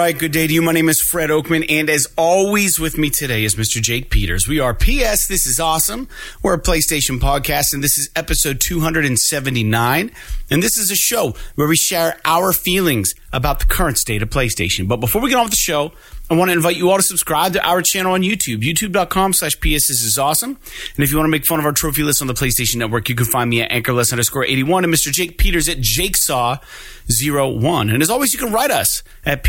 [0.00, 0.62] Right, good day to you.
[0.62, 3.82] My name is Fred Oakman, and as always, with me today is Mr.
[3.82, 4.48] Jake Peters.
[4.48, 5.26] We are PS.
[5.26, 6.08] This is awesome.
[6.42, 10.10] We're a PlayStation podcast, and this is episode 279.
[10.50, 14.30] And this is a show where we share our feelings about the current state of
[14.30, 14.88] PlayStation.
[14.88, 15.92] But before we get on with the show,
[16.30, 19.58] I want to invite you all to subscribe to our channel on YouTube, youtube.com slash
[19.58, 19.88] PS.
[19.88, 20.50] This is awesome.
[20.50, 23.08] And if you want to make fun of our trophy list on the PlayStation Network,
[23.08, 25.10] you can find me at anchorless underscore 81 and Mr.
[25.10, 27.92] Jake Peters at jakesaw01.
[27.92, 29.42] And as always, you can write us at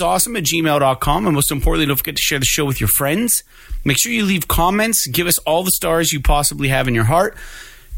[0.00, 1.26] awesome at gmail.com.
[1.26, 3.44] And most importantly, don't forget to share the show with your friends.
[3.84, 7.04] Make sure you leave comments, give us all the stars you possibly have in your
[7.04, 7.36] heart,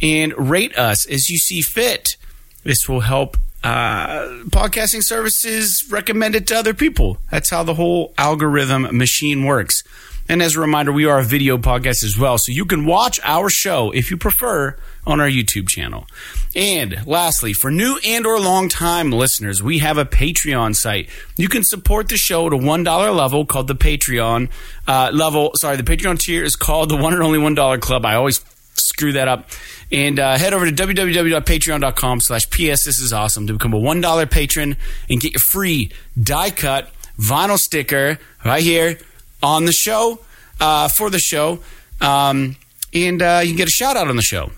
[0.02, 2.18] and rate us as you see fit.
[2.64, 7.18] This will help uh, podcasting services recommend it to other people.
[7.30, 9.82] That's how the whole algorithm machine works.
[10.30, 12.38] And as a reminder, we are a video podcast as well.
[12.38, 16.06] So you can watch our show if you prefer on our YouTube channel.
[16.54, 21.08] And lastly, for new and or long time listeners, we have a Patreon site.
[21.36, 24.50] You can support the show at a $1 level called the Patreon
[24.86, 25.50] uh, level.
[25.56, 28.06] Sorry, the Patreon tier is called the one and only $1 club.
[28.06, 28.40] I always
[28.74, 29.50] screw that up.
[29.92, 32.84] And uh, head over to www.patreon.com slash PS.
[32.84, 34.76] This is awesome to become a $1 patron
[35.08, 38.98] and get your free die cut vinyl sticker right here
[39.42, 40.20] on the show
[40.60, 41.58] uh, for the show.
[42.00, 42.56] Um,
[42.94, 44.50] and uh, you can get a shout out on the show.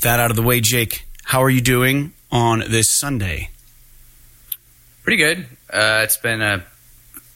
[0.00, 3.50] That out of the way, Jake, how are you doing on this Sunday?
[5.02, 5.46] Pretty good.
[5.72, 6.64] Uh, it's been a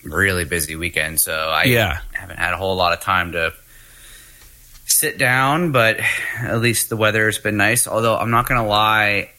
[0.04, 1.98] really busy weekend, so I Yeah.
[2.12, 3.52] haven't had a whole lot of time to
[4.86, 5.98] sit down, but
[6.38, 7.86] at least the weather has been nice.
[7.86, 9.30] Although I'm not gonna lie,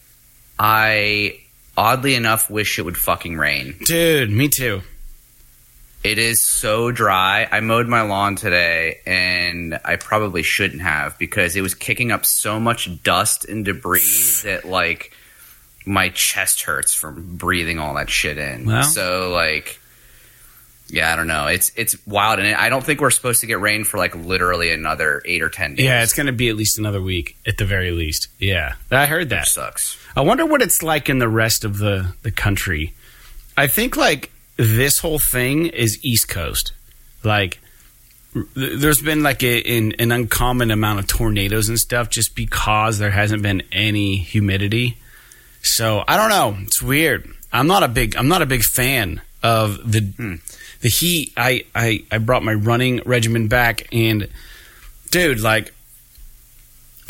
[0.58, 1.40] I
[1.76, 3.76] oddly enough wish it would fucking rain.
[3.84, 4.82] Dude, me too.
[6.04, 7.48] It is so dry.
[7.50, 12.24] I mowed my lawn today, and I probably shouldn't have because it was kicking up
[12.24, 15.12] so much dust and debris that like
[15.84, 18.66] my chest hurts from breathing all that shit in.
[18.66, 18.82] Well.
[18.84, 19.80] so like,
[20.88, 21.46] yeah, I don't know.
[21.46, 24.72] It's it's wild, and I don't think we're supposed to get rain for like literally
[24.72, 25.84] another eight or ten days.
[25.84, 28.28] Yeah, it's going to be at least another week at the very least.
[28.38, 29.42] Yeah, I heard that.
[29.42, 29.98] which sucks.
[30.16, 32.94] I wonder what it's like in the rest of the, the country.
[33.56, 36.72] I think like this whole thing is East Coast.
[37.22, 37.58] Like
[38.32, 38.46] th-
[38.80, 43.10] there's been like a, an, an uncommon amount of tornadoes and stuff just because there
[43.10, 44.96] hasn't been any humidity.
[45.62, 46.62] So I don't know.
[46.62, 47.30] It's weird.
[47.52, 50.34] I'm not a big I'm not a big fan of the hmm.
[50.80, 51.32] The heat.
[51.36, 54.28] I, I I brought my running regimen back and
[55.10, 55.72] dude, like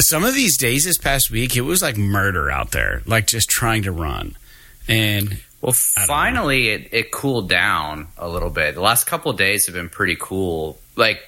[0.00, 3.48] some of these days this past week, it was like murder out there, like just
[3.48, 4.36] trying to run.
[4.86, 8.74] And Well, finally, it, it cooled down a little bit.
[8.74, 11.20] The last couple of days have been pretty cool, like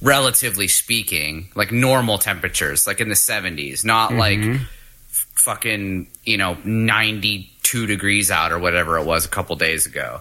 [0.00, 4.18] relatively speaking, like normal temperatures, like in the 70s, not mm-hmm.
[4.18, 9.86] like f- fucking, you know, 92 degrees out or whatever it was a couple days
[9.86, 10.20] ago.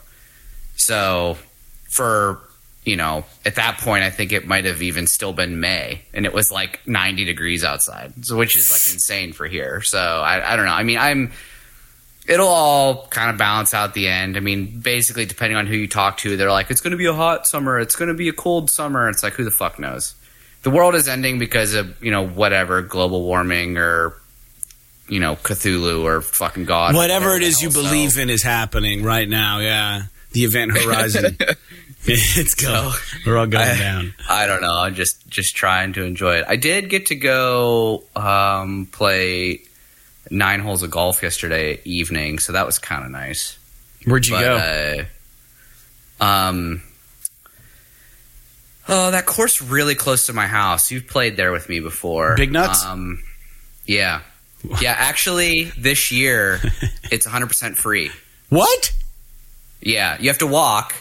[0.77, 1.37] So,
[1.91, 2.41] for,
[2.83, 6.25] you know, at that point, I think it might have even still been May and
[6.25, 9.81] it was like 90 degrees outside, so which is like insane for here.
[9.81, 10.71] So, I, I don't know.
[10.73, 11.31] I mean, I'm
[12.27, 14.37] it'll all kind of balance out the end.
[14.37, 17.07] I mean, basically, depending on who you talk to, they're like, it's going to be
[17.07, 19.09] a hot summer, it's going to be a cold summer.
[19.09, 20.15] It's like, who the fuck knows?
[20.63, 24.13] The world is ending because of, you know, whatever, global warming or,
[25.09, 26.95] you know, Cthulhu or fucking God.
[26.95, 29.59] whatever it is you the hell, so- believe in is happening right now.
[29.59, 30.03] Yeah.
[30.33, 31.37] The event horizon.
[32.05, 32.93] it's going.
[33.25, 34.13] We're all going I- down.
[34.29, 34.73] I don't know.
[34.73, 36.45] I'm just just trying to enjoy it.
[36.47, 39.61] I did get to go um, play
[40.29, 43.57] nine holes of golf yesterday evening, so that was kind of nice.
[44.05, 45.05] Where'd you But, go?
[46.21, 46.81] Uh, um.
[48.87, 50.91] Oh, that course really close to my house.
[50.91, 52.35] You've played there with me before.
[52.35, 52.83] Big Nuts?
[52.83, 53.21] Um,
[53.85, 54.21] yeah,
[54.81, 54.95] yeah.
[54.97, 56.59] Actually, this year
[57.11, 58.11] it's 100 percent free.
[58.49, 58.93] what?
[59.81, 60.93] Yeah, you have to walk,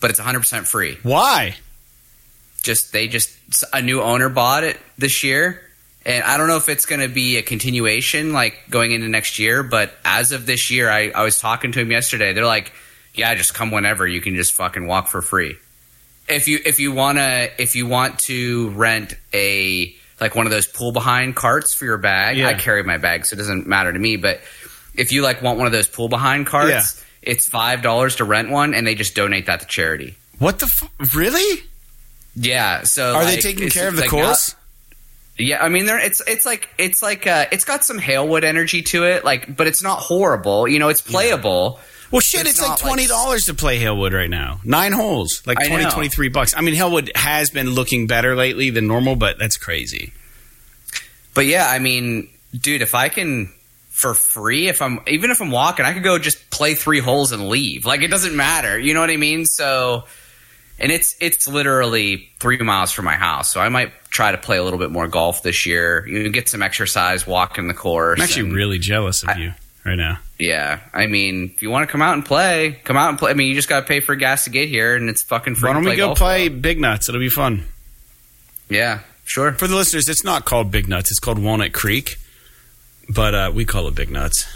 [0.00, 0.98] but it's 100 percent free.
[1.02, 1.56] Why?
[2.62, 3.36] Just they just
[3.72, 5.62] a new owner bought it this year.
[6.04, 9.38] And I don't know if it's going to be a continuation, like going into next
[9.40, 9.62] year.
[9.64, 12.32] But as of this year, I, I was talking to him yesterday.
[12.32, 12.72] They're like,
[13.14, 14.06] "Yeah, just come whenever.
[14.06, 15.56] You can just fucking walk for free."
[16.28, 20.66] if you if you wanna if you want to rent a like one of those
[20.66, 22.48] pull behind carts for your bag, Yeah.
[22.48, 24.16] I carry my bag, so it doesn't matter to me.
[24.16, 24.40] But
[24.96, 27.02] if you like want one of those pull behind carts, Yeah.
[27.26, 30.14] It's five dollars to rent one, and they just donate that to charity.
[30.38, 30.66] What the?
[30.66, 31.62] F- really?
[32.34, 32.82] Yeah.
[32.82, 34.54] So Are they taking care of the like course?
[34.54, 34.60] not-
[35.38, 38.80] yeah, I mean, there it's it's like it's like uh, it's got some Halewood energy
[38.82, 40.66] to it, like, but it's not horrible.
[40.66, 41.78] You know, it's playable.
[42.10, 44.60] Well, shit, It's it's, like twenty dollars to play Hillwood right now.
[44.64, 45.90] Nine holes, like I 20, know.
[45.90, 46.54] 23 bucks.
[46.56, 50.12] I mean, Hillwood has been looking better lately than normal, but that's crazy.
[51.34, 53.52] But yeah, I mean, dude, if I can
[53.96, 55.86] for free if I'm even if I'm walking.
[55.86, 57.86] I could go just play three holes and leave.
[57.86, 58.78] Like it doesn't matter.
[58.78, 59.46] You know what I mean?
[59.46, 60.04] So,
[60.78, 63.50] and it's it's literally three miles from my house.
[63.50, 66.06] So I might try to play a little bit more golf this year.
[66.06, 68.20] You get some exercise, walk in the course.
[68.20, 69.52] I'm actually really jealous of I- you
[69.86, 70.18] right now.
[70.38, 73.30] Yeah, I mean, if you want to come out and play, come out and play.
[73.30, 75.54] I mean, you just got to pay for gas to get here, and it's fucking
[75.54, 75.68] free.
[75.68, 77.08] Why don't to we go play Big Nuts?
[77.08, 77.64] It'll be fun.
[78.68, 79.52] Yeah, sure.
[79.52, 81.10] For the listeners, it's not called Big Nuts.
[81.10, 82.18] It's called Walnut Creek,
[83.08, 84.46] but uh, we call it Big Nuts.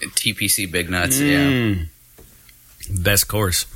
[0.00, 1.20] TPC Big Nuts.
[1.20, 1.38] Yeah.
[1.38, 1.88] Mm.
[3.02, 3.66] Best course.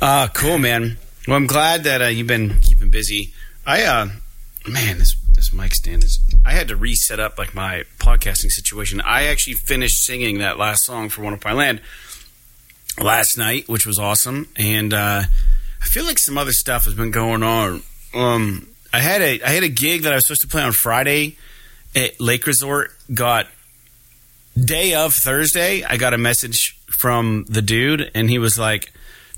[0.00, 0.98] Uh, cool, man.
[1.28, 3.32] Well, I'm glad that uh, you've been keeping busy.
[3.64, 4.08] I, uh,
[4.66, 6.18] man, this this mic stand is.
[6.44, 9.00] I had to reset up like my podcasting situation.
[9.00, 11.80] I actually finished singing that last song for One of My Land
[13.00, 14.48] last night, which was awesome.
[14.56, 15.22] And uh,
[15.80, 17.82] I feel like some other stuff has been going on.
[18.14, 20.72] Um, I had a I had a gig that I was supposed to play on
[20.72, 21.36] Friday
[21.96, 22.92] at Lake Resort.
[23.12, 23.46] Got
[24.62, 28.92] day of Thursday, I got a message from the dude, and he was like,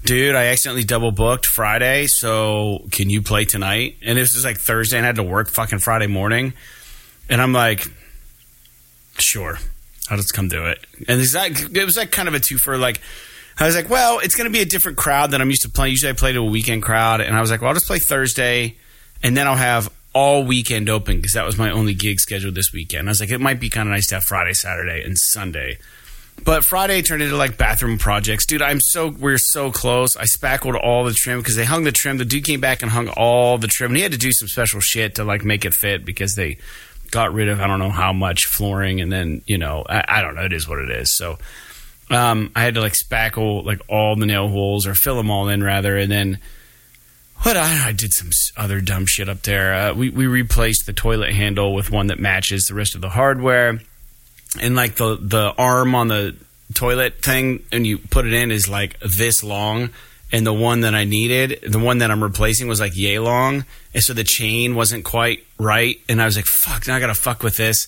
[0.05, 4.59] "Dude, I accidentally double booked Friday, so can you play tonight?" And this was like
[4.59, 6.53] Thursday, and I had to work fucking Friday morning,
[7.29, 7.87] and I'm like,
[9.19, 9.59] "Sure,
[10.11, 13.01] I'll just come do it." And it was like kind of a twofer, like.
[13.57, 15.69] I was like, well, it's going to be a different crowd than I'm used to
[15.69, 15.93] playing.
[15.93, 17.21] Usually I play to a weekend crowd.
[17.21, 18.75] And I was like, well, I'll just play Thursday
[19.25, 22.73] and then I'll have all weekend open because that was my only gig scheduled this
[22.73, 23.09] weekend.
[23.09, 25.79] I was like, it might be kind of nice to have Friday, Saturday, and Sunday.
[26.45, 28.47] But Friday turned into like bathroom projects.
[28.47, 30.17] Dude, I'm so, we're so close.
[30.17, 32.19] I spackled all the trim because they hung the trim.
[32.19, 33.91] The dude came back and hung all the trim.
[33.93, 36.59] And he had to do some special shit to like make it fit because they
[37.11, 39.01] got rid of, I don't know how much flooring.
[39.01, 40.45] And then, you know, I, I don't know.
[40.45, 41.11] It is what it is.
[41.11, 41.39] So,
[42.11, 45.49] um, I had to like spackle like all the nail holes or fill them all
[45.49, 46.39] in rather, and then
[47.45, 49.75] what I, I did some other dumb shit up there.
[49.75, 53.11] Uh, we we replaced the toilet handle with one that matches the rest of the
[53.11, 53.81] hardware,
[54.61, 56.35] and like the the arm on the
[56.73, 59.91] toilet thing, and you put it in is like this long.
[60.33, 63.65] And the one that I needed, the one that I'm replacing was like yay long.
[63.93, 66.01] And so the chain wasn't quite right.
[66.09, 67.87] And I was like, fuck, now I got to fuck with this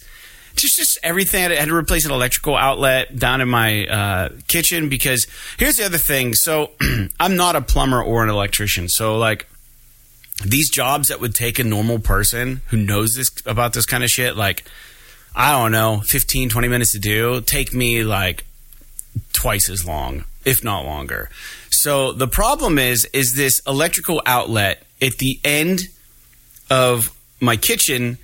[0.57, 1.45] just just everything.
[1.45, 5.27] I had to replace an electrical outlet down in my uh, kitchen because
[5.59, 6.35] here's the other thing.
[6.35, 6.73] So
[7.21, 8.89] I'm not a plumber or an electrician.
[8.89, 9.47] So like
[10.45, 14.11] these jobs that would take a normal person who knows this about this kind of
[14.11, 14.65] shit, like
[15.35, 18.45] I don't know, 15, 20 minutes to do, take me like
[19.33, 21.31] twice as long, if not longer.
[21.71, 25.83] So the problem is, is this electrical outlet at the end
[26.71, 28.19] of my kitchen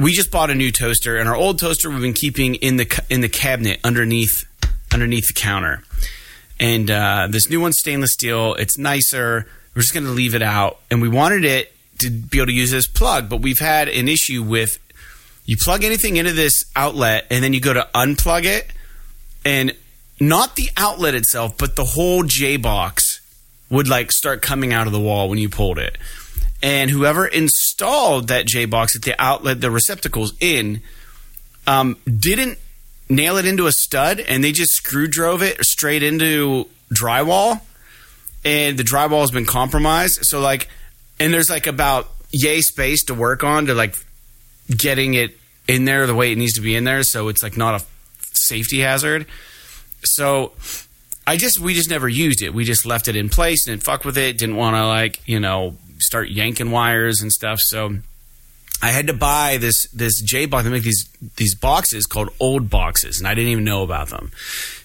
[0.00, 3.04] we just bought a new toaster, and our old toaster we've been keeping in the
[3.10, 4.46] in the cabinet underneath
[4.92, 5.82] underneath the counter.
[6.58, 8.54] And uh, this new one's stainless steel.
[8.54, 9.46] It's nicer.
[9.74, 12.52] We're just going to leave it out, and we wanted it to be able to
[12.52, 14.78] use this plug, but we've had an issue with
[15.44, 18.72] you plug anything into this outlet, and then you go to unplug it,
[19.44, 19.76] and
[20.18, 23.20] not the outlet itself, but the whole J box
[23.68, 25.98] would like start coming out of the wall when you pulled it
[26.62, 30.82] and whoever installed that J box at the outlet, the receptacles in,
[31.66, 32.58] um, didn't
[33.08, 37.60] nail it into a stud, and they just screw drove it straight into drywall,
[38.44, 40.20] and the drywall has been compromised.
[40.22, 40.68] So like,
[41.18, 43.96] and there's like about yay space to work on to like
[44.74, 45.36] getting it
[45.66, 47.84] in there the way it needs to be in there, so it's like not a
[48.32, 49.26] safety hazard.
[50.02, 50.52] So
[51.26, 52.54] I just we just never used it.
[52.54, 54.38] We just left it in place and fuck with it.
[54.38, 57.60] Didn't want to like you know start yanking wires and stuff.
[57.60, 57.96] So
[58.82, 60.64] I had to buy this this J box.
[60.64, 64.32] They make these these boxes called old boxes, and I didn't even know about them.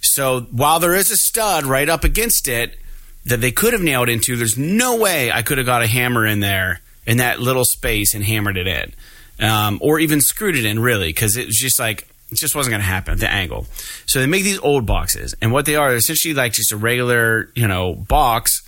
[0.01, 2.77] So while there is a stud right up against it
[3.25, 6.25] that they could have nailed into, there's no way I could have got a hammer
[6.25, 8.93] in there in that little space and hammered it in,
[9.39, 12.71] um, or even screwed it in really, because it was just like it just wasn't
[12.71, 13.65] going to happen at the angle.
[14.07, 16.77] So they make these old boxes, and what they are they're essentially like just a
[16.77, 18.61] regular you know box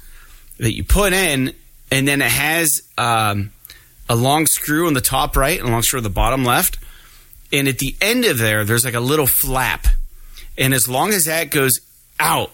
[0.57, 1.53] that you put in,
[1.91, 3.51] and then it has um,
[4.09, 6.77] a long screw on the top right and a long screw on the bottom left.
[7.51, 9.87] And at the end of there, there's like a little flap.
[10.57, 11.79] And as long as that goes
[12.19, 12.51] out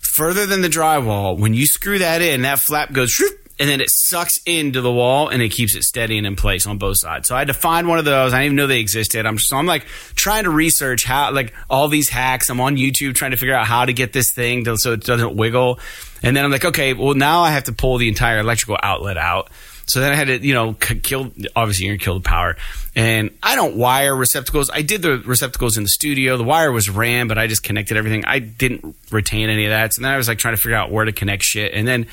[0.00, 3.80] further than the drywall, when you screw that in, that flap goes shroop, and then
[3.80, 6.98] it sucks into the wall and it keeps it steady and in place on both
[6.98, 7.28] sides.
[7.28, 8.32] So I had to find one of those.
[8.32, 9.26] I didn't even know they existed.
[9.26, 9.84] I'm so I'm like
[10.16, 12.50] trying to research how like all these hacks.
[12.50, 15.04] I'm on YouTube trying to figure out how to get this thing to, so it
[15.04, 15.78] doesn't wiggle.
[16.22, 19.16] And then I'm like, okay, well now I have to pull the entire electrical outlet
[19.16, 19.50] out.
[19.86, 21.30] So then I had to, you know, kill.
[21.54, 22.56] Obviously, you're gonna kill the power.
[22.96, 24.70] And I don't wire receptacles.
[24.70, 26.36] I did the receptacles in the studio.
[26.36, 28.24] The wire was ran, but I just connected everything.
[28.24, 29.92] I didn't retain any of that.
[29.92, 31.72] So then I was like trying to figure out where to connect shit.
[31.74, 32.06] And then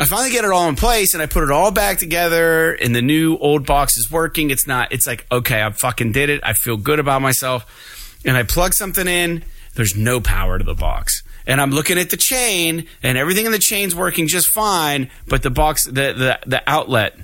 [0.00, 2.94] I finally get it all in place and I put it all back together and
[2.94, 4.50] the new old box is working.
[4.50, 6.40] It's not, it's like, okay, I fucking did it.
[6.44, 8.20] I feel good about myself.
[8.24, 9.42] And I plug something in.
[9.74, 11.22] There's no power to the box.
[11.48, 15.10] And I'm looking at the chain and everything in the chain's working just fine.
[15.26, 17.16] But the box, the, the, the outlet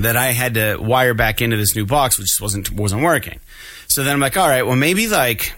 [0.00, 3.40] that I had to wire back into this new box, which wasn't, wasn't working.
[3.88, 5.54] So then I'm like, all right, well, maybe like,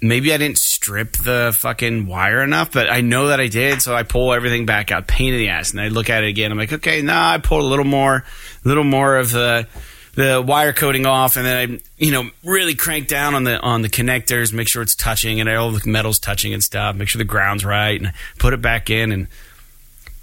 [0.00, 3.82] maybe I didn't strip the fucking wire enough, but I know that I did.
[3.82, 6.28] So I pull everything back out, pain in the ass, and I look at it
[6.28, 6.52] again.
[6.52, 9.66] I'm like, okay, nah, I pulled a little more, a little more of the
[10.14, 13.82] the wire coating off, and then I, you know, really crank down on the on
[13.82, 16.96] the connectors, make sure it's touching, and all the metals touching and stuff.
[16.96, 19.28] Make sure the ground's right, and put it back in and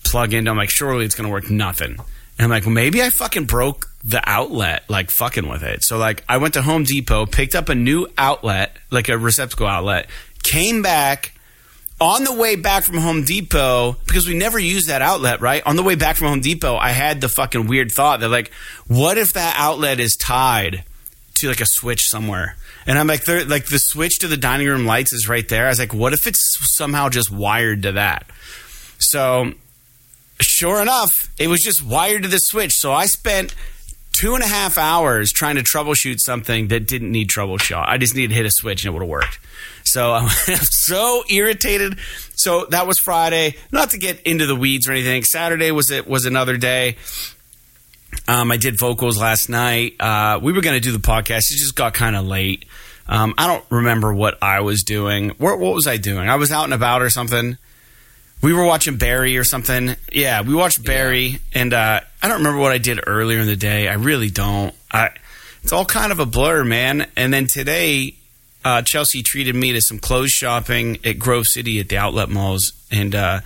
[0.03, 0.47] plug in.
[0.47, 1.49] I'm like, surely it's gonna work.
[1.49, 1.91] Nothing.
[2.37, 5.83] And I'm like, well, maybe I fucking broke the outlet, like fucking with it.
[5.83, 9.67] So like, I went to Home Depot, picked up a new outlet, like a receptacle
[9.67, 10.07] outlet,
[10.43, 11.31] came back.
[12.01, 15.65] On the way back from Home Depot, because we never used that outlet, right?
[15.65, 18.51] On the way back from Home Depot, I had the fucking weird thought that like,
[18.87, 20.83] what if that outlet is tied
[21.35, 22.57] to like a switch somewhere?
[22.85, 25.67] And I'm like, there, like the switch to the dining room lights is right there.
[25.67, 28.25] I was like, what if it's somehow just wired to that?
[28.97, 29.53] So
[30.41, 32.73] sure enough, it was just wired to the switch.
[32.73, 33.55] So I spent
[34.13, 37.83] two and a half hours trying to troubleshoot something that didn't need troubleshoot.
[37.85, 39.39] I just needed to hit a switch and it would have worked.
[39.83, 41.99] So I'm so irritated.
[42.35, 43.55] So that was Friday.
[43.71, 45.23] Not to get into the weeds or anything.
[45.23, 46.95] Saturday was it was another day.
[48.27, 49.99] Um, I did vocals last night.
[49.99, 51.51] Uh, we were going to do the podcast.
[51.51, 52.65] It just got kind of late.
[53.07, 55.29] Um, I don't remember what I was doing.
[55.31, 56.29] What, what was I doing?
[56.29, 57.57] I was out and about or something.
[58.43, 59.95] We were watching Barry or something.
[60.11, 63.55] Yeah, we watched Barry, and uh, I don't remember what I did earlier in the
[63.55, 63.87] day.
[63.87, 64.75] I really don't.
[64.91, 65.11] I,
[65.63, 67.07] it's all kind of a blur, man.
[67.15, 68.15] And then today,
[68.65, 72.73] uh, Chelsea treated me to some clothes shopping at Grove City at the outlet malls,
[72.91, 73.39] and uh,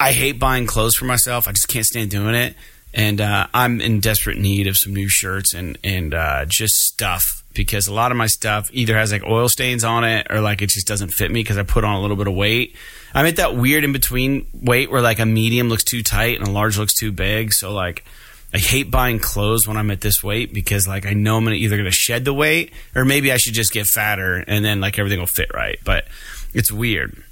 [0.00, 1.46] I hate buying clothes for myself.
[1.46, 2.56] I just can't stand doing it,
[2.94, 7.43] and uh, I'm in desperate need of some new shirts and and uh, just stuff
[7.54, 10.60] because a lot of my stuff either has like oil stains on it or like
[10.62, 12.74] it just doesn't fit me because I put on a little bit of weight.
[13.14, 16.48] I'm at that weird in between weight where like a medium looks too tight and
[16.48, 17.52] a large looks too big.
[17.52, 18.04] So like
[18.52, 21.56] I hate buying clothes when I'm at this weight because like I know I'm gonna
[21.56, 24.98] either gonna shed the weight or maybe I should just get fatter and then like
[24.98, 25.78] everything will fit right.
[25.84, 26.06] But
[26.52, 27.22] it's weird.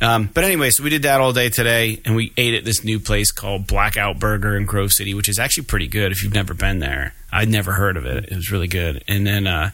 [0.00, 2.84] Um, but anyway, so we did that all day today, and we ate at this
[2.84, 6.34] new place called Blackout Burger in Grove City, which is actually pretty good if you've
[6.34, 7.14] never been there.
[7.32, 9.02] I'd never heard of it; it was really good.
[9.08, 9.70] And then uh,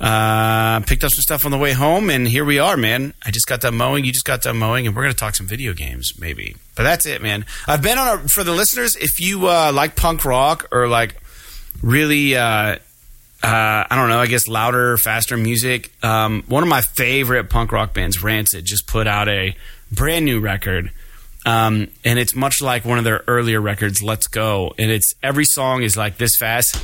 [0.00, 3.14] uh, picked up some stuff on the way home, and here we are, man.
[3.24, 4.04] I just got done mowing.
[4.04, 6.56] You just got done mowing, and we're going to talk some video games, maybe.
[6.74, 7.44] But that's it, man.
[7.66, 8.96] I've been on a, for the listeners.
[8.96, 11.16] If you uh, like punk rock or like
[11.82, 12.78] really, uh,
[13.44, 15.92] uh, I don't know, I guess louder, faster music.
[16.02, 19.56] Um, one of my favorite punk rock bands, Rancid, just put out a
[19.92, 20.90] brand new record.
[21.46, 24.74] Um, and it's much like one of their earlier records, Let's Go.
[24.78, 26.82] And it's every song is like this fast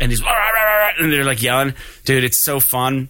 [0.00, 0.22] and he's
[0.98, 1.74] and they're like yelling,
[2.04, 2.24] dude.
[2.24, 3.08] It's so fun.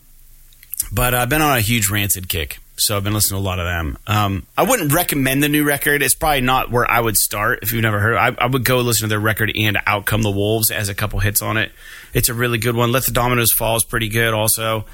[0.93, 3.59] But I've been on a huge rancid kick, so I've been listening to a lot
[3.59, 3.99] of them.
[4.06, 6.02] Um, I wouldn't recommend the new record.
[6.02, 8.16] It's probably not where I would start if you've never heard.
[8.16, 10.95] I, I would go listen to their record and Out Come the Wolves as a
[10.95, 11.73] couple hits on it.
[12.12, 12.92] It's a really good one.
[12.92, 14.85] Let the Dominoes Fall is pretty good also.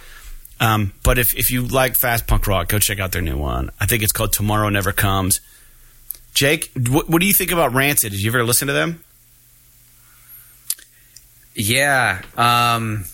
[0.60, 3.70] Um, but if if you like fast punk rock, go check out their new one.
[3.80, 5.40] I think it's called Tomorrow Never Comes.
[6.34, 8.12] Jake, what, what do you think about Rancid?
[8.12, 9.02] Did you ever listen to them?
[11.54, 13.04] Yeah, um,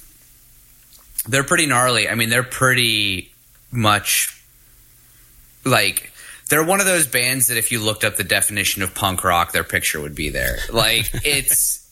[1.26, 2.08] they're pretty gnarly.
[2.08, 3.32] I mean, they're pretty
[3.72, 4.38] much
[5.68, 6.12] like
[6.48, 9.52] they're one of those bands that if you looked up the definition of punk rock,
[9.52, 10.56] their picture would be there.
[10.72, 11.87] Like it's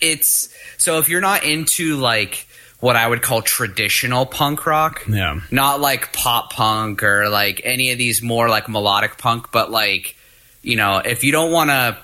[0.00, 2.46] it's so if you're not into like
[2.80, 5.40] what I would call traditional punk rock, Yeah.
[5.50, 10.16] not like pop punk or like any of these more like melodic punk, but like
[10.62, 11.96] you know, if you don't want to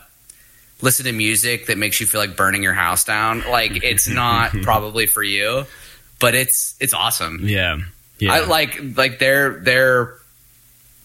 [0.83, 4.53] listen to music that makes you feel like burning your house down, like it's not
[4.63, 5.65] probably for you.
[6.19, 7.41] But it's it's awesome.
[7.49, 7.79] Yeah.
[8.19, 8.33] Yeah.
[8.35, 10.15] I like like they're they're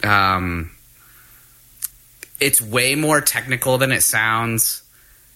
[0.06, 0.72] um
[2.40, 4.84] it's way more technical than it sounds.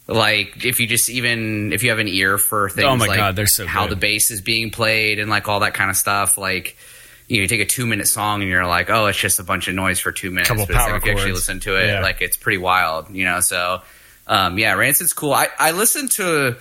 [0.07, 3.17] Like if you just even if you have an ear for things Oh my like
[3.17, 3.91] God, they're so how good.
[3.91, 6.75] the bass is being played and like all that kind of stuff, like
[7.27, 9.43] you know, you take a two minute song and you're like, oh, it's just a
[9.43, 10.49] bunch of noise for two minutes.
[10.49, 12.01] Couple but like power if you actually listen to it, Yeah.
[12.01, 13.39] like it's pretty wild, you know.
[13.39, 13.81] So
[14.25, 15.33] um, yeah, Rancid's cool.
[15.33, 16.57] I, I listened to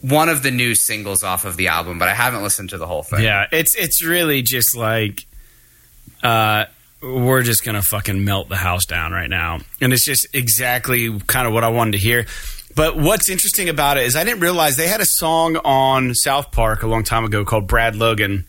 [0.00, 2.86] one of the new singles off of the album, but I haven't listened to the
[2.86, 3.22] whole thing.
[3.24, 5.26] Yeah, it's it's really just like
[6.24, 6.64] uh
[7.02, 9.60] we're just gonna fucking melt the house down right now.
[9.80, 12.26] And it's just exactly kind of what I wanted to hear.
[12.74, 16.50] But what's interesting about it is I didn't realize they had a song on South
[16.50, 18.46] Park a long time ago called Brad Logan.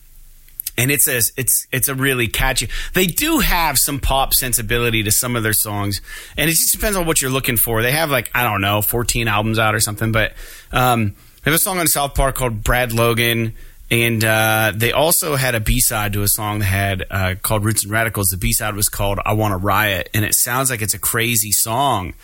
[0.78, 2.70] and it's a it's it's a really catchy.
[2.94, 6.02] They do have some pop sensibility to some of their songs,
[6.38, 7.82] and it just depends on what you're looking for.
[7.82, 10.34] They have like I don't know, 14 albums out or something, but
[10.72, 11.10] um,
[11.44, 13.54] they have a song on South Park called Brad Logan.
[13.92, 17.64] And uh, they also had a B side to a song that had uh, called
[17.64, 18.28] Roots and Radicals.
[18.30, 21.00] The B side was called "I Want to Riot," and it sounds like it's a
[21.00, 22.16] crazy song,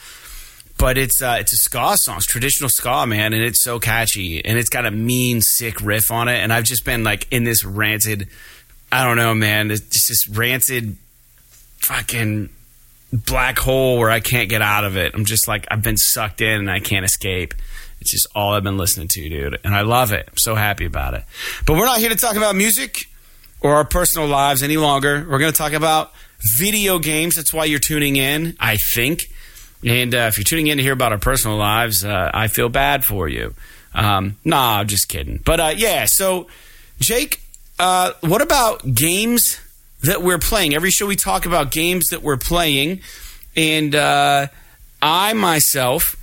[0.80, 4.44] but it's uh, it's a ska song, it's traditional ska, man, and it's so catchy,
[4.44, 6.38] and it's got a mean, sick riff on it.
[6.38, 8.28] And I've just been like in this Rancid,
[8.92, 10.98] I don't know, man, it's just Rancid,
[11.78, 12.50] fucking
[13.14, 15.14] black hole where I can't get out of it.
[15.14, 17.54] I'm just like I've been sucked in and I can't escape.
[18.02, 19.60] It's just all I've been listening to, dude.
[19.64, 20.28] And I love it.
[20.28, 21.24] I'm so happy about it.
[21.66, 23.06] But we're not here to talk about music
[23.62, 25.26] or our personal lives any longer.
[25.30, 26.12] We're going to talk about
[26.58, 27.36] video games.
[27.36, 29.32] That's why you're tuning in, I think.
[29.86, 32.70] And uh, if you're tuning in to hear about our personal lives, uh, I feel
[32.70, 33.54] bad for you.
[33.94, 35.40] Um, nah, I'm just kidding.
[35.44, 36.48] But uh, yeah, so
[37.00, 37.42] Jake,
[37.80, 39.60] uh, what about games
[40.02, 40.74] that we're playing?
[40.74, 43.02] Every show we talk about games that we're playing.
[43.56, 44.48] And uh,
[45.02, 46.16] I myself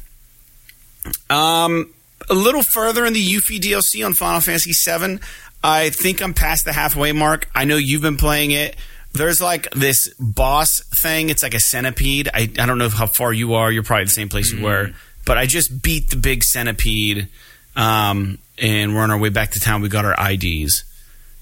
[1.30, 1.92] um,
[2.30, 5.18] a little further in the Yuffie DLC on Final Fantasy VII.
[5.62, 7.48] I think I'm past the halfway mark.
[7.54, 8.76] I know you've been playing it.
[9.12, 11.30] There's like this boss thing.
[11.30, 12.28] It's like a centipede.
[12.32, 13.70] I, I don't know how far you are.
[13.70, 14.90] You're probably the same place you were.
[15.24, 17.28] But I just beat the big centipede,
[17.76, 19.82] um, and we're on our way back to town.
[19.82, 20.84] We got our IDs,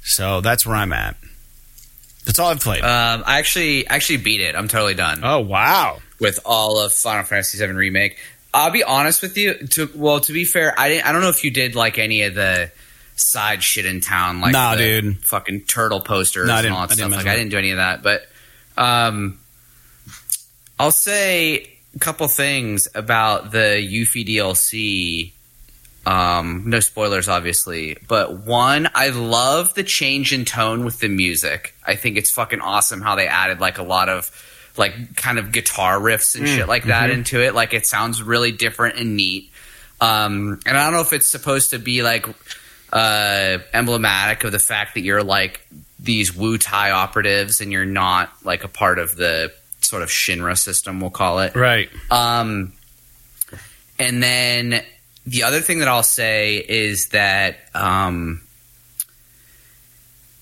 [0.03, 1.17] so that's where I'm at.
[2.25, 2.83] That's all I've played.
[2.83, 4.57] Um, I actually actually beat it.
[4.57, 5.99] I'm totally done oh wow!
[6.19, 8.19] with all of Final Fantasy VII remake.
[8.57, 9.55] I'll be honest with you.
[9.55, 11.07] To well, to be fair, I didn't.
[11.07, 12.71] I don't know if you did like any of the
[13.17, 15.19] side shit in town, like Nah, the dude.
[15.25, 17.25] fucking turtle posters I and didn't- all I that didn't stuff.
[17.25, 18.23] Like I didn't do any of that, but
[18.77, 19.39] um,
[20.79, 25.33] I'll say a couple things about the Yuffie DLC.
[26.07, 31.75] Um, no spoilers, obviously, but one, I love the change in tone with the music.
[31.85, 34.31] I think it's fucking awesome how they added like a lot of
[34.79, 37.55] like kind of guitar riffs and shit like that into it.
[37.55, 39.51] Like it sounds really different and neat.
[40.01, 42.27] Um, and I don't know if it's supposed to be like
[42.93, 45.67] uh, emblematic of the fact that you're like
[45.99, 51.01] these Wutai operatives and you're not like a part of the sort of Shinra system,
[51.01, 51.55] we'll call it.
[51.55, 51.89] Right.
[52.11, 52.73] Um,
[53.99, 54.83] and then
[55.27, 58.43] the other thing that I'll say is that um,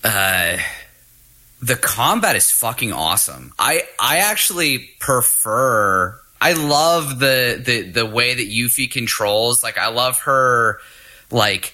[0.03, 0.57] uh,
[1.65, 3.53] the combat is fucking awesome.
[3.57, 6.19] I I actually prefer.
[6.39, 9.63] I love the the the way that Yuffie controls.
[9.63, 10.79] Like I love her
[11.31, 11.73] like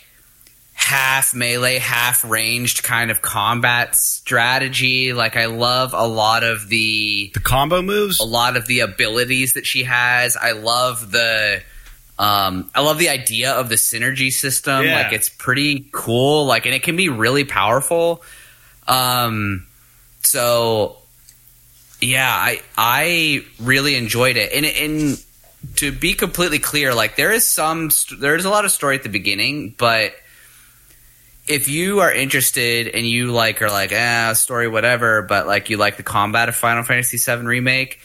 [0.73, 5.13] half melee, half ranged kind of combat strategy.
[5.13, 8.19] Like I love a lot of the The combo moves.
[8.19, 10.37] a lot of the abilities that she has.
[10.37, 11.61] I love the
[12.17, 14.85] um, I love the idea of the synergy system.
[14.85, 15.03] Yeah.
[15.03, 16.45] Like it's pretty cool.
[16.45, 18.23] Like and it can be really powerful.
[18.87, 19.67] Um,
[20.23, 20.97] so
[22.01, 24.51] yeah, I I really enjoyed it.
[24.53, 25.23] And and
[25.77, 29.03] to be completely clear, like there is some there is a lot of story at
[29.03, 30.13] the beginning, but
[31.47, 35.77] if you are interested and you like are like ah story whatever, but like you
[35.77, 37.99] like the combat of Final Fantasy VII remake,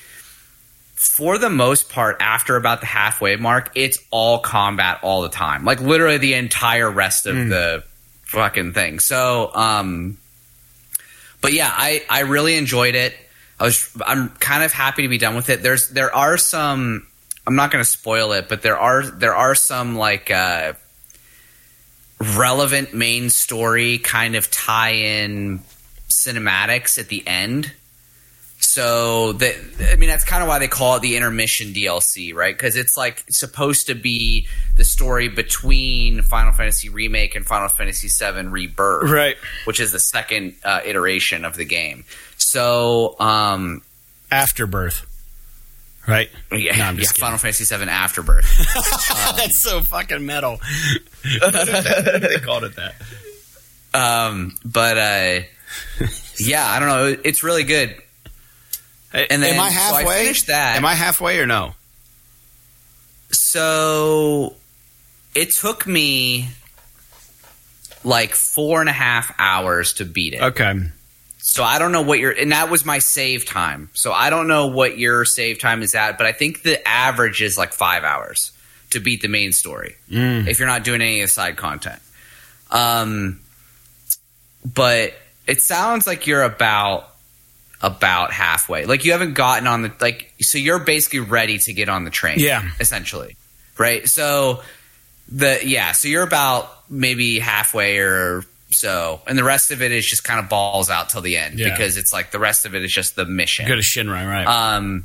[0.97, 5.65] for the most part, after about the halfway mark, it's all combat all the time,
[5.65, 7.85] like literally the entire rest of the
[8.25, 8.99] fucking thing.
[8.99, 10.19] So, um,
[11.41, 13.15] but yeah, I I really enjoyed it.
[13.59, 15.63] I was I'm kind of happy to be done with it.
[15.63, 17.07] There's there are some
[17.47, 20.73] I'm not going to spoil it, but there are there are some like uh,
[22.37, 25.61] relevant main story kind of tie in
[26.09, 27.73] cinematics at the end.
[28.77, 29.55] So that
[29.91, 32.55] I mean that's kind of why they call it the intermission DLC, right?
[32.55, 38.09] Because it's like supposed to be the story between Final Fantasy Remake and Final Fantasy
[38.09, 39.37] VII Rebirth, Right.
[39.65, 42.05] Which is the second uh, iteration of the game.
[42.37, 43.81] So um,
[44.31, 45.07] Afterbirth.
[46.07, 46.29] Right.
[46.53, 47.17] yeah, No, I'm yeah, just.
[47.19, 48.45] Final Fantasy VII Afterbirth.
[49.39, 50.61] That's so fucking metal.
[51.25, 52.95] they called it that.
[53.95, 55.41] um, but uh,
[56.37, 57.17] yeah, I don't know.
[57.25, 57.97] It's really good.
[59.31, 60.23] And then- am I so I halfway?
[60.25, 60.77] finished that.
[60.77, 61.75] Am I halfway or no?
[63.31, 64.55] So
[65.35, 66.49] it took me
[68.05, 70.43] like four and a half hours to beat it.
[70.43, 70.75] Okay.
[71.39, 73.89] So I don't know what your and that was my save time.
[73.95, 77.41] So I don't know what your save time is at, but I think the average
[77.41, 78.53] is like five hours
[78.91, 80.47] to beat the main story Mm.
[80.49, 82.01] if you're not doing any of side content.
[82.71, 83.41] Um,
[84.65, 85.15] but
[85.47, 87.13] it sounds like you're about
[87.87, 88.85] about halfway.
[88.85, 92.11] Like you haven't gotten on the like so you're basically ready to get on the
[92.11, 92.39] train.
[92.39, 92.69] Yeah.
[92.81, 93.37] Essentially.
[93.79, 94.07] Right?
[94.09, 94.63] So
[95.29, 100.05] the yeah, so you're about maybe halfway or So, and the rest of it is
[100.05, 101.71] just kind of balls out till the end Yeah.
[101.71, 103.67] because it's like the rest of it is just the mission.
[103.69, 104.47] Go to Shinrai, right?
[104.47, 105.05] Um,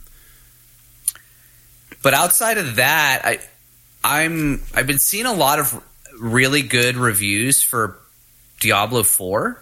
[2.02, 3.40] but outside of that, I
[4.04, 5.80] I'm I've been seeing a lot of
[6.20, 7.98] really good reviews for
[8.60, 9.62] Diablo Four.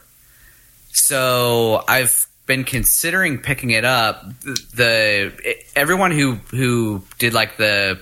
[0.92, 4.24] So I've been considering picking it up.
[4.42, 8.02] The, the everyone who who did like the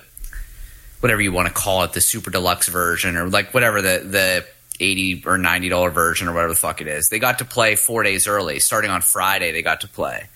[1.01, 4.45] whatever you want to call it, the super deluxe version or like whatever the the
[4.79, 7.75] eighty or ninety dollar version or whatever the fuck it is, they got to play
[7.75, 9.51] four days early, starting on Friday.
[9.51, 10.27] They got to play.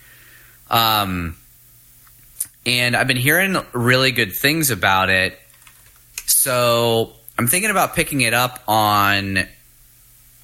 [0.70, 1.38] Um,
[2.66, 5.40] and I've been hearing really good things about it.
[6.26, 9.48] So I'm thinking about picking it up on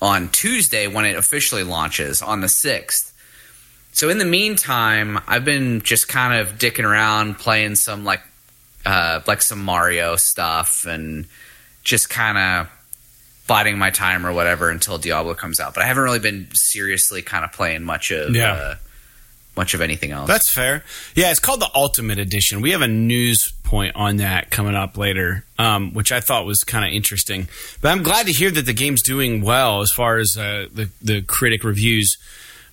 [0.01, 3.13] on Tuesday when it officially launches on the sixth.
[3.97, 8.21] So in the meantime, I've been just kind of dicking around playing some like
[8.85, 11.25] uh, like some Mario stuff and
[11.83, 12.69] just kind of
[13.47, 15.73] biding my time or whatever until Diablo comes out.
[15.73, 18.53] But I haven't really been seriously kind of playing much of Yeah.
[18.53, 18.75] uh,
[19.55, 20.27] much of anything else.
[20.27, 20.83] That's fair.
[21.15, 22.61] Yeah, it's called the Ultimate Edition.
[22.61, 26.59] We have a news point on that coming up later, um, which I thought was
[26.63, 27.47] kind of interesting.
[27.81, 30.91] But I'm glad to hear that the game's doing well as far as uh, the
[31.01, 32.19] the critic reviews.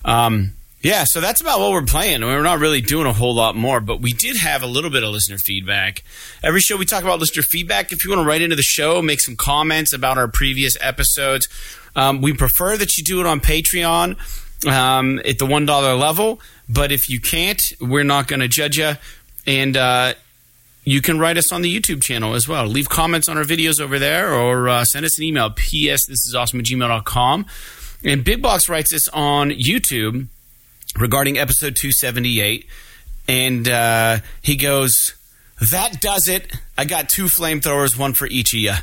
[0.05, 0.51] Um,
[0.85, 2.21] yeah, so that's about what we're playing.
[2.21, 5.03] We're not really doing a whole lot more, but we did have a little bit
[5.03, 6.03] of listener feedback.
[6.43, 7.91] Every show we talk about listener feedback.
[7.91, 11.49] If you want to write into the show, make some comments about our previous episodes.
[11.95, 14.15] Um, we prefer that you do it on Patreon
[14.67, 16.39] um, at the one dollar level.
[16.69, 18.93] But if you can't, we're not going to judge you.
[19.47, 20.13] And uh,
[20.83, 22.67] you can write us on the YouTube channel as well.
[22.67, 25.49] Leave comments on our videos over there or uh, send us an email.
[25.49, 26.05] P.S.
[26.05, 27.47] This is awesome at gmail.com.
[28.03, 30.27] And Big Box writes us on YouTube
[30.97, 32.67] regarding episode 278.
[33.27, 35.15] And uh, he goes,
[35.71, 36.51] That does it.
[36.77, 38.73] I got two flamethrowers, one for each of you.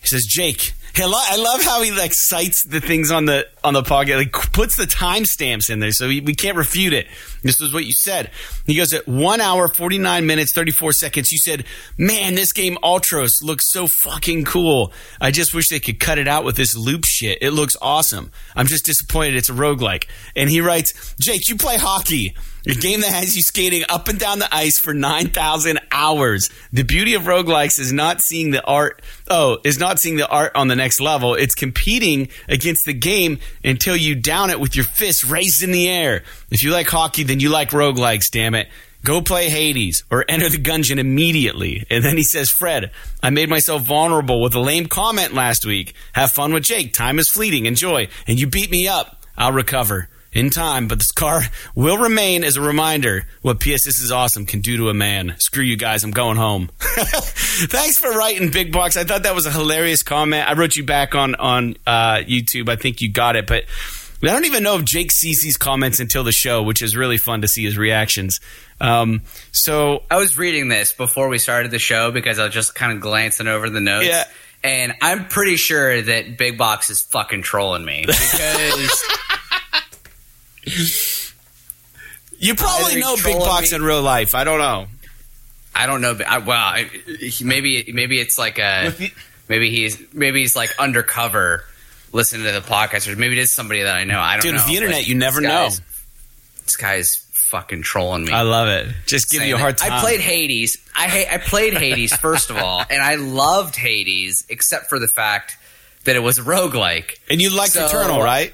[0.00, 0.72] He says, Jake.
[1.04, 4.32] I I love how he like cites the things on the on the podcast, like
[4.52, 7.06] puts the timestamps in there, so we, we can't refute it.
[7.42, 8.30] This is what you said.
[8.64, 11.32] He goes at one hour, forty nine minutes, thirty four seconds.
[11.32, 11.64] You said,
[11.98, 14.92] "Man, this game Ultros looks so fucking cool.
[15.20, 17.38] I just wish they could cut it out with this loop shit.
[17.40, 18.30] It looks awesome.
[18.54, 22.34] I'm just disappointed it's a roguelike." And he writes, "Jake, you play hockey."
[22.66, 26.50] A game that has you skating up and down the ice for 9,000 hours.
[26.72, 30.50] The beauty of roguelikes is not seeing the art, oh, is not seeing the art
[30.56, 31.34] on the next level.
[31.34, 35.88] It's competing against the game until you down it with your fist raised in the
[35.88, 36.24] air.
[36.50, 38.68] If you like hockey, then you like roguelikes, damn it.
[39.04, 41.86] Go play Hades or enter the gungeon immediately.
[41.88, 42.90] And then he says, Fred,
[43.22, 45.94] I made myself vulnerable with a lame comment last week.
[46.14, 46.92] Have fun with Jake.
[46.92, 47.66] Time is fleeting.
[47.66, 48.08] Enjoy.
[48.26, 49.24] And you beat me up.
[49.38, 51.40] I'll recover in time, but this car
[51.74, 55.34] will remain as a reminder what PS This is Awesome can do to a man.
[55.38, 56.68] Screw you guys, I'm going home.
[56.78, 58.98] Thanks for writing, Big Box.
[58.98, 60.46] I thought that was a hilarious comment.
[60.46, 62.68] I wrote you back on on uh, YouTube.
[62.68, 63.64] I think you got it, but
[64.22, 67.16] I don't even know if Jake sees these comments until the show, which is really
[67.16, 68.40] fun to see his reactions.
[68.78, 69.22] Um,
[69.52, 72.92] so I was reading this before we started the show because I was just kind
[72.92, 74.06] of glancing over the notes.
[74.06, 74.24] Yeah.
[74.62, 79.02] And I'm pretty sure that Big Box is fucking trolling me because
[82.38, 84.34] you probably know Big Box me- in real life.
[84.34, 84.86] I don't know.
[85.74, 86.18] I don't know.
[86.26, 86.90] I, uh, well, I,
[87.42, 88.92] maybe maybe it's like a
[89.48, 91.64] maybe he's maybe he's like undercover
[92.12, 94.18] listening to the podcast, or maybe it is somebody that I know.
[94.20, 94.58] I don't Dude, know.
[94.60, 95.62] with the internet, but you never this know.
[95.64, 95.80] guy's-
[96.64, 98.32] This guy's fucking trolling me.
[98.32, 98.88] I love it.
[99.06, 99.92] Just give saying you a hard time.
[99.92, 100.78] I played Hades.
[100.96, 105.08] I ha- I played Hades first of all, and I loved Hades, except for the
[105.08, 105.56] fact
[106.04, 107.18] that it was a roguelike.
[107.30, 108.52] and you liked So- Returnal, right?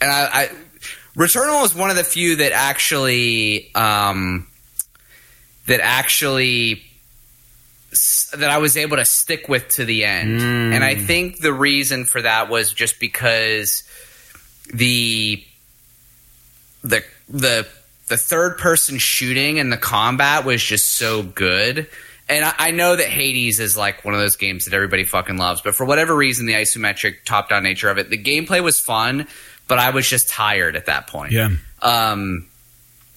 [0.00, 0.50] And I, I
[1.16, 4.46] Returnal was one of the few that actually um,
[5.66, 6.82] that actually
[8.34, 10.40] that I was able to stick with to the end.
[10.40, 10.74] Mm.
[10.74, 13.82] And I think the reason for that was just because
[14.72, 15.44] the
[16.82, 17.66] the the
[18.08, 21.88] the third person shooting and the combat was just so good.
[22.28, 25.36] And I, I know that Hades is like one of those games that everybody fucking
[25.36, 28.80] loves, but for whatever reason, the isometric top down nature of it, the gameplay was
[28.80, 29.26] fun,
[29.72, 31.32] but I was just tired at that point.
[31.32, 31.48] Yeah.
[31.80, 32.46] Um,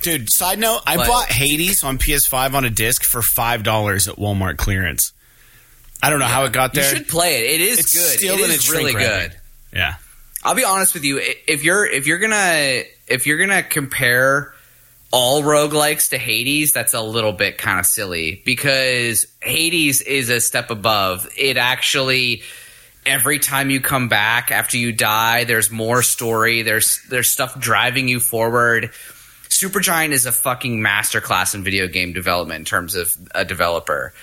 [0.01, 4.15] Dude, side note, I But- bought Hades on PS5 on a disc for $5 at
[4.15, 5.11] Walmart clearance.
[6.01, 6.89] I don't know how it got there.
[6.89, 7.59] you should play it.
[7.59, 8.19] It is It's good.
[8.19, 9.29] still in its really shrink wrapping.
[9.29, 9.37] good.
[9.73, 9.95] Yeah.
[10.43, 11.19] I'll be honest with you.
[11.47, 14.53] If you're if you're gonna if you're gonna compare
[15.11, 20.39] all roguelikes to Hades, that's a little bit kind of silly because Hades is a
[20.39, 21.27] step above.
[21.35, 22.43] It actually
[23.05, 26.61] every time you come back after you die, there's more story.
[26.61, 28.91] There's there's stuff driving you forward.
[29.49, 34.13] Supergiant is a fucking masterclass in video game development in terms of a developer.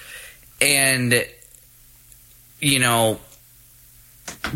[0.60, 1.26] And
[2.60, 3.20] you know,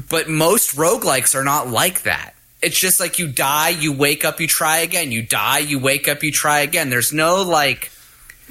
[0.09, 2.35] but most roguelikes are not like that.
[2.63, 5.13] It's just like you die, you wake up, you try again.
[5.13, 6.91] You die, you wake up, you try again.
[6.91, 7.91] There's no like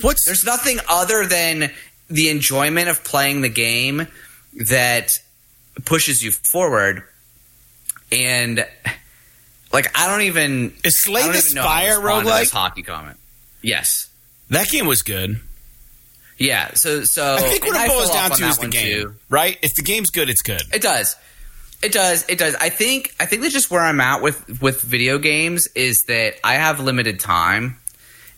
[0.01, 1.71] What's there's nothing other than
[2.09, 4.07] the enjoyment of playing the game
[4.67, 5.21] that
[5.83, 7.03] pushes you forward.
[8.11, 8.65] And
[9.73, 12.27] like I don't even is Slay I don't the even know how to Spire respond
[12.27, 12.51] roguelike?
[12.51, 13.17] hockey comment.
[13.61, 14.09] Yes.
[14.49, 15.39] That game was good.
[16.37, 16.73] Yeah.
[16.75, 19.15] So so I think what it boils down to is the one, game, too.
[19.29, 19.57] right?
[19.61, 20.61] If the game's good, it's good.
[20.73, 21.15] It does.
[21.81, 22.25] It does.
[22.29, 22.55] It does.
[22.55, 23.13] I think.
[23.19, 26.79] I think that's just where I'm at with with video games is that I have
[26.79, 27.77] limited time,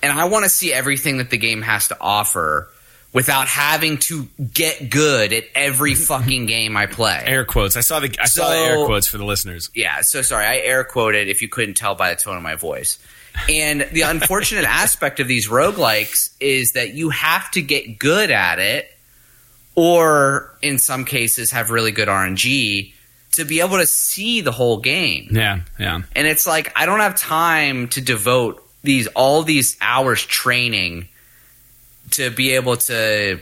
[0.02, 2.70] and I want to see everything that the game has to offer
[3.14, 7.22] without having to get good at every fucking game I play.
[7.26, 7.78] Air quotes.
[7.78, 9.70] I saw the I saw the air quotes for the listeners.
[9.74, 10.02] Yeah.
[10.02, 13.00] So sorry, I air quoted if you couldn't tell by the tone of my voice.
[13.50, 18.60] And the unfortunate aspect of these roguelikes is that you have to get good at
[18.60, 18.92] it,
[19.76, 22.94] or in some cases have really good RNG
[23.34, 25.30] to be able to see the whole game.
[25.32, 26.02] Yeah, yeah.
[26.16, 31.08] And it's like I don't have time to devote these all these hours training
[32.12, 33.40] to be able to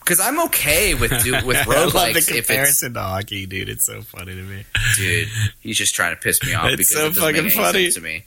[0.00, 3.68] because I'm okay with do, with I love the roguelikes if comparison to hockey, dude.
[3.68, 4.64] It's so funny to me.
[4.96, 5.28] dude.
[5.60, 7.90] He's just trying to piss me off It's because so it fucking funny.
[7.90, 8.24] to me.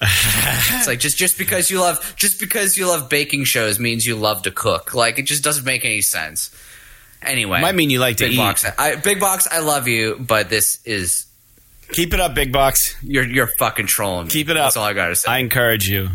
[0.00, 4.14] it's like just just because you love just because you love baking shows means you
[4.16, 4.94] love to cook.
[4.94, 6.50] Like it just doesn't make any sense.
[7.22, 8.36] Anyway, Might mean you like to big eat.
[8.36, 8.64] box.
[8.78, 9.48] I, big box.
[9.50, 11.24] I love you, but this is
[11.92, 12.94] Keep it up, big box.
[13.02, 14.26] you're you're fucking trolling.
[14.26, 14.30] Me.
[14.30, 14.66] Keep it up.
[14.66, 15.30] That's all I gotta say.
[15.32, 16.08] I encourage you.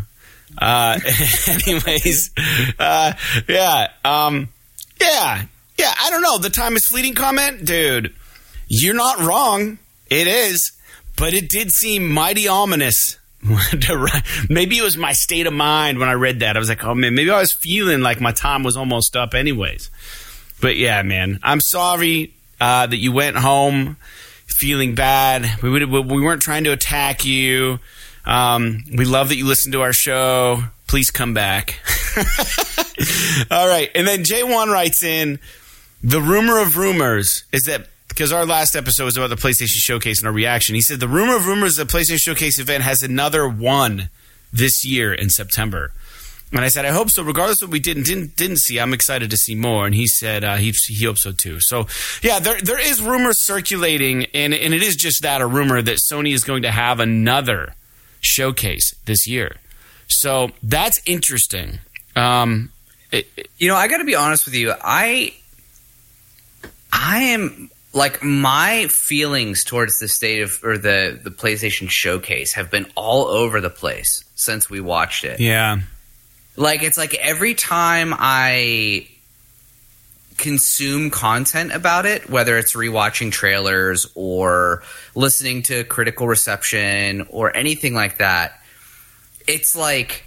[0.58, 0.98] Uh,
[1.48, 2.30] anyways,
[2.78, 3.12] uh,
[3.48, 4.48] yeah, um,
[5.00, 5.44] yeah,
[5.78, 5.94] yeah.
[6.00, 6.38] I don't know.
[6.38, 7.14] The time is fleeting.
[7.14, 8.14] Comment, dude.
[8.68, 9.78] You're not wrong.
[10.08, 10.72] It is,
[11.16, 13.18] but it did seem mighty ominous.
[14.48, 16.56] maybe it was my state of mind when I read that.
[16.56, 19.34] I was like, oh man, maybe I was feeling like my time was almost up,
[19.34, 19.90] anyways.
[20.60, 23.96] But yeah, man, I'm sorry uh, that you went home
[24.46, 25.60] feeling bad.
[25.60, 27.80] We we weren't trying to attack you.
[28.24, 30.62] Um, we love that you listen to our show.
[30.86, 31.80] Please come back.
[33.50, 35.38] All right, and then J1 writes in
[36.02, 40.20] the rumor of rumors is that because our last episode was about the PlayStation Showcase
[40.20, 40.74] and our reaction.
[40.74, 44.10] He said the rumor of rumors the PlayStation Showcase event has another one
[44.52, 45.92] this year in September.
[46.52, 47.22] And I said, I hope so.
[47.22, 49.86] Regardless of what we didn't didn't, didn't see, I'm excited to see more.
[49.86, 51.60] And he said uh, he he hopes so too.
[51.60, 51.86] So
[52.22, 55.98] yeah, there there is rumors circulating, and and it is just that a rumor that
[56.12, 57.74] Sony is going to have another
[58.22, 59.56] showcase this year.
[60.08, 61.80] So that's interesting.
[62.16, 62.70] Um,
[63.10, 64.72] it, it- You know, I got to be honest with you.
[64.82, 65.34] I
[66.92, 72.70] I am like my feelings towards the state of or the the PlayStation showcase have
[72.70, 75.40] been all over the place since we watched it.
[75.40, 75.78] yeah,
[76.56, 79.06] Like it's like every time I
[80.42, 84.82] consume content about it, whether it's rewatching trailers or
[85.14, 88.60] listening to critical reception or anything like that,
[89.46, 90.24] it's like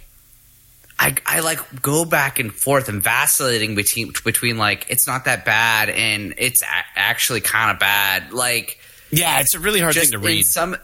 [0.98, 5.44] I, I like go back and forth and vacillating between between like it's not that
[5.44, 8.32] bad and it's a- actually kind of bad.
[8.32, 10.44] Like yeah, it's a really hard thing to read.
[10.46, 10.76] some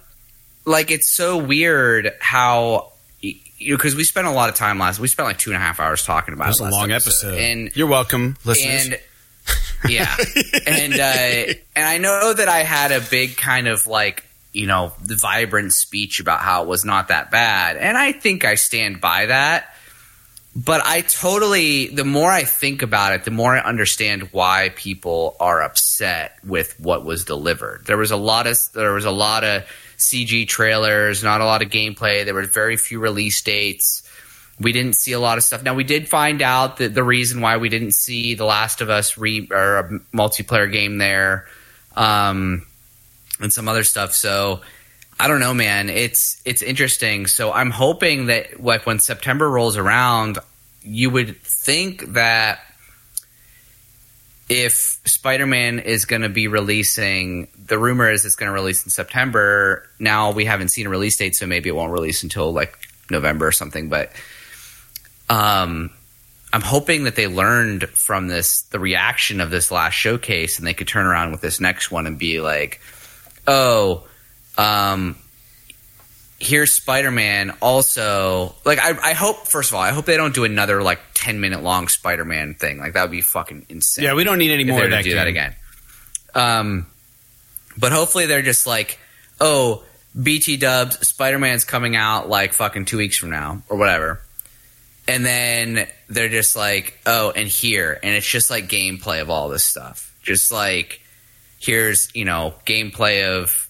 [0.64, 3.34] like it's so weird how you
[3.70, 5.60] know because we spent a lot of time last we spent like two and a
[5.60, 7.38] half hours talking about It was a long episode.
[7.38, 8.86] and You're welcome, listeners.
[8.86, 9.00] and
[9.88, 10.14] yeah.
[10.66, 14.92] And uh and i know that i had a big kind of like you know
[15.04, 19.00] the vibrant speech about how it was not that bad and i think i stand
[19.00, 19.68] by that.
[20.54, 25.36] But i totally the more i think about it the more i understand why people
[25.40, 27.86] are upset with what was delivered.
[27.86, 29.64] There was a lot of there was a lot of
[29.96, 32.24] cg trailers not a lot of gameplay.
[32.24, 34.01] There were very few release dates
[34.62, 35.62] we didn't see a lot of stuff.
[35.62, 38.90] Now we did find out that the reason why we didn't see The Last of
[38.90, 41.46] Us re or a multiplayer game there,
[41.96, 42.66] um,
[43.40, 44.14] and some other stuff.
[44.14, 44.60] So
[45.18, 45.88] I don't know, man.
[45.88, 47.26] It's it's interesting.
[47.26, 50.38] So I'm hoping that like when September rolls around,
[50.82, 52.60] you would think that
[54.48, 58.90] if Spider-Man is going to be releasing, the rumor is it's going to release in
[58.90, 59.88] September.
[59.98, 62.76] Now we haven't seen a release date, so maybe it won't release until like
[63.10, 63.88] November or something.
[63.88, 64.12] But
[65.28, 65.90] um,
[66.52, 70.74] I'm hoping that they learned from this the reaction of this last showcase, and they
[70.74, 72.80] could turn around with this next one and be like,
[73.46, 74.06] "Oh,
[74.58, 75.16] um,
[76.38, 80.44] here's Spider-Man." Also, like I, I hope first of all, I hope they don't do
[80.44, 82.78] another like 10 minute long Spider-Man thing.
[82.78, 85.04] Like that would be fucking insane yeah, we don't need any more of that.
[85.04, 85.54] to do that again.
[86.34, 86.86] Um,
[87.78, 88.98] but hopefully they're just like,
[89.40, 89.84] oh,
[90.20, 94.20] BT Dubs, Spider Man's coming out like fucking two weeks from now or whatever,
[95.08, 99.48] and then they're just like, oh, and here, and it's just like gameplay of all
[99.48, 101.00] this stuff, just like.
[101.60, 103.68] here's you know gameplay of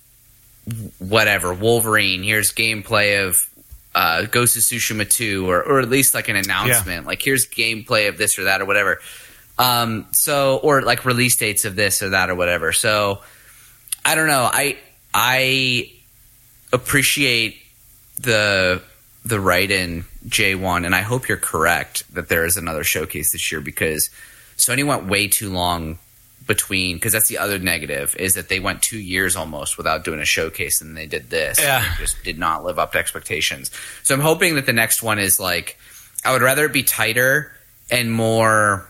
[0.98, 2.22] whatever Wolverine.
[2.22, 3.46] Here's gameplay of
[3.94, 7.06] uh, Ghost of Tsushima 2, or or at least like an announcement.
[7.06, 9.00] Like here's gameplay of this or that or whatever.
[9.58, 12.72] Um, so or like release dates of this or that or whatever.
[12.72, 13.20] So
[14.04, 14.48] I don't know.
[14.50, 14.78] I
[15.12, 15.90] I
[16.72, 17.58] appreciate
[18.20, 18.80] the
[19.24, 23.52] the write in J1, and I hope you're correct that there is another showcase this
[23.52, 24.11] year because
[24.56, 25.98] Sony went way too long
[26.46, 30.20] between because that's the other negative is that they went two years almost without doing
[30.20, 31.61] a showcase and they did this.
[31.61, 31.94] Yeah.
[31.98, 33.70] just did not live up to expectations.
[34.02, 35.78] So i'm hoping that the next one is like
[36.24, 37.52] i would rather it be tighter
[37.90, 38.88] and more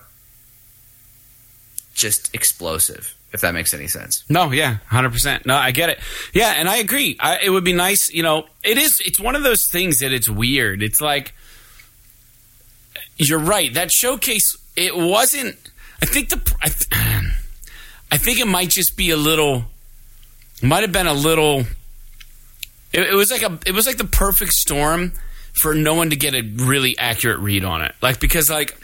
[1.95, 5.47] just explosive if that makes any sense No, yeah, hundred percent.
[5.47, 5.99] No, I get it.
[6.33, 7.17] Yeah, and I agree.
[7.19, 8.45] I, it would be nice, you know.
[8.63, 9.01] It is.
[9.05, 10.83] It's one of those things that it's weird.
[10.83, 11.35] It's like
[13.17, 13.73] you're right.
[13.75, 14.57] That showcase.
[14.77, 15.57] It wasn't.
[16.03, 16.55] I think the.
[16.63, 17.33] I, th-
[18.11, 19.65] I think it might just be a little.
[20.63, 21.61] Might have been a little.
[22.93, 23.59] It, it was like a.
[23.67, 25.13] It was like the perfect storm
[25.53, 27.95] for no one to get a really accurate read on it.
[28.01, 28.77] Like because like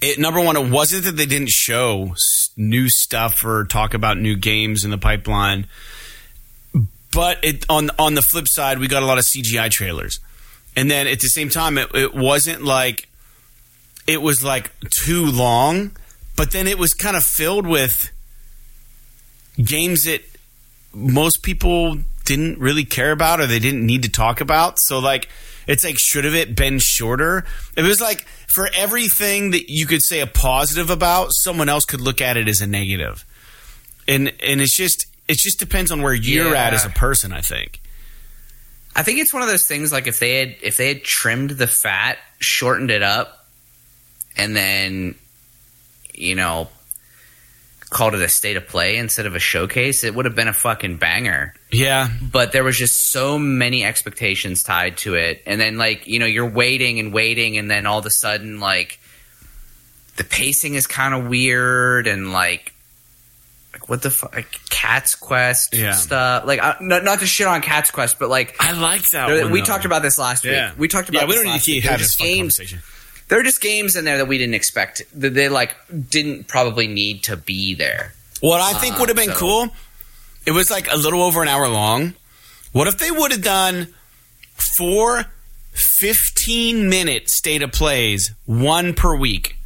[0.00, 2.14] it number one, it wasn't that they didn't show
[2.56, 5.66] new stuff or talk about new games in the pipeline,
[7.12, 10.20] but it on on the flip side, we got a lot of CGI trailers,
[10.76, 13.08] and then at the same time, it, it wasn't like
[14.06, 15.92] it was like too long,
[16.36, 18.10] but then it was kind of filled with
[19.62, 20.22] games that
[20.92, 24.78] most people didn't really care about or they didn't need to talk about.
[24.78, 25.28] So like
[25.66, 27.44] it's like should have it been shorter?
[27.76, 32.00] It was like for everything that you could say a positive about, someone else could
[32.00, 33.24] look at it as a negative.
[34.06, 37.40] And and it's just it just depends on where you're at as a person, I
[37.40, 37.80] think.
[38.94, 41.50] I think it's one of those things like if they had if they had trimmed
[41.50, 43.46] the fat, shortened it up,
[44.36, 45.14] and then
[46.14, 46.68] you know
[47.92, 50.52] called it a state of play instead of a showcase, it would have been a
[50.54, 51.52] fucking banger.
[51.70, 52.08] Yeah.
[52.22, 56.26] But there was just so many expectations tied to it, and then like you know
[56.26, 58.98] you're waiting and waiting, and then all of a sudden like
[60.16, 62.72] the pacing is kind of weird, and like
[63.72, 65.92] like what the fuck, like Cat's Quest Yeah.
[65.92, 66.44] stuff.
[66.46, 69.52] Like not not to shit on Cat's Quest, but like I like that there- one,
[69.52, 69.66] we though.
[69.66, 70.70] talked about this last yeah.
[70.70, 70.78] week.
[70.78, 71.82] We talked about Yeah, we don't need to keep week.
[71.84, 72.56] There are having this games.
[72.56, 72.82] conversation.
[73.32, 75.74] There are just games in there that we didn't expect that they like
[76.10, 78.12] didn't probably need to be there.
[78.42, 79.68] What I think would have um, been so- cool,
[80.44, 82.12] it was like a little over an hour long.
[82.72, 83.94] What if they would have done
[84.76, 85.24] four
[85.70, 89.56] 15 minute state of plays, one per week?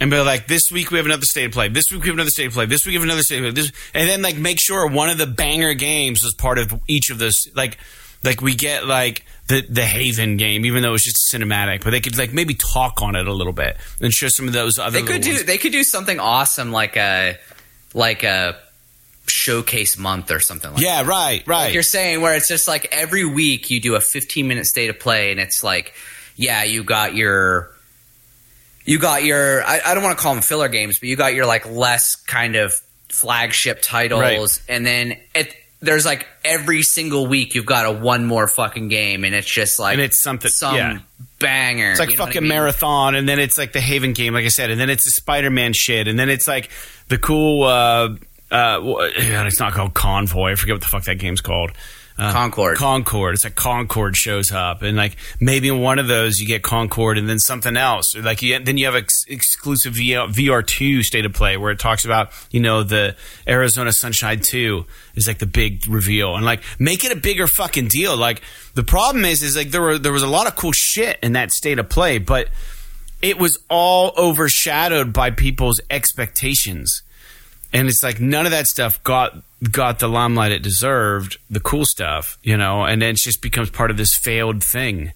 [0.00, 1.68] And be like, this week we have another state of play.
[1.68, 2.66] This week we have another state of play.
[2.66, 3.62] This week we have another state of play.
[3.62, 7.08] This, and then like make sure one of the banger games was part of each
[7.10, 7.46] of those.
[7.54, 7.78] Like,
[8.24, 12.00] like we get like the the Haven game, even though it's just cinematic, but they
[12.00, 15.00] could like maybe talk on it a little bit and show some of those other.
[15.00, 15.44] They could do ones.
[15.44, 17.36] they could do something awesome like a
[17.94, 18.56] like a
[19.26, 21.64] showcase month or something like Yeah, right, right.
[21.66, 24.90] like you're saying where it's just like every week you do a 15 minute state
[24.90, 25.94] of play and it's like
[26.36, 27.70] yeah you got your
[28.84, 31.34] you got your i, I don't want to call them filler games but you got
[31.34, 32.74] your like less kind of
[33.10, 34.20] flagship titles
[34.68, 34.74] Right.
[34.76, 39.24] and then it there's like every single week you've got a one more fucking game
[39.24, 40.98] and it's just like And it's something- some yeah.
[41.38, 42.48] banger It's like you know what I fucking mean?
[42.48, 45.10] marathon, and then it's like the Haven game, like I said, and then it's the
[45.10, 46.70] Spider Man shit, and then it's like
[47.08, 47.64] the cool.
[47.64, 48.10] Uh,
[48.50, 48.80] uh,
[49.16, 50.52] it's not called Convoy.
[50.52, 51.72] I forget what the fuck that game's called.
[52.22, 52.76] Uh, Concord.
[52.76, 53.34] Concord.
[53.34, 57.18] It's like Concord shows up, and like maybe in one of those you get Concord,
[57.18, 58.14] and then something else.
[58.14, 62.04] Like you, then you have ex- exclusive VR two state of play where it talks
[62.04, 63.16] about you know the
[63.48, 67.88] Arizona Sunshine two is like the big reveal, and like make it a bigger fucking
[67.88, 68.16] deal.
[68.16, 68.40] Like
[68.74, 71.32] the problem is, is like there were there was a lot of cool shit in
[71.32, 72.48] that state of play, but
[73.20, 77.02] it was all overshadowed by people's expectations
[77.72, 81.84] and it's like none of that stuff got got the limelight it deserved the cool
[81.84, 85.12] stuff you know and then it just becomes part of this failed thing.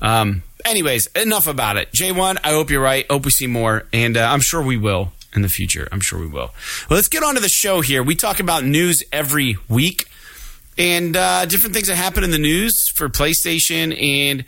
[0.00, 1.92] Um anyways enough about it.
[1.92, 3.06] J1 i hope you're right.
[3.10, 5.88] Hope we see more and uh, i'm sure we will in the future.
[5.92, 6.50] I'm sure we will.
[6.88, 8.02] Well, let's get on to the show here.
[8.02, 10.06] We talk about news every week
[10.78, 14.44] and uh, different things that happen in the news for playstation and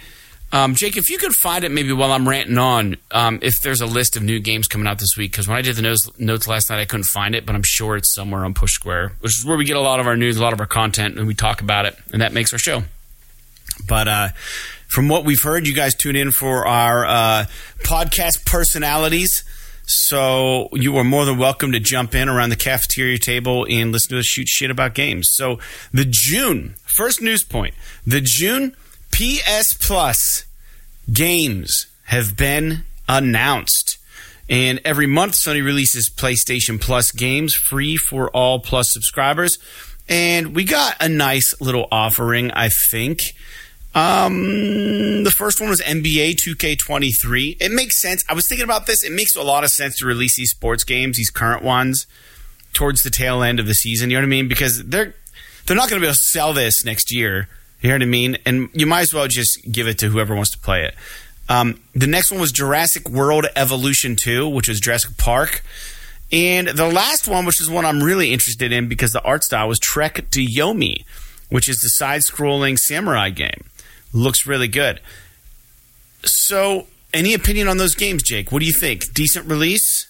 [0.51, 3.83] um, Jake, if you could find it maybe while I'm ranting on, um, if there's
[3.83, 6.11] a list of new games coming out this week, because when I did the notes,
[6.19, 9.13] notes last night, I couldn't find it, but I'm sure it's somewhere on Push Square,
[9.21, 11.19] which is where we get a lot of our news, a lot of our content,
[11.19, 12.85] and we talk about it, and that makes our show.
[13.87, 14.29] But uh,
[14.89, 17.45] from what we've heard, you guys tune in for our uh,
[17.85, 19.45] podcast personalities.
[19.85, 24.11] So you are more than welcome to jump in around the cafeteria table and listen
[24.11, 25.29] to us shoot shit about games.
[25.33, 25.61] So
[25.93, 27.75] the June first news point:
[28.07, 28.77] the June
[29.19, 30.45] PS Plus
[31.13, 33.99] games have been announced.
[34.49, 39.59] And every month, Sony releases PlayStation Plus games free for all Plus subscribers.
[40.09, 43.35] And we got a nice little offering, I think.
[43.93, 47.57] Um, the first one was NBA 2K23.
[47.61, 48.25] It makes sense.
[48.29, 49.03] I was thinking about this.
[49.03, 52.07] It makes a lot of sense to release these sports games, these current ones,
[52.73, 54.11] towards the tail end of the season.
[54.11, 54.47] You know what I mean?
[54.47, 55.13] Because they're
[55.67, 57.49] they're not going to be able to sell this next year.
[57.81, 58.39] You know what I mean?
[58.45, 60.95] And you might as well just give it to whoever wants to play it.
[61.49, 65.63] Um, the next one was Jurassic World Evolution 2, which was Jurassic Park.
[66.31, 69.69] And the last one, which is one I'm really interested in because the art style
[69.69, 71.05] was Trek to Yomi,
[71.49, 73.65] which is the side scrolling samurai game.
[74.13, 75.01] Looks really good.
[76.25, 78.53] So, any opinion on those games, Jake?
[78.53, 79.13] What do you think?
[79.15, 80.09] Decent release?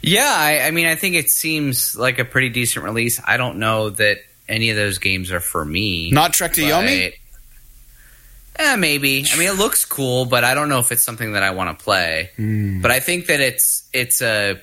[0.00, 3.20] Yeah, I, I mean, I think it seems like a pretty decent release.
[3.24, 4.18] I don't know that
[4.48, 6.10] any of those games are for me.
[6.10, 7.12] Not Trek to Yomi?
[8.58, 9.24] Eh, maybe.
[9.30, 11.78] I mean, it looks cool, but I don't know if it's something that I want
[11.78, 12.30] to play.
[12.38, 12.80] Mm.
[12.80, 14.58] But I think that it's it's a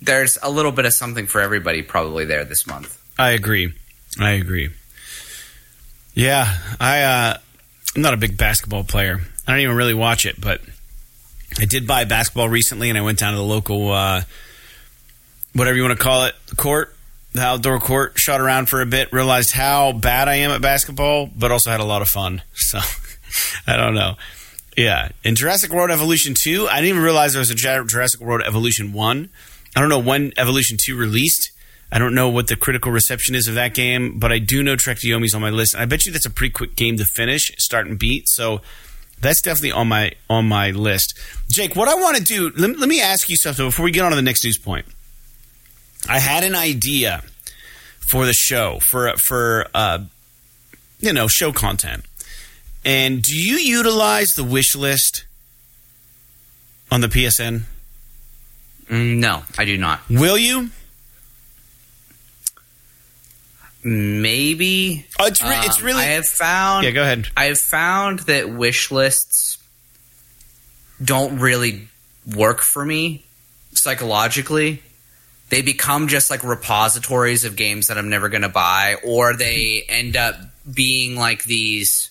[0.00, 2.98] there's a little bit of something for everybody probably there this month.
[3.18, 3.72] I agree.
[4.18, 4.70] I agree.
[6.14, 7.38] Yeah, I uh,
[7.94, 9.20] I'm not a big basketball player.
[9.46, 10.62] I don't even really watch it, but
[11.58, 14.22] I did buy basketball recently, and I went down to the local, uh,
[15.52, 16.95] whatever you want to call it, court,
[17.36, 21.26] the outdoor court, shot around for a bit, realized how bad I am at basketball,
[21.26, 22.42] but also had a lot of fun.
[22.54, 22.80] So
[23.66, 24.14] I don't know.
[24.76, 28.42] Yeah, in Jurassic World Evolution 2, I didn't even realize there was a Jurassic World
[28.46, 29.28] Evolution 1.
[29.74, 31.50] I don't know when Evolution 2 released.
[31.92, 34.74] I don't know what the critical reception is of that game, but I do know
[34.74, 35.76] Trek to Yomi's on my list.
[35.76, 38.28] I bet you that's a pretty quick game to finish, start and beat.
[38.28, 38.60] So
[39.20, 41.18] that's definitely on my on my list.
[41.50, 44.04] Jake, what I want to do, let, let me ask you something before we get
[44.04, 44.86] on to the next news point.
[46.08, 47.22] I had an idea
[47.98, 50.00] for the show for for uh,
[51.00, 52.04] you know show content.
[52.84, 55.24] And do you utilize the wish list
[56.90, 57.62] on the PSN?
[58.88, 60.00] Mm, no, I do not.
[60.08, 60.70] Will you?
[63.82, 65.06] Maybe.
[65.18, 66.02] Oh, it's, re- um, it's really.
[66.02, 66.84] I have found.
[66.84, 67.28] Yeah, go ahead.
[67.36, 69.58] I have found that wish lists
[71.02, 71.88] don't really
[72.34, 73.24] work for me
[73.72, 74.82] psychologically.
[75.48, 79.84] They become just like repositories of games that I'm never going to buy, or they
[79.88, 80.36] end up
[80.72, 82.10] being like these.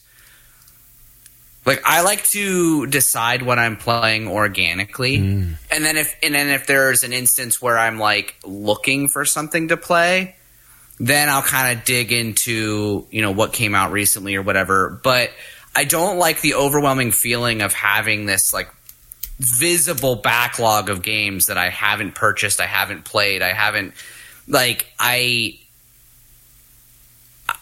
[1.65, 5.55] Like I like to decide what I'm playing organically, mm.
[5.71, 9.69] and then if and then if there's an instance where I'm like looking for something
[9.69, 10.35] to play,
[10.99, 14.99] then I'll kind of dig into, you know, what came out recently or whatever.
[15.03, 15.31] But
[15.75, 18.69] I don't like the overwhelming feeling of having this like
[19.39, 23.93] visible backlog of games that I haven't purchased, I haven't played, I haven't
[24.47, 25.59] like I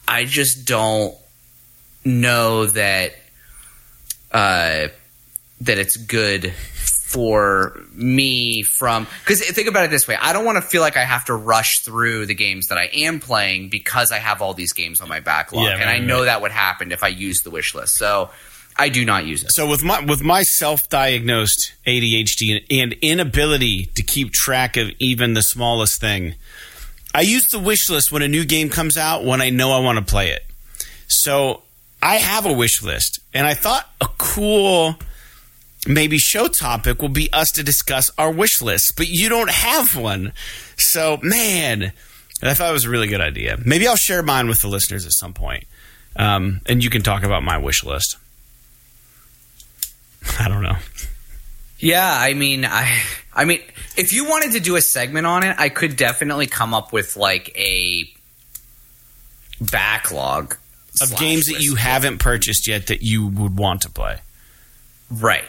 [0.07, 1.15] I just don't
[2.05, 3.13] know that
[4.31, 4.87] uh
[5.61, 6.53] that it's good
[7.13, 10.17] for me from because think about it this way.
[10.19, 12.89] I don't want to feel like i have to rush through the games that i
[12.93, 15.65] am playing because i have all these games on my backlog.
[15.65, 16.25] Yeah, and right, i know right.
[16.25, 17.95] that would happen if i use the wish list.
[17.95, 18.31] So
[18.77, 24.03] i do not use it so with my with my self-diagnosed adhd and inability to
[24.03, 26.35] keep track of even the smallest thing
[27.13, 29.79] i use the wish list when a new game comes out when i know i
[29.79, 30.45] want to play it
[31.07, 31.61] so
[32.01, 34.95] i have a wish list and i thought a cool
[35.87, 39.95] maybe show topic will be us to discuss our wish list, but you don't have
[39.95, 40.33] one.
[40.77, 41.93] So, man,
[42.41, 43.57] I thought it was a really good idea.
[43.65, 45.65] Maybe I'll share mine with the listeners at some point.
[46.15, 48.17] Um, and you can talk about my wish list.
[50.39, 50.77] I don't know.
[51.79, 53.01] Yeah, I mean, I,
[53.33, 53.61] I mean,
[53.97, 57.17] if you wanted to do a segment on it, I could definitely come up with
[57.17, 58.09] like a
[59.59, 60.55] backlog
[61.01, 64.19] of games that you haven't purchased yet that you would want to play.
[65.11, 65.43] Right.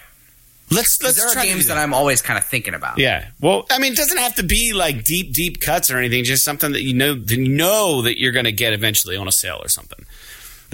[0.71, 1.75] Let's let's there are try games that.
[1.75, 2.99] that I'm always kind of thinking about.
[2.99, 3.29] Yeah.
[3.41, 6.25] Well, I mean, it doesn't have to be like deep deep cuts or anything.
[6.25, 9.29] Just something that you know that you know that you're going to get eventually on
[9.29, 10.05] a sale or something.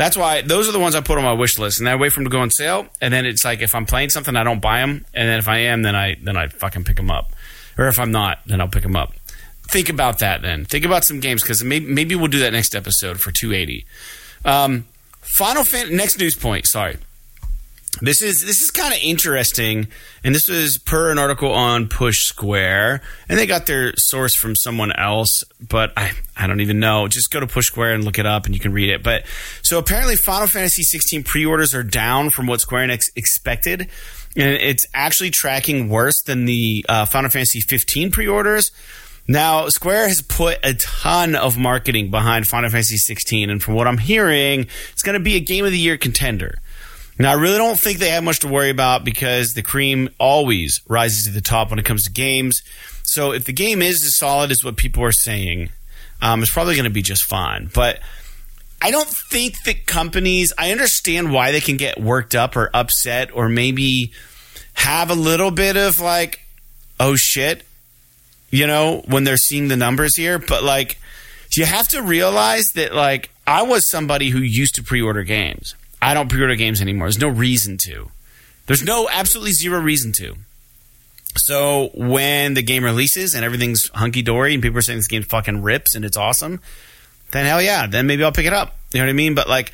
[0.01, 2.11] That's why those are the ones I put on my wish list, and I wait
[2.13, 2.87] for them to go on sale.
[3.03, 5.47] And then it's like if I'm playing something, I don't buy them, and then if
[5.47, 7.33] I am, then I then I fucking pick them up.
[7.77, 9.13] Or if I'm not, then I'll pick them up.
[9.69, 10.65] Think about that then.
[10.65, 13.85] Think about some games because maybe, maybe we'll do that next episode for 280.
[14.47, 14.87] Um,
[15.21, 16.67] Final Fan- next news point.
[16.67, 16.97] Sorry.
[18.03, 19.89] This is this is kind of interesting,
[20.25, 24.55] and this was per an article on Push Square, and they got their source from
[24.55, 27.09] someone else, but I I don't even know.
[27.09, 29.03] Just go to Push Square and look it up, and you can read it.
[29.03, 29.25] But
[29.63, 33.89] so apparently, Final Fantasy 16 pre-orders are down from what Square Enix expected,
[34.35, 38.71] and it's actually tracking worse than the uh, Final Fantasy 15 pre-orders.
[39.29, 43.87] Now, Square has put a ton of marketing behind Final Fantasy 16, and from what
[43.87, 46.59] I'm hearing, it's going to be a Game of the Year contender.
[47.21, 50.81] Now, I really don't think they have much to worry about because the cream always
[50.89, 52.63] rises to the top when it comes to games.
[53.03, 55.69] So if the game is as solid as what people are saying,
[56.23, 57.71] um, it's probably going to be just fine.
[57.75, 58.01] But
[58.81, 63.37] I don't think that companies, I understand why they can get worked up or upset
[63.37, 64.13] or maybe
[64.73, 66.41] have a little bit of like,
[66.99, 67.67] oh shit,
[68.51, 70.39] you know, when they're seeing the numbers here.
[70.39, 70.99] But like,
[71.53, 75.75] you have to realize that like, I was somebody who used to pre order games.
[76.03, 77.07] I don't pre order games anymore.
[77.07, 78.11] There's no reason to.
[78.67, 80.37] There's no absolutely zero reason to.
[81.37, 85.23] So when the game releases and everything's hunky dory and people are saying this game
[85.23, 86.61] fucking rips and it's awesome,
[87.31, 88.77] then hell yeah, then maybe I'll pick it up.
[88.93, 89.35] You know what I mean?
[89.35, 89.73] But like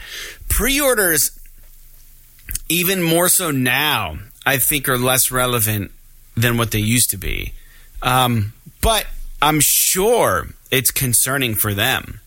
[0.49, 1.39] pre orders,
[2.69, 5.93] even more so now, I think are less relevant
[6.37, 7.53] than what they used to be.
[8.03, 8.53] Um,
[8.83, 9.07] but
[9.41, 12.21] I'm sure it's concerning for them.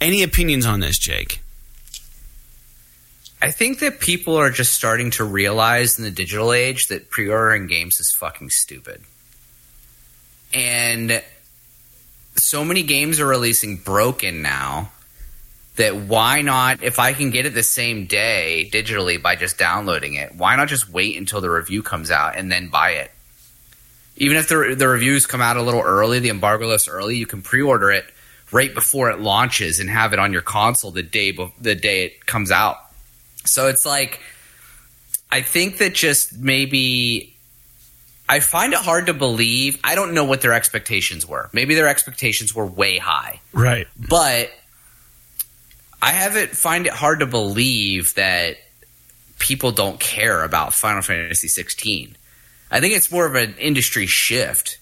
[0.00, 1.40] Any opinions on this, Jake?
[3.40, 7.28] I think that people are just starting to realize in the digital age that pre
[7.28, 9.02] ordering games is fucking stupid.
[10.52, 11.22] And
[12.34, 14.90] so many games are releasing broken now
[15.76, 20.14] that why not, if I can get it the same day digitally by just downloading
[20.14, 23.12] it, why not just wait until the review comes out and then buy it?
[24.16, 27.26] Even if the, the reviews come out a little early, the embargo list early, you
[27.26, 28.04] can pre order it
[28.50, 32.06] right before it launches and have it on your console the day, be- the day
[32.06, 32.87] it comes out
[33.44, 34.20] so it's like,
[35.30, 37.36] I think that just maybe
[38.28, 39.78] I find it hard to believe.
[39.82, 41.48] I don't know what their expectations were.
[41.52, 43.40] Maybe their expectations were way high.
[43.52, 43.88] Right.
[43.96, 44.50] But
[46.02, 48.56] I have it find it hard to believe that
[49.38, 52.16] people don't care about Final Fantasy 16.
[52.70, 54.78] I think it's more of an industry shift.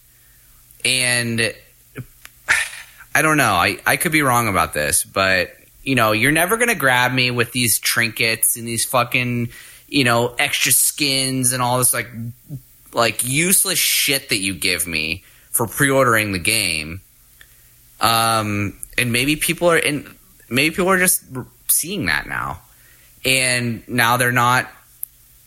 [0.84, 1.40] And
[3.14, 3.52] I don't know.
[3.52, 5.54] I, I could be wrong about this, but
[5.86, 9.50] you know, you're never going to grab me with these trinkets and these fucking,
[9.88, 12.10] you know, extra skins and all this like
[12.92, 17.00] like useless shit that you give me for pre-ordering the game.
[18.00, 20.12] Um and maybe people are in
[20.50, 21.24] maybe people are just
[21.68, 22.60] seeing that now.
[23.24, 24.68] And now they're not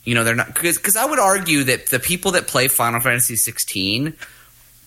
[0.05, 3.35] you know, they're not because I would argue that the people that play Final Fantasy
[3.35, 4.13] 16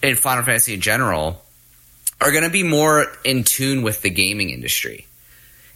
[0.02, 1.44] and Final Fantasy in general
[2.22, 5.06] are going to be more in tune with the gaming industry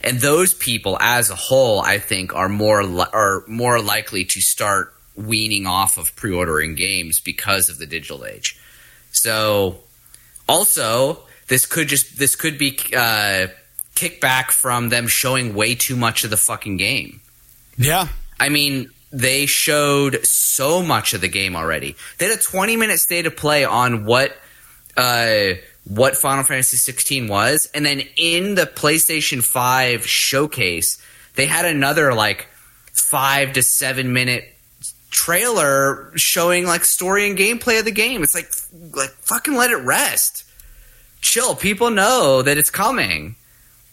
[0.07, 4.41] and those people as a whole i think are more li- are more likely to
[4.41, 8.59] start weaning off of pre-ordering games because of the digital age.
[9.11, 9.79] So
[10.49, 13.49] also this could just this could be uh,
[13.95, 17.21] kickback from them showing way too much of the fucking game.
[17.79, 18.09] Yeah.
[18.39, 21.97] I mean they showed so much of the game already.
[22.19, 24.37] They had a 20 minute state of play on what
[24.97, 25.55] uh,
[25.89, 31.01] what Final Fantasy 16 was, and then in the PlayStation 5 showcase,
[31.37, 32.49] they had another like
[32.93, 34.53] five to seven minute
[35.11, 38.23] trailer showing like story and gameplay of the game.
[38.23, 38.51] It's like
[38.97, 40.45] like fucking let it rest.
[41.21, 41.55] Chill.
[41.55, 43.37] People know that it's coming.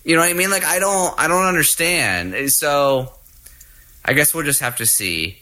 [0.04, 0.50] You know what I mean?
[0.50, 2.52] Like I don't I don't understand.
[2.52, 3.14] So
[4.04, 5.38] I guess we'll just have to see.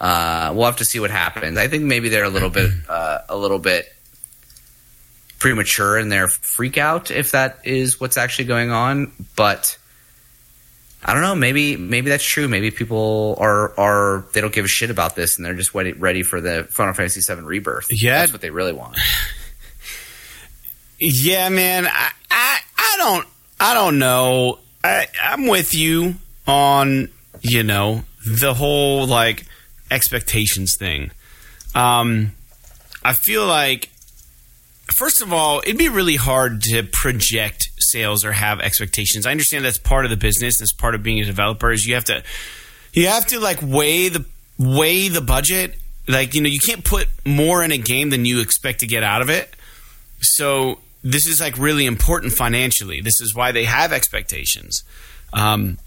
[0.00, 1.56] Uh, we'll have to see what happens.
[1.58, 3.92] I think maybe they're a little bit uh, a little bit
[5.42, 9.10] premature in their freak out if that is what's actually going on.
[9.34, 9.76] But
[11.02, 11.34] I don't know.
[11.34, 12.46] Maybe maybe that's true.
[12.46, 15.94] Maybe people are are they don't give a shit about this and they're just ready,
[15.94, 17.88] ready for the Final Fantasy VII Rebirth.
[17.90, 18.96] Yeah, that's what they really want.
[21.00, 21.86] yeah, man.
[21.86, 23.26] I, I I don't
[23.58, 24.60] I don't know.
[24.84, 26.14] I I'm with you
[26.46, 27.08] on
[27.40, 29.44] you know the whole like
[29.90, 31.10] expectations thing.
[31.74, 32.30] Um,
[33.02, 33.88] I feel like
[34.96, 39.26] first of all, it'd be really hard to project sales or have expectations.
[39.26, 40.58] I understand that's part of the business.
[40.58, 41.70] That's part of being a developer.
[41.70, 42.22] Is you have to
[42.92, 44.24] you have to like weigh the
[44.58, 45.76] weigh the budget.
[46.08, 49.02] Like you know, you can't put more in a game than you expect to get
[49.02, 49.54] out of it.
[50.20, 53.00] So this is like really important financially.
[53.00, 54.84] This is why they have expectations.
[55.32, 55.78] Um,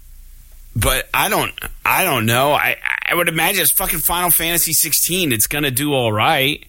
[0.74, 1.52] but I don't,
[1.86, 2.52] I don't know.
[2.52, 5.32] I, I would imagine it's fucking Final Fantasy 16.
[5.32, 6.64] It's gonna do all right,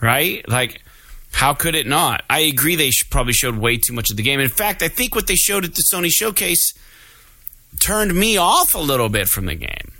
[0.00, 0.48] right?
[0.48, 0.82] Like
[1.38, 2.24] how could it not?
[2.28, 4.40] I agree they probably showed way too much of the game.
[4.40, 6.74] In fact, I think what they showed at the Sony showcase
[7.78, 9.92] turned me off a little bit from the game.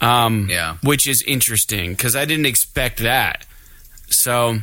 [0.00, 0.76] Um, yeah.
[0.80, 3.46] Which is interesting because I didn't expect that.
[4.06, 4.60] So,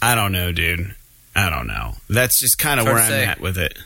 [0.00, 0.94] I don't know, dude.
[1.34, 1.92] I don't know.
[2.08, 3.76] That's just kind of where I'm at with it.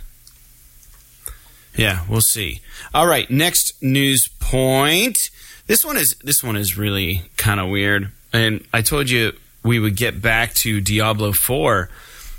[1.76, 2.60] Yeah, we'll see.
[2.94, 5.30] All right, next news point.
[5.66, 8.12] This one is this one is really kind of weird.
[8.32, 9.32] And I told you
[9.62, 11.88] we would get back to Diablo 4.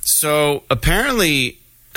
[0.01, 1.59] So apparently,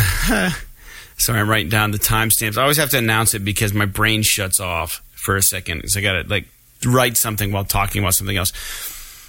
[1.17, 2.59] sorry, I'm writing down the timestamps.
[2.59, 5.89] I always have to announce it because my brain shuts off for a second.
[5.89, 6.47] So I got to like
[6.85, 8.53] write something while talking about something else.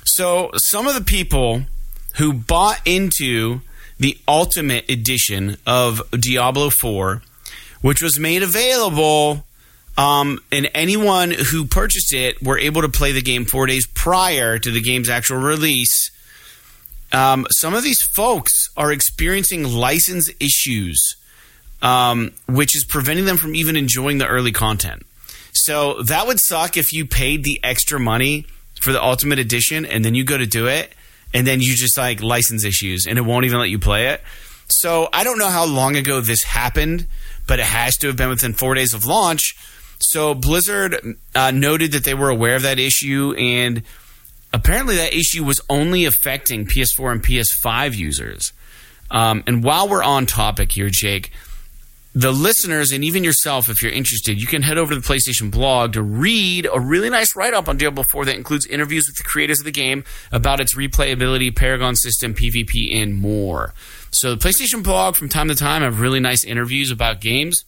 [0.04, 1.64] So some of the people
[2.18, 3.62] who bought into
[3.98, 7.22] the Ultimate Edition of Diablo 4,
[7.82, 9.46] which was made available,
[9.98, 14.60] um, and anyone who purchased it were able to play the game four days prior
[14.60, 16.12] to the game's actual release.
[17.12, 21.16] Um, some of these folks are experiencing license issues,
[21.82, 25.06] um, which is preventing them from even enjoying the early content.
[25.54, 28.46] So that would suck if you paid the extra money
[28.82, 30.94] for the Ultimate Edition and then you go to do it
[31.34, 34.22] and then you just like license issues and it won't even let you play it.
[34.68, 37.08] So I don't know how long ago this happened,
[37.48, 39.56] but it has to have been within four days of launch.
[40.00, 43.84] So Blizzard uh, noted that they were aware of that issue and
[44.54, 48.54] apparently that issue was only affecting PS4 and PS5 users.
[49.12, 51.32] Um, and while we're on topic here, Jake,
[52.14, 55.52] the listeners and even yourself, if you're interested, you can head over to the PlayStation
[55.52, 59.18] blog to read a really nice write up on Diablo 4 that includes interviews with
[59.18, 63.74] the creators of the game about its replayability, Paragon system, PvP, and more.
[64.12, 67.66] So the PlayStation blog from time to time have really nice interviews about games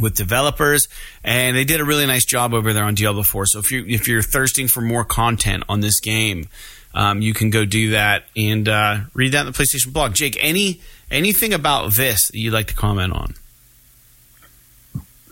[0.00, 0.88] with developers,
[1.24, 3.46] and they did a really nice job over there on Diablo 4.
[3.46, 6.48] So if you if you're thirsting for more content on this game,
[6.94, 10.14] um, you can go do that and uh, read that in the PlayStation blog.
[10.14, 10.80] Jake, any
[11.10, 13.34] anything about this that you'd like to comment on?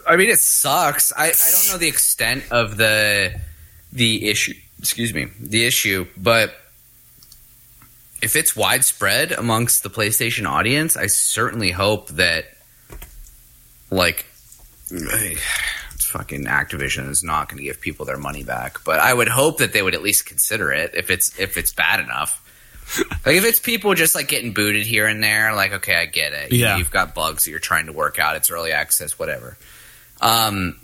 [0.09, 1.13] I mean, it sucks.
[1.13, 3.39] I, I don't know the extent of the
[3.93, 4.55] the issue.
[4.79, 6.55] Excuse me, the issue, but
[8.23, 12.45] if it's widespread amongst the PlayStation audience, I certainly hope that
[13.91, 14.27] like
[14.89, 18.85] fucking Activision is not going to give people their money back.
[18.85, 21.73] But I would hope that they would at least consider it if it's if it's
[21.73, 22.43] bad enough.
[23.27, 26.33] like if it's people just like getting booted here and there, like okay, I get
[26.33, 26.53] it.
[26.53, 26.77] Yeah.
[26.77, 28.37] you've got bugs that you're trying to work out.
[28.37, 29.57] It's early access, whatever.
[30.21, 30.79] Um,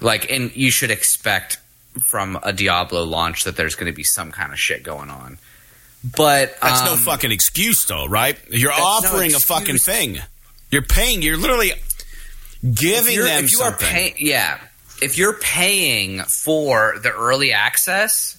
[0.00, 1.58] like, and you should expect
[2.06, 5.38] from a Diablo launch that there's going to be some kind of shit going on.
[6.16, 8.38] But That's no um, fucking excuse, though, right?
[8.48, 10.18] You're That's no offering a fucking thing.
[10.70, 11.20] You're paying.
[11.20, 11.72] You're literally
[12.62, 13.88] giving them if you are something.
[13.88, 14.58] paying, yeah,
[15.02, 18.38] if you're paying for the early access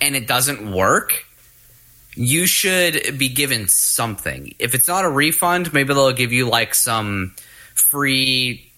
[0.00, 1.24] and it doesn't work,
[2.14, 4.54] you should be given something.
[4.58, 7.34] If it's not a refund, maybe they'll give you like some
[7.74, 8.70] free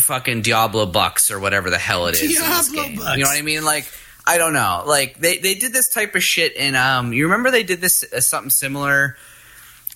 [0.00, 2.38] fucking Diablo bucks or whatever the hell it is.
[2.38, 3.16] Diablo bucks.
[3.16, 3.64] You know what I mean?
[3.64, 3.86] Like.
[4.24, 4.84] I don't know.
[4.86, 7.12] Like they, they did this type of shit in um.
[7.12, 9.16] You remember they did this uh, something similar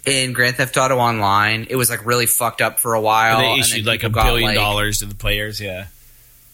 [0.06, 1.66] in Grand Theft Auto Online.
[1.68, 3.38] It was like really fucked up for a while.
[3.38, 5.60] they and then issued like a billion like- dollars to the players.
[5.60, 5.88] Yeah,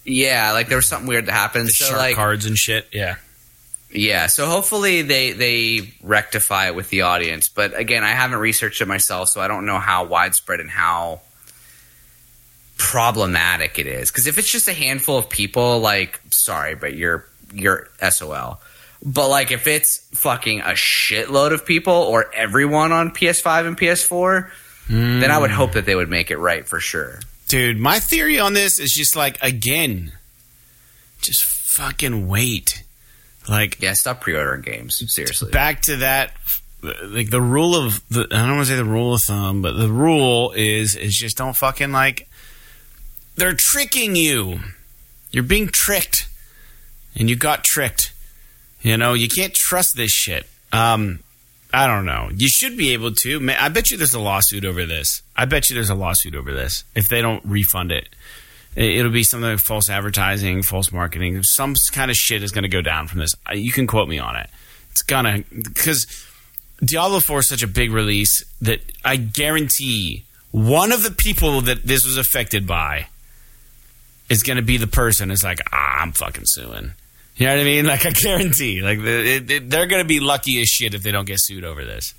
[0.04, 1.68] yeah, like there was something weird that happened.
[1.68, 2.88] the so like, cards and shit.
[2.92, 3.16] Yeah,
[3.92, 4.26] yeah.
[4.26, 7.48] So hopefully they they rectify it with the audience.
[7.48, 11.20] But again, I haven't researched it myself, so I don't know how widespread and how
[12.78, 14.10] problematic it is.
[14.10, 18.60] Because if it's just a handful of people, like, sorry, but you're you're SOL.
[19.04, 24.50] But like, if it's fucking a shitload of people or everyone on PS5 and PS4,
[24.88, 27.20] then I would hope that they would make it right for sure.
[27.48, 27.78] dude.
[27.78, 30.12] My theory on this is just like again,
[31.20, 32.84] just fucking wait.
[33.48, 35.02] Like Yeah, stop pre-ordering games.
[35.12, 35.50] Seriously.
[35.50, 36.32] back to that
[37.04, 39.72] like the rule of the I don't want to say the rule of thumb, but
[39.72, 42.28] the rule is is just don't fucking like
[43.36, 44.60] they're tricking you.
[45.30, 46.28] You're being tricked.
[47.14, 48.12] And you got tricked.
[48.82, 50.46] You know, you can't trust this shit.
[50.72, 51.20] Um
[51.74, 52.28] I don't know.
[52.36, 53.48] You should be able to.
[53.58, 55.22] I bet you there's a lawsuit over this.
[55.34, 58.10] I bet you there's a lawsuit over this if they don't refund it.
[58.76, 61.42] It- It'll be something like false advertising, false marketing.
[61.44, 63.34] Some kind of shit is going to go down from this.
[63.54, 64.50] You can quote me on it.
[64.90, 66.06] It's gonna because
[66.84, 71.86] Diablo 4 is such a big release that I guarantee one of the people that
[71.86, 73.06] this was affected by
[74.28, 76.92] is going to be the person who's like, ah, I'm fucking suing.
[77.42, 77.86] You know what I mean?
[77.92, 81.02] Like I guarantee, like the, it, it- they're going to be lucky as shit if
[81.02, 82.14] they don't get sued over this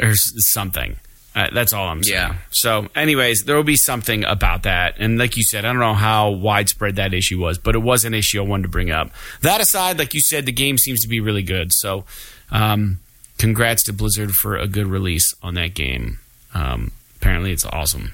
[0.00, 0.96] or something.
[1.36, 2.16] Uh, that's all I'm saying.
[2.16, 2.36] Yeah.
[2.52, 5.92] So, anyways, there will be something about that, and like you said, I don't know
[5.94, 9.10] how widespread that issue was, but it was an issue I wanted to bring up.
[9.42, 11.72] That aside, like you said, the game seems to be really good.
[11.72, 12.04] So,
[12.52, 13.00] um,
[13.36, 16.20] congrats to Blizzard for a good release on that game.
[16.54, 18.12] Um, apparently, it's awesome.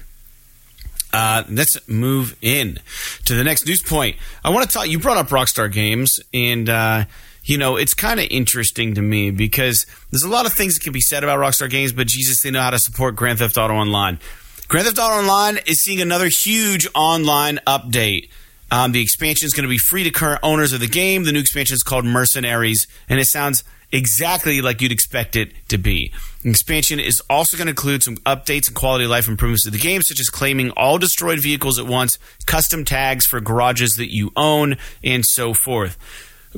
[1.13, 2.79] Uh, let's move in
[3.25, 4.15] to the next news point.
[4.43, 4.87] I want to talk.
[4.87, 7.05] You brought up Rockstar Games, and uh,
[7.43, 10.83] you know it's kind of interesting to me because there's a lot of things that
[10.83, 13.57] can be said about Rockstar Games, but Jesus, they know how to support Grand Theft
[13.57, 14.19] Auto Online.
[14.67, 18.29] Grand Theft Auto Online is seeing another huge online update.
[18.71, 21.25] Um, the expansion is going to be free to current owners of the game.
[21.25, 25.77] The new expansion is called Mercenaries, and it sounds exactly like you'd expect it to
[25.77, 26.13] be.
[26.43, 29.77] Expansion is also going to include some updates and quality of life improvements to the
[29.77, 34.31] game, such as claiming all destroyed vehicles at once, custom tags for garages that you
[34.35, 35.97] own, and so forth.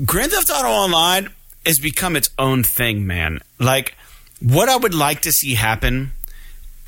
[0.06, 1.30] Grand Theft Auto Online
[1.66, 3.40] has become its own thing, man.
[3.60, 3.96] Like,
[4.42, 6.12] what I would like to see happen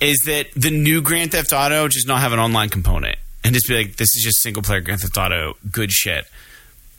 [0.02, 3.68] is that the new Grand Theft Auto just not have an online component and just
[3.68, 6.26] be like, this is just single player Grand Theft Auto, good shit.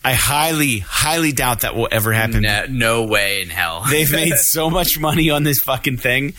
[0.05, 2.43] I highly, highly doubt that will ever happen.
[2.43, 3.85] No, no way in hell.
[3.91, 6.35] They've made so much money on this fucking thing.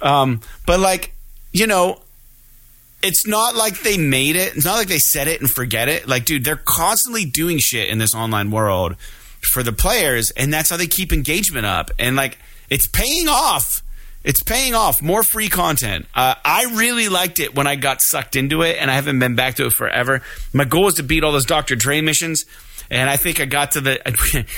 [0.00, 1.12] Um, but like,
[1.52, 2.00] you know,
[3.02, 4.56] it's not like they made it.
[4.56, 6.08] It's not like they said it and forget it.
[6.08, 8.96] Like, dude, they're constantly doing shit in this online world
[9.52, 11.90] for the players, and that's how they keep engagement up.
[11.98, 12.38] And like,
[12.70, 13.82] it's paying off.
[14.24, 15.00] It's paying off.
[15.00, 16.06] More free content.
[16.14, 19.36] Uh, I really liked it when I got sucked into it, and I haven't been
[19.36, 20.22] back to it forever.
[20.52, 21.76] My goal is to beat all those Dr.
[21.76, 22.44] Dre missions,
[22.90, 24.44] and I think I got to the.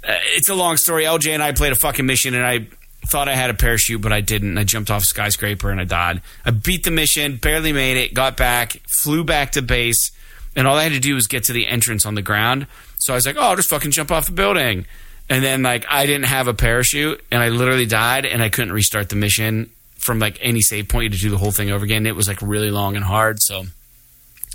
[0.00, 1.02] Uh, it's a long story.
[1.02, 2.68] LJ and I played a fucking mission, and I
[3.06, 4.56] thought I had a parachute, but I didn't.
[4.56, 6.22] I jumped off a skyscraper and I died.
[6.44, 10.12] I beat the mission, barely made it, got back, flew back to base,
[10.54, 12.66] and all I had to do was get to the entrance on the ground.
[12.98, 14.86] So I was like, oh, I'll just fucking jump off the building.
[15.28, 18.72] And then like I didn't have a parachute and I literally died and I couldn't
[18.72, 22.06] restart the mission from like any save point to do the whole thing over again.
[22.06, 23.42] It was like really long and hard.
[23.42, 23.64] So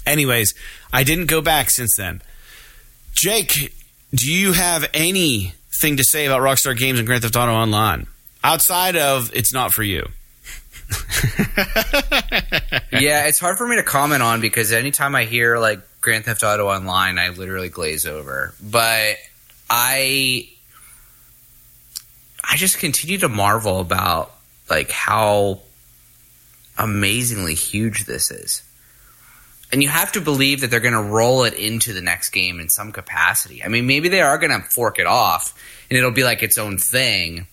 [0.06, 0.56] anyways,
[0.92, 2.22] I didn't go back since then.
[3.14, 3.74] Jake,
[4.14, 8.08] do you have anything to say about Rockstar Games and Grand Theft Auto Online?
[8.44, 10.06] Outside of it's not for you.
[12.92, 16.44] yeah, it's hard for me to comment on because anytime I hear like Grand Theft
[16.44, 18.54] Auto Online, I literally glaze over.
[18.62, 19.16] But
[19.70, 20.50] I
[22.44, 24.34] I just continue to marvel about
[24.70, 25.62] like how
[26.78, 28.62] amazingly huge this is.
[29.74, 32.60] And you have to believe that they're going to roll it into the next game
[32.60, 33.64] in some capacity.
[33.64, 35.60] I mean, maybe they are going to fork it off
[35.90, 37.48] and it'll be like its own thing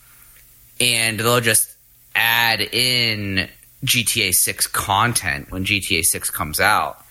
[0.79, 1.75] and they'll just
[2.15, 3.49] add in
[3.87, 7.03] GTA 6 content when GTA 6 comes out.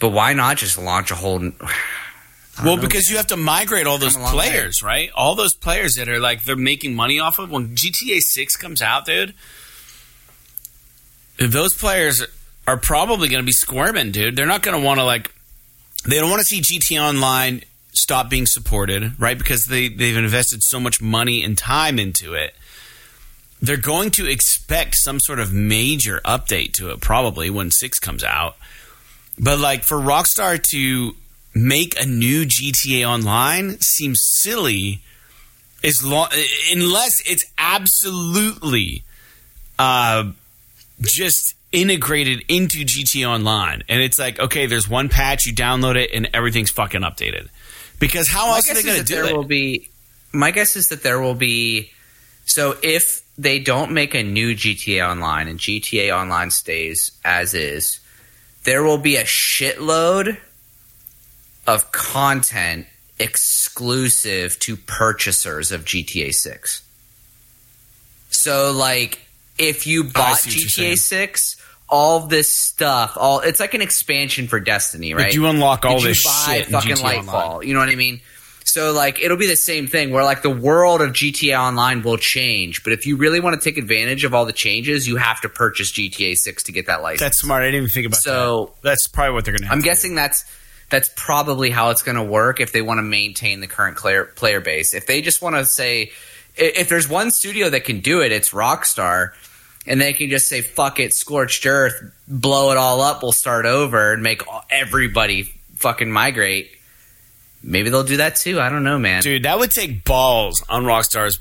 [0.00, 1.52] But why not just launch a whole well,
[2.64, 2.76] know.
[2.76, 4.88] because you have to migrate all those players, way.
[4.88, 5.10] right?
[5.14, 8.82] All those players that are like they're making money off of when GTA Six comes
[8.82, 9.32] out, dude.
[11.38, 12.24] Those players
[12.66, 14.36] are probably going to be squirming, dude.
[14.36, 15.32] They're not going to want to like.
[16.04, 19.36] They don't want to see GTA Online stop being supported, right?
[19.36, 22.54] Because they they've invested so much money and time into it.
[23.60, 28.24] They're going to expect some sort of major update to it, probably when six comes
[28.24, 28.56] out.
[29.38, 31.16] But like for Rockstar to
[31.54, 35.02] make a new GTA Online seems silly
[35.84, 36.28] as long
[36.72, 39.02] unless it's absolutely
[39.78, 40.30] uh,
[41.00, 46.10] just integrated into GTA Online, and it's like okay, there's one patch, you download it,
[46.12, 47.48] and everything's fucking updated.
[47.98, 49.36] Because how my else are they going to do there it?
[49.36, 49.88] Will be,
[50.32, 51.90] my guess is that there will be.
[52.44, 58.00] So if they don't make a new GTA Online and GTA Online stays as is,
[58.64, 60.36] there will be a shitload
[61.66, 62.86] of content
[63.18, 66.82] exclusive to purchasers of GTA 6.
[68.30, 69.20] So like
[69.58, 71.56] if you oh, bought GTA 6,
[71.92, 75.24] all this stuff, all it's like an expansion for Destiny, right?
[75.24, 78.22] Like you unlock all Did this buy shit fucking Lightfall, you know what I mean?
[78.64, 82.16] So like it'll be the same thing where like the world of GTA Online will
[82.16, 85.42] change, but if you really want to take advantage of all the changes, you have
[85.42, 87.20] to purchase GTA 6 to get that license.
[87.20, 87.62] That's smart.
[87.62, 88.38] I didn't even think about so, that.
[88.38, 89.72] So that's probably what they're going to.
[89.72, 90.46] I'm guessing that's
[90.88, 94.24] that's probably how it's going to work if they want to maintain the current player,
[94.24, 94.94] player base.
[94.94, 96.12] If they just want to say,
[96.56, 99.32] if there's one studio that can do it, it's Rockstar,
[99.86, 103.66] and they can just say, fuck it, scorched earth, blow it all up, we'll start
[103.66, 106.70] over and make everybody fucking migrate.
[107.62, 108.60] Maybe they'll do that too.
[108.60, 109.22] I don't know, man.
[109.22, 111.38] Dude, that would take balls on Rockstar's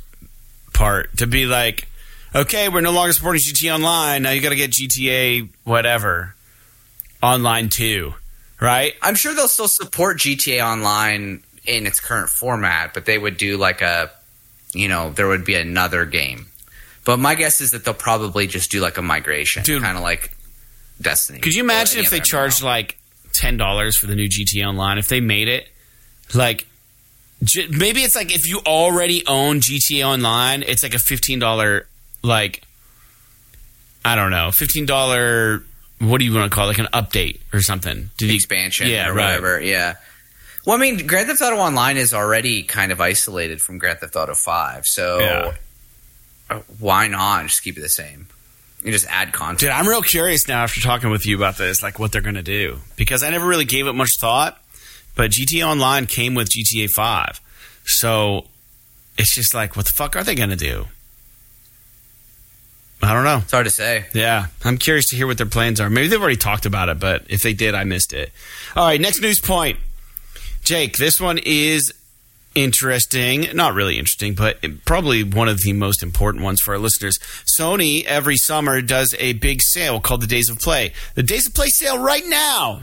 [0.74, 1.88] part to be like,
[2.36, 4.22] okay, we're no longer supporting GTA Online.
[4.22, 6.36] Now you got to get GTA whatever
[7.22, 8.14] online too
[8.62, 8.94] right?
[9.02, 13.58] I'm sure they'll still support GTA Online in its current format, but they would do
[13.58, 14.10] like a,
[14.74, 16.48] you know, there would be another game.
[17.04, 20.36] But my guess is that they'll probably just do like a migration, kind of like
[21.02, 21.40] Destiny.
[21.40, 22.98] Could you imagine if they charged like
[23.34, 24.98] ten dollars for the new GTA Online?
[24.98, 25.68] If they made it
[26.34, 26.68] like
[27.72, 31.88] maybe it's like if you already own GTA Online, it's like a fifteen dollar
[32.24, 32.64] like
[34.06, 35.64] I don't know fifteen dollar
[36.00, 36.78] what do you want to call it?
[36.78, 39.28] like an update or something to the expansion, yeah, or right.
[39.28, 39.62] whatever.
[39.62, 39.96] Yeah.
[40.66, 44.16] Well, I mean, Grand Theft Auto Online is already kind of isolated from Grand Theft
[44.16, 45.54] Auto Five, so yeah.
[46.80, 48.28] Why not just keep it the same?
[48.84, 49.60] You just add content.
[49.60, 52.36] Dude, I'm real curious now after talking with you about this, like what they're going
[52.36, 54.60] to do, because I never really gave it much thought.
[55.16, 57.42] But GTA Online came with GTA Five,
[57.86, 58.46] so
[59.18, 60.86] it's just like, what the fuck are they going to do?
[63.04, 63.40] I don't know.
[63.40, 64.06] It's hard to say.
[64.14, 65.90] Yeah, I'm curious to hear what their plans are.
[65.90, 68.32] Maybe they've already talked about it, but if they did, I missed it.
[68.76, 69.80] All right, next news point.
[70.64, 71.94] Jake, this one is
[72.56, 73.48] interesting.
[73.54, 77.20] Not really interesting, but probably one of the most important ones for our listeners.
[77.60, 80.94] Sony every summer does a big sale called the Days of Play.
[81.16, 82.82] The Days of Play sale right now,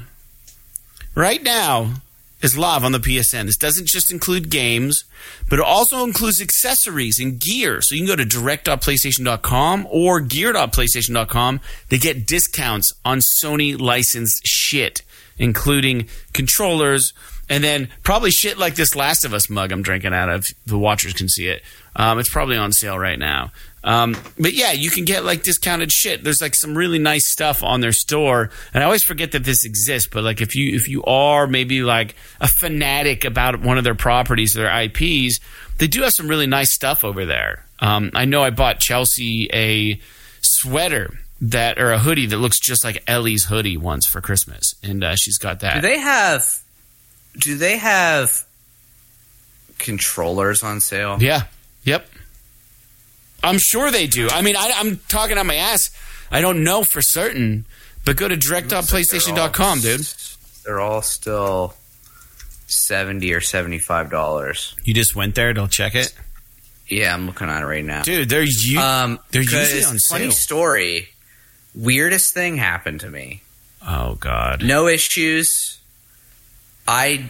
[1.15, 1.95] right now,
[2.41, 3.47] is live on the PSN.
[3.47, 5.05] This doesn't just include games,
[5.49, 7.81] but it also includes accessories and gear.
[7.81, 11.61] So you can go to direct.playstation.com or gear.playstation.com
[11.91, 15.03] to get discounts on Sony licensed shit,
[15.37, 17.13] including controllers
[17.49, 20.47] and then probably shit like this Last of Us mug I'm drinking out of.
[20.67, 21.63] The watchers can see it.
[21.97, 23.51] Um, it's probably on sale right now.
[23.85, 26.23] Um, but yeah, you can get like discounted shit.
[26.23, 29.65] There's like some really nice stuff on their store, and I always forget that this
[29.65, 30.09] exists.
[30.13, 33.95] But like if you if you are maybe like a fanatic about one of their
[33.95, 35.41] properties, their IPs,
[35.79, 37.65] they do have some really nice stuff over there.
[37.81, 40.01] Um, I know I bought Chelsea a
[40.41, 45.05] sweater that or a hoodie that looks just like Ellie's hoodie once for Christmas, and
[45.05, 45.77] uh, she's got that.
[45.77, 46.45] Do they have?
[47.39, 48.45] Do they have
[49.79, 51.19] controllers on sale?
[51.21, 51.43] Yeah.
[51.85, 52.07] Yep.
[53.43, 54.29] I'm sure they do.
[54.29, 55.91] I mean, I, am talking on my ass.
[56.31, 57.65] I don't know for certain,
[58.05, 60.07] but go to direct.playstation.com, dude.
[60.65, 61.75] They're all still
[62.67, 64.75] seventy or seventy-five dollars.
[64.83, 66.13] You just went there to check it.
[66.89, 68.29] Yeah, I'm looking at it right now, dude.
[68.29, 70.19] They're u- um, they're usually on sale.
[70.19, 71.09] funny story.
[71.75, 73.43] Weirdest thing happened to me.
[73.87, 74.65] Oh God.
[74.65, 75.79] No issues.
[76.89, 77.29] I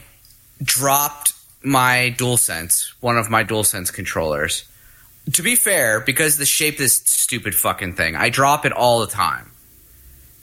[0.63, 1.35] dropped
[1.65, 4.65] my DualSense, one of my DualSense controllers.
[5.33, 9.01] To be fair, because the shape of this stupid fucking thing, I drop it all
[9.01, 9.51] the time.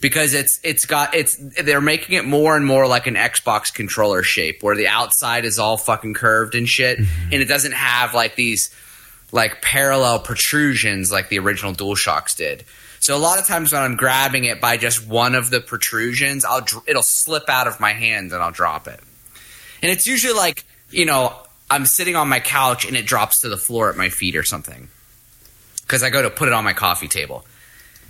[0.02, 4.22] Because it's it's got it's they're making it more and more like an Xbox controller
[4.22, 7.30] shape where the outside is all fucking curved and shit mm-hmm.
[7.32, 8.76] and it doesn't have like these
[9.32, 12.66] like parallel protrusions like the original DualShocks did.
[13.00, 16.44] So a lot of times when I'm grabbing it by just one of the protrusions,
[16.44, 19.00] I'll it'll slip out of my hand and I'll drop it.
[19.82, 21.34] And it's usually like, you know,
[21.70, 24.44] I'm sitting on my couch and it drops to the floor at my feet or
[24.44, 24.90] something.
[25.88, 27.46] Cuz I go to put it on my coffee table.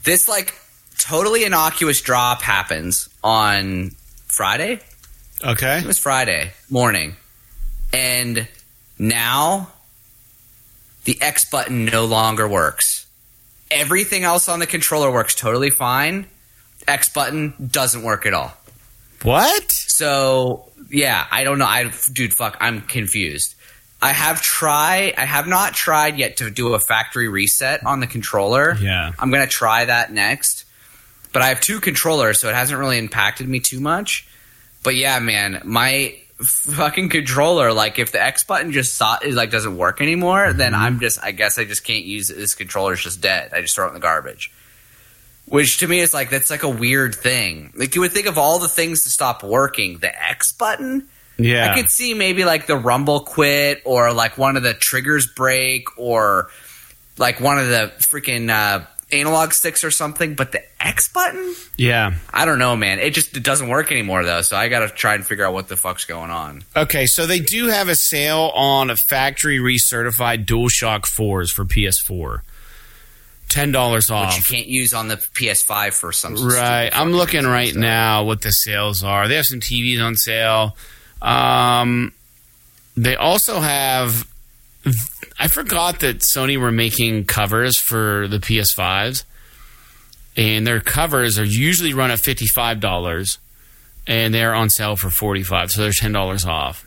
[0.03, 0.53] This like
[0.97, 3.91] totally innocuous drop happens on
[4.27, 4.79] Friday.
[5.43, 5.79] Okay.
[5.79, 7.15] It was Friday morning.
[7.93, 8.47] And
[8.97, 9.69] now
[11.05, 13.05] the X button no longer works.
[13.71, 16.27] Everything else on the controller works totally fine.
[16.87, 18.53] X button doesn't work at all.
[19.23, 19.71] What?
[19.71, 21.65] So yeah, I don't know.
[21.65, 23.55] I dude, fuck, I'm confused.
[24.01, 25.15] I have tried.
[25.17, 28.75] I have not tried yet to do a factory reset on the controller.
[28.79, 29.11] Yeah.
[29.17, 30.65] I'm gonna try that next.
[31.33, 34.27] But I have two controllers, so it hasn't really impacted me too much.
[34.83, 39.75] But yeah, man, my fucking controller, like if the X button just saw, like doesn't
[39.75, 40.81] work anymore, then mm-hmm.
[40.81, 41.21] I'm just.
[41.23, 42.37] I guess I just can't use it.
[42.37, 43.51] This controller's just dead.
[43.53, 44.51] I just throw it in the garbage.
[45.47, 47.71] Which to me is like that's like a weird thing.
[47.75, 51.07] Like you would think of all the things to stop working, the X button.
[51.37, 51.71] Yeah.
[51.71, 55.99] I could see maybe like the rumble quit or like one of the triggers break
[55.99, 56.49] or
[57.17, 60.35] like one of the freaking uh, analog sticks or something.
[60.35, 62.13] But the X button, yeah.
[62.33, 62.99] I don't know, man.
[62.99, 64.41] It just it doesn't work anymore though.
[64.41, 66.63] So I got to try and figure out what the fuck's going on.
[66.75, 72.41] Okay, so they do have a sale on a factory recertified DualShock 4s for PS4.
[73.49, 74.35] Ten dollars off.
[74.35, 76.89] Which you can't use on the PS5 for some Right.
[76.91, 77.79] I'm looking right so.
[77.79, 79.27] now what the sales are.
[79.27, 80.75] They have some TVs on sale.
[81.21, 82.11] Um,
[82.97, 84.27] they also have.
[85.39, 89.23] I forgot that Sony were making covers for the PS5s,
[90.37, 93.37] and their covers are usually run at fifty five dollars,
[94.05, 95.71] and they're on sale for forty five.
[95.71, 96.85] So they're ten dollars off.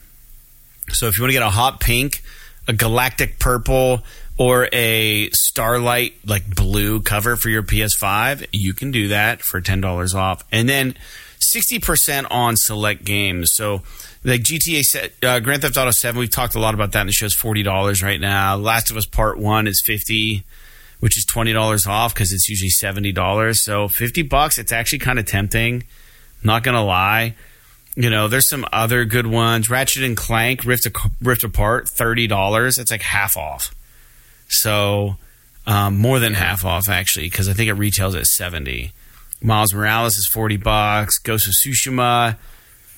[0.91, 2.23] So if you want to get a hot pink,
[2.67, 4.03] a galactic purple,
[4.39, 9.81] or a starlight like blue cover for your PS5, you can do that for ten
[9.81, 10.95] dollars off, and then
[11.39, 13.51] sixty percent on select games.
[13.55, 13.83] So
[14.25, 17.01] like GTA, uh, Grand Theft Auto Seven, we've talked a lot about that.
[17.01, 18.57] And the show's forty dollars right now.
[18.57, 20.45] Last of Us Part One is fifty,
[21.01, 23.65] which is twenty dollars off because it's usually seventy dollars.
[23.65, 25.85] So fifty bucks, it's actually kind of tempting.
[26.43, 27.35] Not gonna lie.
[27.97, 29.69] You know, there's some other good ones.
[29.69, 30.87] Ratchet and Clank Rift,
[31.21, 32.79] Rift Apart, thirty dollars.
[32.79, 33.75] It's like half off.
[34.49, 35.17] So
[35.67, 38.93] um, more than half off actually, because I think it retails at seventy.
[39.41, 41.19] Miles Morales is forty bucks.
[41.19, 42.37] Ghost of Tsushima,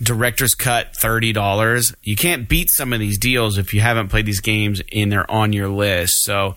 [0.03, 1.95] director's cut thirty dollars.
[2.03, 5.31] You can't beat some of these deals if you haven't played these games and they're
[5.31, 6.23] on your list.
[6.25, 6.57] So,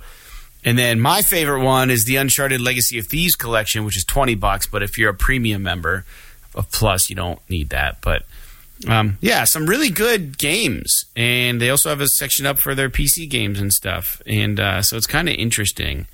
[0.63, 4.35] and then my favorite one is the Uncharted Legacy of Thieves collection, which is twenty
[4.35, 4.67] bucks.
[4.67, 6.05] But if you're a premium member
[6.55, 7.97] of Plus, you don't need that.
[8.01, 8.23] But
[8.87, 12.89] um, yeah, some really good games, and they also have a section up for their
[12.89, 16.07] PC games and stuff, and uh, so it's kind of interesting.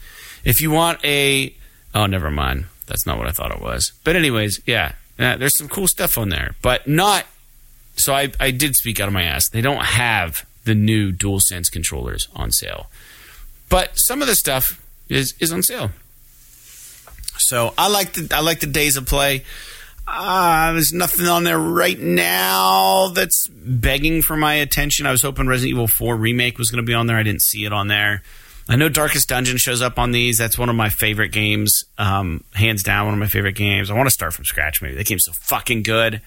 [0.44, 1.54] If you want a,
[1.96, 3.94] oh, never mind, that's not what I thought it was.
[4.04, 7.26] But anyways, yeah, uh, there's some cool stuff on there, but not.
[7.96, 9.50] So I, I did speak out of my ass.
[9.50, 12.88] They don't have the new DualSense controllers on sale,
[13.68, 15.92] but some of the stuff is is on sale.
[17.38, 19.44] So I like the I like the days of play.
[20.12, 25.06] Uh, there's nothing on there right now that's begging for my attention.
[25.06, 27.16] I was hoping Resident Evil 4 Remake was going to be on there.
[27.16, 28.24] I didn't see it on there.
[28.68, 30.38] I know Darkest Dungeon shows up on these.
[30.38, 31.84] That's one of my favorite games.
[31.98, 33.90] Um, hands down, one of my favorite games.
[33.90, 34.96] I want to start from scratch, maybe.
[34.96, 36.22] That game's so fucking good,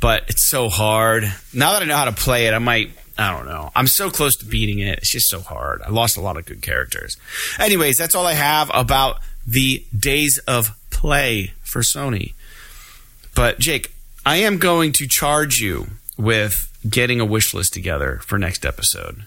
[0.00, 1.24] but it's so hard.
[1.52, 2.90] Now that I know how to play it, I might.
[3.16, 3.70] I don't know.
[3.76, 4.98] I'm so close to beating it.
[4.98, 5.82] It's just so hard.
[5.82, 7.16] I lost a lot of good characters.
[7.60, 12.32] Anyways, that's all I have about the days of play for Sony.
[13.34, 13.92] But Jake,
[14.24, 19.24] I am going to charge you with getting a wish list together for next episode.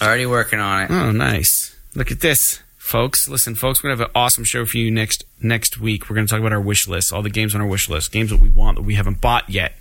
[0.00, 0.90] Already working on it.
[0.90, 1.74] Oh, nice.
[1.94, 3.28] Look at this, folks.
[3.28, 6.08] Listen, folks, we're gonna have an awesome show for you next next week.
[6.08, 8.30] We're gonna talk about our wish list, all the games on our wish list, games
[8.30, 9.74] that we want that we haven't bought yet,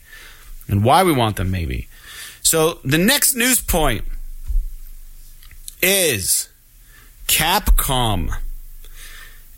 [0.68, 1.88] and why we want them, maybe.
[2.42, 4.06] So the next news point
[5.82, 6.50] is
[7.28, 8.38] Capcom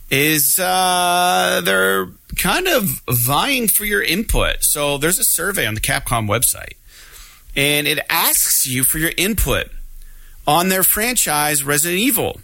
[0.09, 4.57] is uh, they're kind of vying for your input.
[4.61, 6.73] So there's a survey on the Capcom website,
[7.55, 9.67] and it asks you for your input
[10.45, 12.39] on their franchise Resident Evil.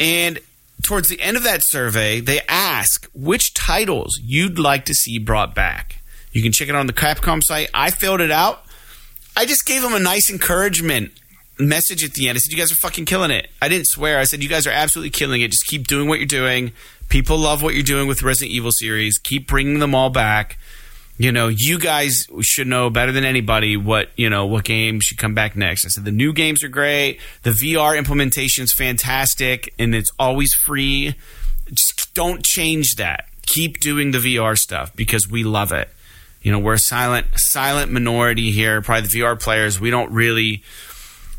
[0.00, 0.40] And
[0.82, 5.54] towards the end of that survey, they ask which titles you'd like to see brought
[5.54, 6.00] back.
[6.32, 7.70] You can check it on the Capcom site.
[7.74, 8.64] I filled it out.
[9.36, 11.12] I just gave them a nice encouragement
[11.58, 12.36] message at the end.
[12.36, 13.48] I said, You guys are fucking killing it.
[13.60, 14.18] I didn't swear.
[14.18, 15.50] I said, You guys are absolutely killing it.
[15.50, 16.72] Just keep doing what you're doing.
[17.08, 19.18] People love what you're doing with Resident Evil series.
[19.18, 20.58] Keep bringing them all back.
[21.16, 25.18] You know, you guys should know better than anybody what, you know, what game should
[25.18, 25.84] come back next.
[25.84, 27.18] I said, The new games are great.
[27.42, 31.14] The VR implementation is fantastic and it's always free.
[31.72, 33.26] Just don't change that.
[33.46, 35.88] Keep doing the VR stuff because we love it.
[36.42, 38.80] You know, we're a silent, silent minority here.
[38.80, 39.80] Probably the VR players.
[39.80, 40.62] We don't really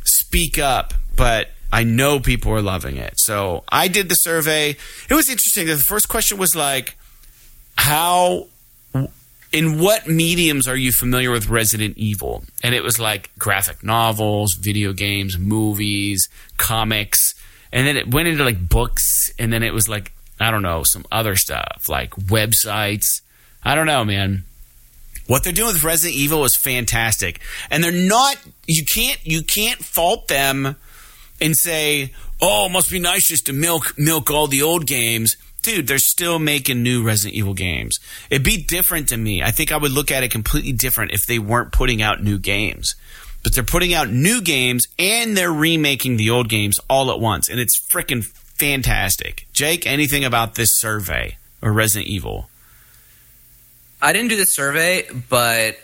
[0.09, 3.19] speak up, but I know people are loving it.
[3.19, 4.75] So I did the survey.
[5.09, 5.67] It was interesting.
[5.67, 6.97] The first question was like,
[7.77, 8.47] how,
[9.51, 12.43] in what mediums are you familiar with Resident Evil?
[12.63, 17.35] And it was like graphic novels, video games, movies, comics.
[17.71, 19.31] And then it went into like books.
[19.37, 23.21] And then it was like, I don't know, some other stuff like websites.
[23.63, 24.45] I don't know, man.
[25.29, 27.39] What they're doing with Resident Evil is fantastic.
[27.69, 30.75] And they're not you can't you can't fault them
[31.39, 35.37] and say, "Oh, it must be nice just to milk milk all the old games."
[35.61, 37.99] Dude, they're still making new Resident Evil games.
[38.31, 39.43] It'd be different to me.
[39.43, 42.39] I think I would look at it completely different if they weren't putting out new
[42.39, 42.95] games.
[43.43, 47.47] But they're putting out new games and they're remaking the old games all at once,
[47.47, 49.45] and it's freaking fantastic.
[49.53, 52.49] Jake, anything about this survey or Resident Evil?
[54.01, 55.77] I didn't do the survey, but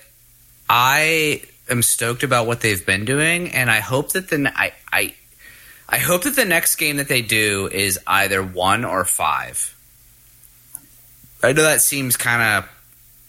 [0.70, 5.14] I am stoked about what they've been doing, and I hope that the I I
[5.90, 9.76] I hope that the next game that they do is either one or five.
[11.44, 12.70] I know that seems kind of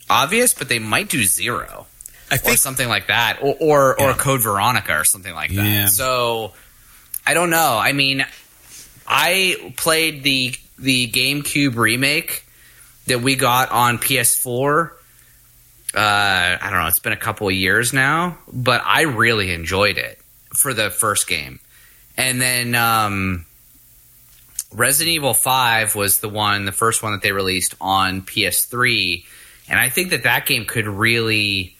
[0.09, 1.87] obvious, but they might do zero.
[2.30, 4.11] I think or something like that, or or, Yeah.
[4.11, 5.64] or Code Veronica or something like that.
[5.64, 5.87] Yeah.
[5.89, 6.55] So
[7.26, 7.76] I don't know.
[7.78, 8.24] I mean,
[9.07, 12.46] I played the the GameCube remake
[13.07, 14.91] that we got on PS4.
[15.95, 16.87] Uh, I don't know.
[16.87, 20.19] It's been a couple of years now, but I really enjoyed it
[20.51, 21.61] for the first game,
[22.17, 23.47] and then um,
[24.73, 29.25] Resident Evil Five was the one, the first one that they released on PS3,
[29.69, 31.77] and I think that that game could really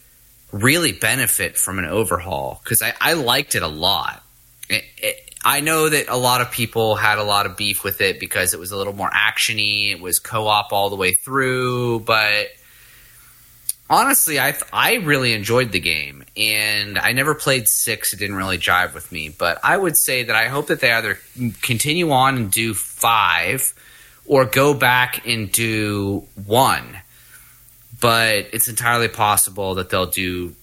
[0.53, 4.23] really benefit from an overhaul because I, I liked it a lot.
[4.69, 8.01] It, it, I know that a lot of people had a lot of beef with
[8.01, 9.93] it because it was a little more actiony.
[9.93, 12.49] It was co-op all the way through, but
[13.89, 18.13] honestly, I I really enjoyed the game, and I never played six.
[18.13, 20.91] It didn't really jive with me, but I would say that I hope that they
[20.91, 21.17] either
[21.63, 23.73] continue on and do five,
[24.27, 26.85] or go back and do one
[28.01, 30.55] but it's entirely possible that they'll do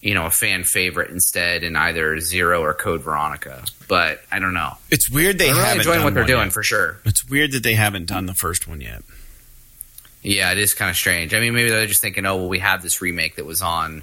[0.00, 4.54] you know a fan favorite instead in either zero or code veronica but i don't
[4.54, 6.52] know it's weird they i'm really haven't enjoying done what they're doing yet.
[6.52, 9.02] for sure It's weird that they haven't done the first one yet.
[10.22, 12.58] yeah it is kind of strange i mean maybe they're just thinking oh well we
[12.58, 14.02] have this remake that was on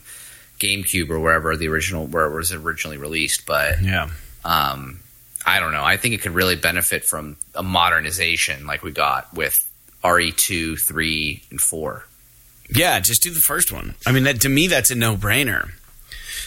[0.59, 4.09] gamecube or wherever the original where it was originally released but Yeah.
[4.45, 4.99] um
[5.45, 9.33] i don't know i think it could really benefit from a modernization like we got
[9.33, 9.63] with
[10.03, 12.05] re2 3 and 4
[12.69, 13.93] Yeah, just do the first one.
[14.07, 15.71] I mean, that to me, that's a no brainer.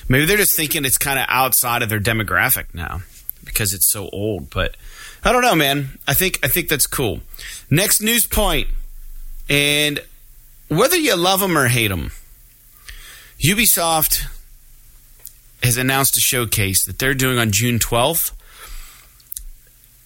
[0.09, 3.03] Maybe they're just thinking it's kind of outside of their demographic now
[3.45, 4.51] because it's so old.
[4.51, 4.77] But
[5.25, 5.99] I don't know, man.
[6.07, 7.21] I think I think that's cool.
[7.71, 8.69] Next news point,
[9.49, 10.01] and
[10.69, 12.13] whether you love them or hate them,
[13.45, 14.27] Ubisoft
[15.63, 18.33] has announced a showcase that they're doing on June 12th.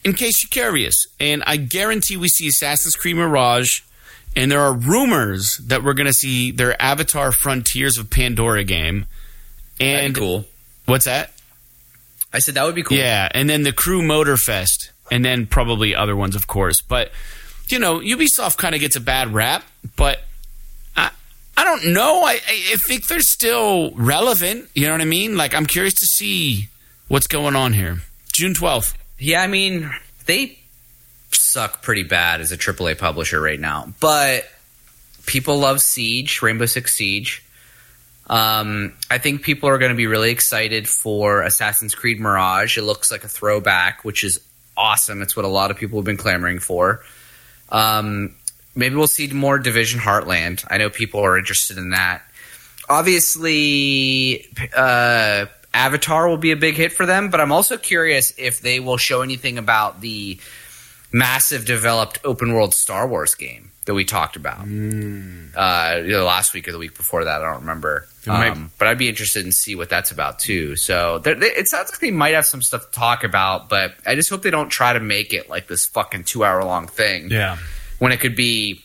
[0.03, 3.83] In case you're curious, and I guarantee we see Assassin's Creed Mirage,
[4.35, 9.07] and there are rumors that we're going to see their Avatar Frontiers of Pandora game.
[9.81, 10.45] And cool.
[10.87, 11.33] What's that?
[12.33, 12.97] I said that would be cool.
[12.97, 16.81] Yeah, and then the Crew Motorfest, and then probably other ones, of course.
[16.81, 17.11] But
[17.69, 19.65] you know, Ubisoft kind of gets a bad rap,
[19.97, 20.21] but
[20.97, 21.11] I
[21.57, 22.23] I don't know.
[22.25, 24.69] I I think they're still relevant.
[24.75, 25.37] You know what I mean?
[25.37, 26.69] Like I'm curious to see
[27.09, 28.01] what's going on here.
[28.33, 28.97] June twelfth.
[29.19, 29.91] Yeah, I mean
[30.27, 30.59] they
[31.33, 34.49] suck pretty bad as a AAA publisher right now, but
[35.27, 37.43] people love Siege, Rainbow Six Siege.
[38.31, 42.79] Um, I think people are going to be really excited for Assassin's Creed Mirage.
[42.79, 44.41] It looks like a throwback, which is
[44.77, 45.21] awesome.
[45.21, 47.03] It's what a lot of people have been clamoring for.
[47.71, 48.37] Um,
[48.77, 50.65] maybe we'll see more Division Heartland.
[50.71, 52.23] I know people are interested in that.
[52.89, 58.61] Obviously, uh, Avatar will be a big hit for them, but I'm also curious if
[58.61, 60.39] they will show anything about the
[61.13, 64.61] massive developed open world Star Wars game that we talked about.
[64.61, 65.51] Mm.
[65.55, 68.07] Uh, you know, last week or the week before that, I don't remember.
[68.27, 70.77] Um, but I'd be interested in see what that's about too.
[70.77, 74.15] So they, it sounds like they might have some stuff to talk about, but I
[74.15, 77.31] just hope they don't try to make it like this fucking two hour long thing.
[77.31, 77.57] Yeah,
[77.99, 78.83] when it could be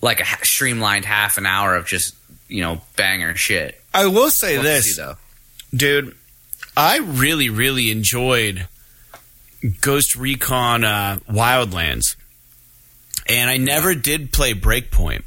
[0.00, 2.14] like a streamlined half an hour of just
[2.48, 3.78] you know banger shit.
[3.92, 5.16] I will say this, see, though,
[5.74, 6.16] dude.
[6.74, 8.66] I really, really enjoyed
[9.82, 12.16] Ghost Recon uh, Wildlands,
[13.26, 15.22] and I never did play Breakpoint.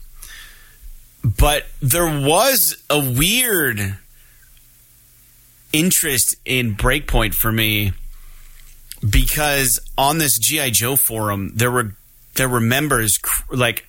[1.24, 3.98] But there was a weird
[5.74, 7.94] interest in Breakpoint for me
[9.08, 11.96] because on this GI Joe forum there were
[12.36, 13.18] there were members
[13.50, 13.86] like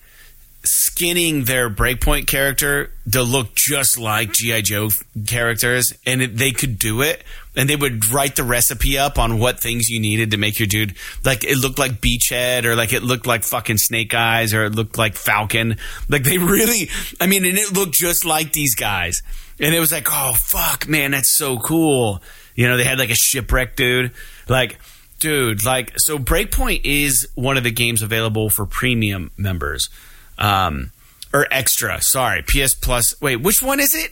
[0.67, 4.89] skinning their Breakpoint character to look just like GI Joe
[5.25, 7.23] characters, and it, they could do it.
[7.55, 10.67] And they would write the recipe up on what things you needed to make your
[10.67, 10.95] dude
[11.25, 14.75] like it looked like Beachhead or like it looked like fucking Snake Eyes or it
[14.75, 15.77] looked like Falcon.
[16.07, 16.89] Like they really,
[17.19, 19.23] I mean, and it looked just like these guys.
[19.59, 22.21] And it was like, oh fuck, man, that's so cool.
[22.53, 24.11] You know, they had like a shipwreck dude,
[24.47, 24.77] like
[25.19, 26.19] dude, like so.
[26.19, 29.89] Breakpoint is one of the games available for premium members
[30.37, 30.91] um,
[31.33, 32.01] or extra.
[32.01, 33.19] Sorry, PS Plus.
[33.21, 34.11] Wait, which one is it?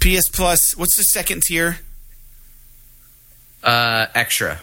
[0.00, 0.76] PS Plus.
[0.76, 1.78] What's the second tier?
[3.62, 4.60] Uh, extra.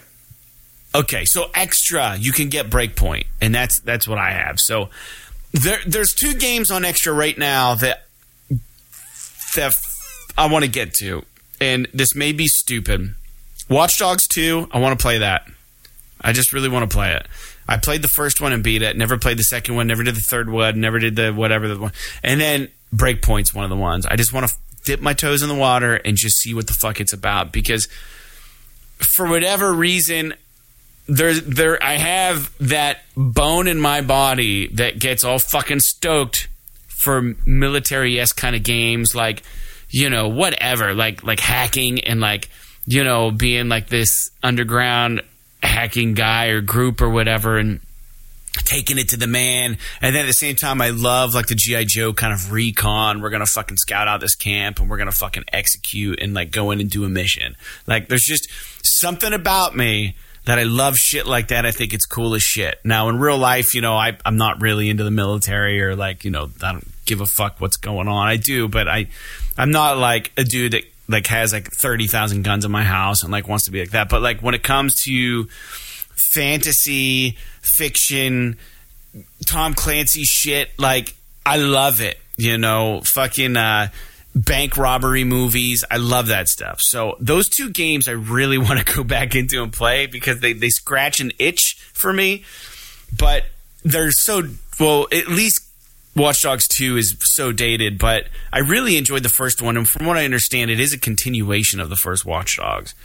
[0.95, 4.59] Okay, so extra, you can get Breakpoint, and that's that's what I have.
[4.59, 4.89] So
[5.51, 8.05] there, there's two games on extra right now that
[9.55, 9.73] that
[10.37, 11.23] I want to get to,
[11.61, 13.13] and this may be stupid.
[13.69, 15.45] Watch Dogs 2, I want to play that.
[16.21, 17.27] I just really want to play it.
[17.67, 18.95] I played the first one and beat it.
[18.95, 19.87] Never played the second one.
[19.87, 20.79] Never did the third one.
[20.79, 21.91] Never did the whatever the one.
[22.23, 24.05] And then Breakpoint's one of the ones.
[24.05, 24.55] I just want to
[24.85, 27.87] dip my toes in the water and just see what the fuck it's about because
[28.99, 30.33] for whatever reason
[31.07, 36.47] there there I have that bone in my body that gets all fucking stoked
[36.87, 39.43] for military s kind of games like
[39.89, 42.49] you know whatever like like hacking and like
[42.85, 45.21] you know being like this underground
[45.63, 47.79] hacking guy or group or whatever and
[48.63, 49.77] taking it to the man.
[50.01, 51.85] And then at the same time, I love like the G.I.
[51.85, 53.21] Joe kind of recon.
[53.21, 56.71] We're to fucking scout out this camp and we're to fucking execute and like go
[56.71, 57.55] in and do a mission.
[57.85, 58.49] Like there's just
[58.83, 60.15] something about me
[60.45, 61.65] that I love shit like that.
[61.65, 62.79] I think it's cool as shit.
[62.83, 66.23] Now in real life, you know, I, I'm not really into the military or like,
[66.23, 68.27] you know, I don't give a fuck what's going on.
[68.27, 69.07] I do, but I,
[69.57, 73.31] I'm not like a dude that like has like 30,000 guns in my house and
[73.31, 74.09] like wants to be like that.
[74.09, 75.47] But like when it comes to
[76.33, 78.57] fantasy, fiction,
[79.45, 81.15] Tom Clancy shit, like
[81.45, 82.17] I love it.
[82.35, 83.87] You know, fucking uh,
[84.35, 85.83] bank robbery movies.
[85.89, 86.81] I love that stuff.
[86.81, 90.53] So those two games I really want to go back into and play because they,
[90.53, 92.43] they scratch an itch for me.
[93.17, 93.43] But
[93.83, 94.43] they're so
[94.79, 95.66] well, at least
[96.17, 99.77] Watch Dogs 2 is so dated, but I really enjoyed the first one.
[99.77, 102.95] And from what I understand, it is a continuation of the first Watch Dogs.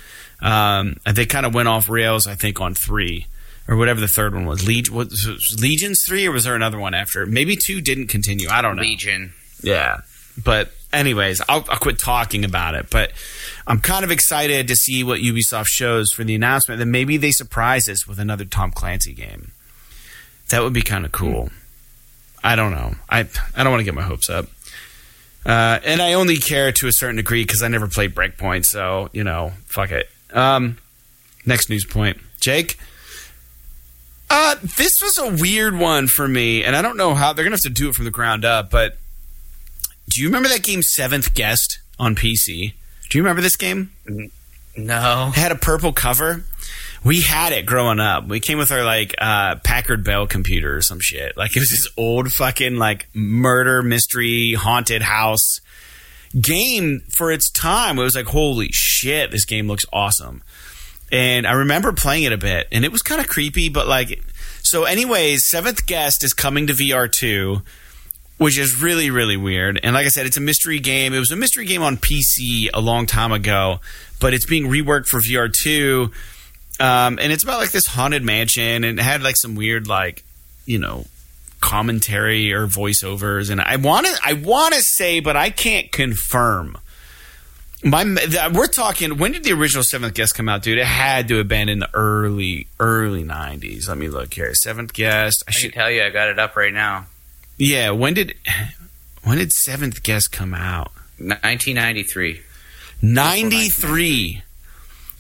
[0.40, 3.26] Um, they kind of went off rails, I think, on 3
[3.68, 4.66] or whatever the third one was.
[4.66, 7.26] Legion, was Legions 3 or was there another one after?
[7.26, 8.48] Maybe 2 didn't continue.
[8.51, 8.82] I don't know.
[8.82, 9.32] Legion.
[9.62, 10.01] Yeah.
[10.43, 12.90] But anyways, I'll, I'll, quit talking about it.
[12.90, 13.12] But
[13.66, 16.78] I'm kind of excited to see what Ubisoft shows for the announcement.
[16.78, 19.52] Then maybe they surprise us with another Tom Clancy game.
[20.48, 21.51] That would be kind of cool.
[22.44, 22.94] I don't know.
[23.09, 23.20] I
[23.55, 24.47] I don't want to get my hopes up.
[25.44, 29.10] Uh, and I only care to a certain degree because I never played Breakpoint, so
[29.12, 30.09] you know, fuck it.
[30.32, 30.78] Um,
[31.44, 32.78] next news point, Jake.
[34.31, 37.56] Uh, this was a weird one for me, and I don't know how they're gonna
[37.56, 38.70] have to do it from the ground up.
[38.70, 38.97] But
[40.09, 42.74] do you remember that game Seventh Guest on PC?
[43.10, 43.90] Do you remember this game?
[44.77, 45.28] No.
[45.28, 46.44] It had a purple cover.
[47.05, 48.29] We had it growing up.
[48.29, 51.37] We came with our like uh, Packard Bell computer or some shit.
[51.37, 55.61] Like it was this old fucking like murder mystery haunted house
[56.41, 57.99] game for its time.
[57.99, 60.43] It was like holy shit, this game looks awesome.
[61.11, 64.23] And I remember playing it a bit, and it was kind of creepy, but like
[64.62, 64.85] so.
[64.85, 67.62] Anyways, Seventh Guest is coming to VR two
[68.39, 69.79] which is really really weird.
[69.83, 71.15] And like I said, it's a mystery game.
[71.15, 73.81] It was a mystery game on PC a long time ago,
[74.20, 76.11] but it's being reworked for VR two.
[76.83, 80.25] Um, and it's about like this haunted mansion, and it had like some weird like
[80.67, 81.07] you know
[81.61, 83.51] commentary or voiceovers.
[83.51, 86.77] And I want to I want to say, but I can't confirm.
[87.85, 88.05] My
[88.53, 89.17] we're talking.
[89.17, 90.79] When did the original Seventh Guest come out, dude?
[90.79, 93.89] It had to have been in the early early nineties.
[93.89, 94.53] Let me look here.
[94.53, 95.45] Seventh Guest.
[95.47, 97.07] I, I should tell you, I got it up right now.
[97.59, 98.35] Yeah, when did
[99.23, 100.91] when did Seventh Guest come out?
[101.19, 102.41] 1993.
[103.03, 104.43] 93.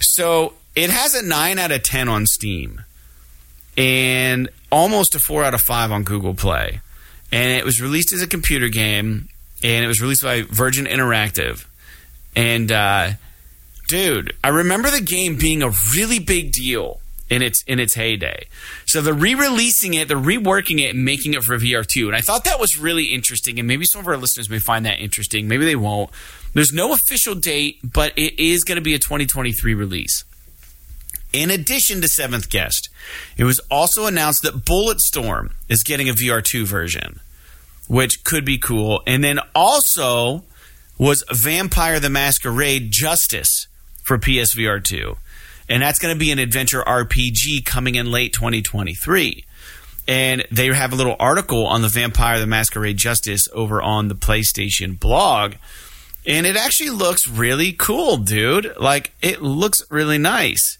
[0.02, 2.82] So it has a 9 out of 10 on Steam
[3.76, 6.80] and almost a 4 out of 5 on Google Play.
[7.30, 9.28] And it was released as a computer game
[9.62, 11.64] and it was released by Virgin Interactive.
[12.34, 13.12] And uh,
[13.88, 17.00] dude, I remember the game being a really big deal
[17.32, 18.44] in its in its heyday.
[18.84, 22.06] So they're re-releasing it, they're reworking it, and making it for VR2.
[22.06, 23.58] And I thought that was really interesting.
[23.58, 25.48] And maybe some of our listeners may find that interesting.
[25.48, 26.10] Maybe they won't.
[26.52, 30.24] There's no official date, but it is going to be a 2023 release.
[31.32, 32.90] In addition to Seventh Guest,
[33.38, 37.20] it was also announced that Bulletstorm is getting a VR2 version,
[37.88, 39.02] which could be cool.
[39.06, 40.44] And then also
[40.98, 43.68] was Vampire the Masquerade Justice
[44.02, 45.16] for PSVR 2
[45.72, 49.42] and that's going to be an adventure RPG coming in late 2023.
[50.06, 54.14] And they have a little article on the Vampire the Masquerade Justice over on the
[54.14, 55.54] PlayStation blog.
[56.26, 58.74] And it actually looks really cool, dude.
[58.78, 60.76] Like, it looks really nice.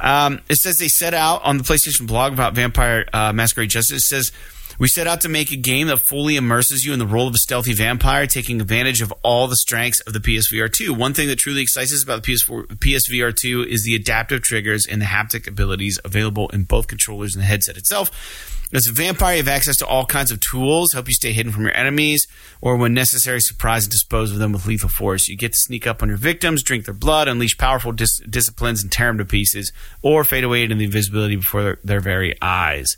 [0.00, 4.02] Um, it says they set out on the PlayStation blog about Vampire uh, Masquerade Justice.
[4.02, 4.32] It says
[4.78, 7.34] we set out to make a game that fully immerses you in the role of
[7.34, 10.92] a stealthy vampire, taking advantage of all the strengths of the PSVR 2.
[10.92, 14.86] One thing that truly excites us about the PS4, PSVR 2 is the adaptive triggers
[14.86, 18.52] and the haptic abilities available in both controllers and the headset itself.
[18.72, 21.52] As a vampire, you have access to all kinds of tools, help you stay hidden
[21.52, 22.26] from your enemies,
[22.60, 25.28] or when necessary, surprise and dispose of them with lethal force.
[25.28, 28.82] You get to sneak up on your victims, drink their blood, unleash powerful dis- disciplines,
[28.82, 29.72] and tear them to pieces,
[30.02, 32.96] or fade away into the invisibility before their, their very eyes.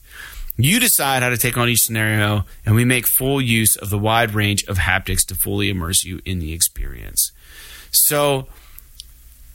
[0.61, 3.99] You decide how to take on each scenario, and we make full use of the
[3.99, 7.31] wide range of haptics to fully immerse you in the experience.
[7.93, 8.49] So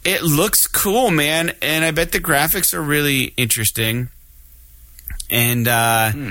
[0.06, 4.10] it looks cool, man, and I bet the graphics are really interesting.
[5.30, 6.30] And uh, hmm.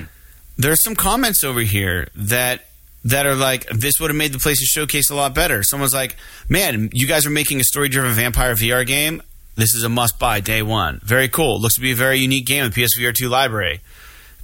[0.57, 2.65] there's some comments over here that
[3.05, 5.61] that are like, this would have made the PlayStation Showcase a lot better.
[5.61, 6.15] Someone's like,
[6.47, 9.21] man, you guys are making a story-driven vampire VR game.
[9.55, 11.01] This is a must-buy day one.
[11.03, 11.59] Very cool.
[11.59, 13.81] Looks to be a very unique game in the PSVR 2 library.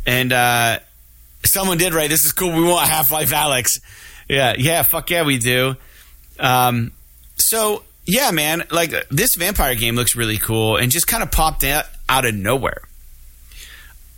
[0.10, 0.80] And uh,
[1.46, 2.52] someone did write, "This is cool.
[2.52, 3.80] We want Half Life Alyx."
[4.28, 5.76] Yeah, yeah, fuck yeah, we do.
[6.40, 6.94] Um,
[7.36, 11.64] so yeah, man, like this vampire game looks really cool and just kind of popped
[11.64, 12.82] out out of nowhere.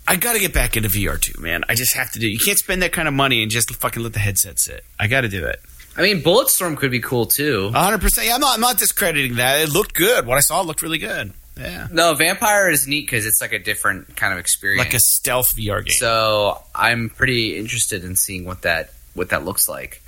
[0.07, 1.65] I got to get back into VR too, man.
[1.67, 2.27] I just have to do.
[2.27, 4.85] You can't spend that kind of money and just fucking let the headset sit.
[4.97, 5.59] I got to do it.
[5.97, 7.65] I mean, Bulletstorm could be cool too.
[7.65, 7.99] 100.
[7.99, 8.55] percent Yeah, I'm not.
[8.55, 9.59] I'm not discrediting that.
[9.59, 10.25] It looked good.
[10.25, 11.33] What I saw looked really good.
[11.61, 11.87] Yeah.
[11.91, 15.55] No, Vampire is neat because it's like a different kind of experience, like a stealth
[15.55, 15.93] VR game.
[15.93, 20.01] So I'm pretty interested in seeing what that what that looks like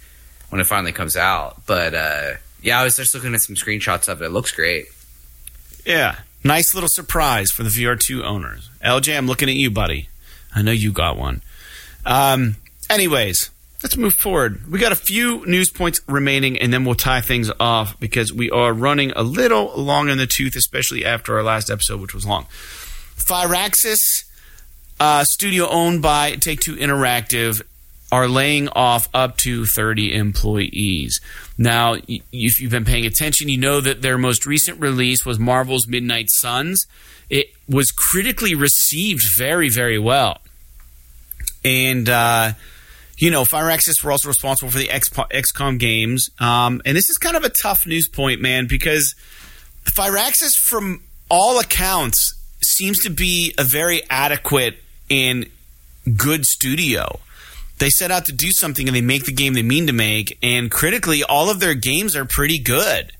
[0.49, 1.61] when it finally comes out.
[1.65, 2.31] But uh,
[2.61, 4.25] yeah, I was just looking at some screenshots of it.
[4.25, 4.85] It looks great.
[5.85, 8.69] Yeah, nice little surprise for the VR2 owners.
[8.83, 10.09] LJ, I'm looking at you, buddy.
[10.55, 11.41] I know you got one.
[12.05, 12.55] Um,
[12.89, 13.49] anyways,
[13.83, 14.71] let's move forward.
[14.71, 18.49] We got a few news points remaining, and then we'll tie things off because we
[18.49, 22.25] are running a little long in the tooth, especially after our last episode, which was
[22.25, 22.45] long.
[23.17, 24.23] Firaxis,
[24.99, 27.61] uh, studio owned by Take Two Interactive,
[28.11, 31.19] are laying off up to 30 employees.
[31.57, 35.87] Now, if you've been paying attention, you know that their most recent release was Marvel's
[35.87, 36.85] Midnight Suns.
[37.29, 40.39] It was critically received very, very well.
[41.65, 42.53] And, uh,
[43.17, 46.29] you know, Firaxis were also responsible for the XCOM games.
[46.39, 49.15] Um, and this is kind of a tough news point, man, because
[49.85, 54.77] Firaxis, from all accounts, seems to be a very adequate
[55.09, 55.47] and
[56.17, 57.19] good studio.
[57.79, 60.37] they set out to do something and they make the game they mean to make.
[60.41, 63.11] And critically, all of their games are pretty good.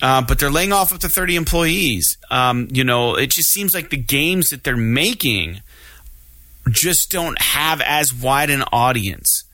[0.00, 2.18] Uh, but they're laying off up to 30 employees.
[2.30, 5.60] Um, you know, it just seems like the games that they're making
[6.68, 9.44] just don't have as wide an audience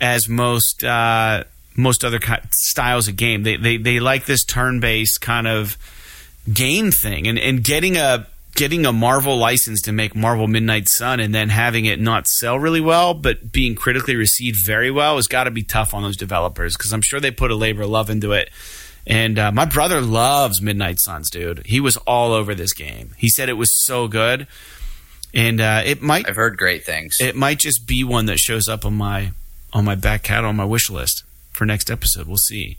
[0.00, 1.44] as most uh,
[1.76, 2.18] most other
[2.52, 3.42] styles of game.
[3.42, 5.76] They, they they like this turn based kind of
[6.52, 11.20] game thing, and and getting a getting a Marvel license to make Marvel Midnight Sun
[11.20, 15.26] and then having it not sell really well, but being critically received very well has
[15.26, 17.90] got to be tough on those developers because I'm sure they put a labor of
[17.90, 18.50] love into it.
[19.06, 21.66] And uh, my brother loves Midnight Suns, dude.
[21.66, 23.14] He was all over this game.
[23.16, 24.46] He said it was so good,
[25.34, 26.28] and uh, it might.
[26.28, 27.20] I've heard great things.
[27.20, 29.32] It might just be one that shows up on my
[29.72, 32.26] on my back catalog, on my wish list for next episode.
[32.26, 32.76] We'll see.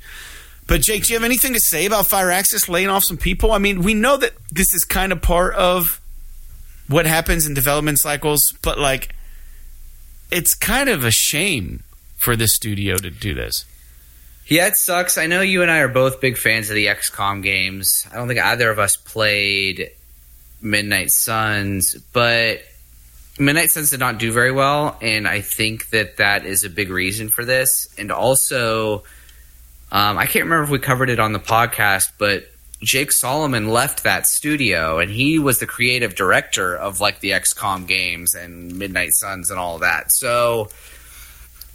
[0.68, 3.52] But Jake, do you have anything to say about Firaxis laying off some people?
[3.52, 6.00] I mean, we know that this is kind of part of
[6.88, 9.14] what happens in development cycles, but like,
[10.32, 11.84] it's kind of a shame
[12.16, 13.66] for this studio to do this.
[14.48, 15.18] Yeah, it sucks.
[15.18, 18.08] I know you and I are both big fans of the XCOM games.
[18.12, 19.92] I don't think either of us played
[20.64, 22.62] Midnight Suns, but
[23.38, 26.90] Midnight Suns did not do very well, and I think that that is a big
[26.90, 27.88] reason for this.
[27.98, 29.04] And also,
[29.92, 32.50] um, I can't remember if we covered it on the podcast, but
[32.82, 37.88] Jake Solomon left that studio, and he was the creative director of like the XCOM
[37.88, 40.12] games and Midnight Suns and all that.
[40.12, 40.70] So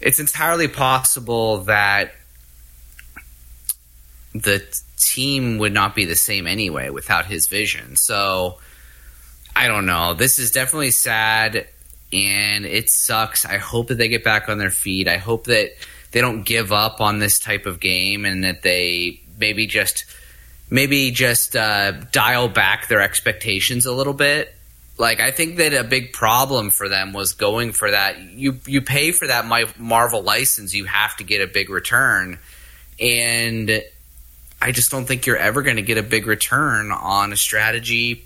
[0.00, 2.12] it's entirely possible that
[4.34, 4.64] the
[4.96, 7.96] team would not be the same anyway without his vision.
[7.96, 8.58] So
[9.58, 10.14] I don't know.
[10.14, 11.66] This is definitely sad
[12.12, 13.44] and it sucks.
[13.44, 15.08] I hope that they get back on their feet.
[15.08, 15.72] I hope that
[16.12, 20.04] they don't give up on this type of game and that they maybe just
[20.70, 24.54] maybe just uh, dial back their expectations a little bit.
[24.96, 28.20] Like I think that a big problem for them was going for that.
[28.20, 32.38] You you pay for that My Marvel license, you have to get a big return,
[33.00, 33.82] and
[34.62, 38.24] I just don't think you're ever going to get a big return on a strategy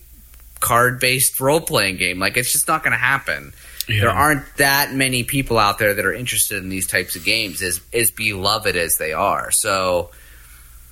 [0.63, 2.19] card based role playing game.
[2.19, 3.53] Like it's just not going to happen.
[3.89, 4.03] Yeah.
[4.03, 7.61] There aren't that many people out there that are interested in these types of games,
[7.61, 9.51] as as beloved as they are.
[9.51, 10.11] So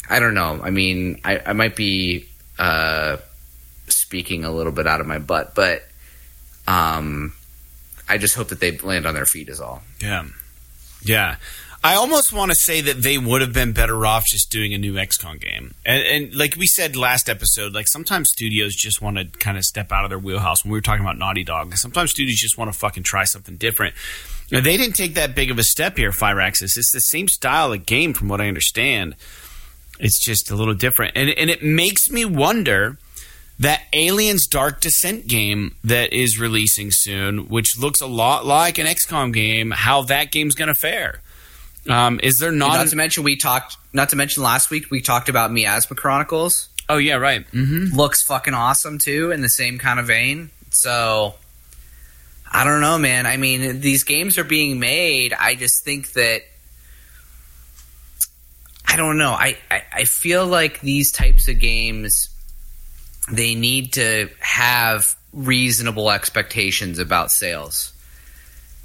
[0.08, 0.60] I don't know.
[0.62, 2.28] I mean, I, I might be
[2.58, 3.18] uh,
[3.86, 5.82] speaking a little bit out of my butt, but
[6.66, 7.32] um,
[8.08, 9.48] I just hope that they land on their feet.
[9.48, 9.82] Is all.
[10.02, 10.26] Yeah,
[11.04, 11.36] yeah.
[11.82, 14.78] I almost want to say that they would have been better off just doing a
[14.78, 15.74] new XCOM game.
[15.86, 19.64] And, and, like we said last episode, like sometimes studios just want to kind of
[19.64, 20.62] step out of their wheelhouse.
[20.62, 23.56] When we were talking about Naughty Dog, sometimes studios just want to fucking try something
[23.56, 23.94] different.
[24.52, 26.76] Now, they didn't take that big of a step here, Firaxis.
[26.76, 29.16] It's the same style of game, from what I understand.
[29.98, 32.98] It's just a little different, and and it makes me wonder
[33.58, 38.86] that Aliens Dark Descent game that is releasing soon, which looks a lot like an
[38.86, 41.20] XCOM game, how that game's going to fare
[41.90, 42.76] um, is there not?
[42.76, 43.76] Not to mention we talked.
[43.92, 46.68] Not to mention last week we talked about Miasma Chronicles.
[46.88, 47.46] Oh yeah, right.
[47.52, 47.96] Mm-hmm.
[47.96, 50.50] Looks fucking awesome too, in the same kind of vein.
[50.70, 51.34] So
[52.50, 53.26] I don't know, man.
[53.26, 55.32] I mean, these games are being made.
[55.32, 56.42] I just think that
[58.86, 59.30] I don't know.
[59.30, 62.28] I, I, I feel like these types of games
[63.30, 67.92] they need to have reasonable expectations about sales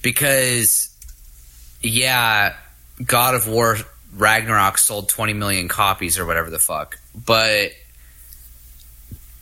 [0.03, 0.95] because
[1.81, 2.55] yeah
[3.03, 3.77] God of War
[4.15, 6.99] Ragnarok sold 20 million copies or whatever the fuck.
[7.13, 7.71] But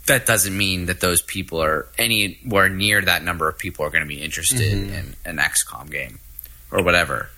[0.08, 4.04] that doesn't mean that those people are anywhere near that number of people are going
[4.04, 4.94] to be interested mm-hmm.
[4.94, 6.20] in an XCOM game
[6.72, 7.30] or whatever.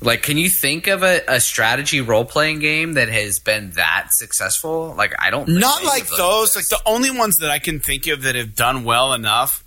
[0.00, 4.08] Like, can you think of a, a strategy role playing game that has been that
[4.10, 4.94] successful?
[4.96, 5.48] Like, I don't.
[5.48, 6.18] Not like those.
[6.18, 9.62] those like the only ones that I can think of that have done well enough.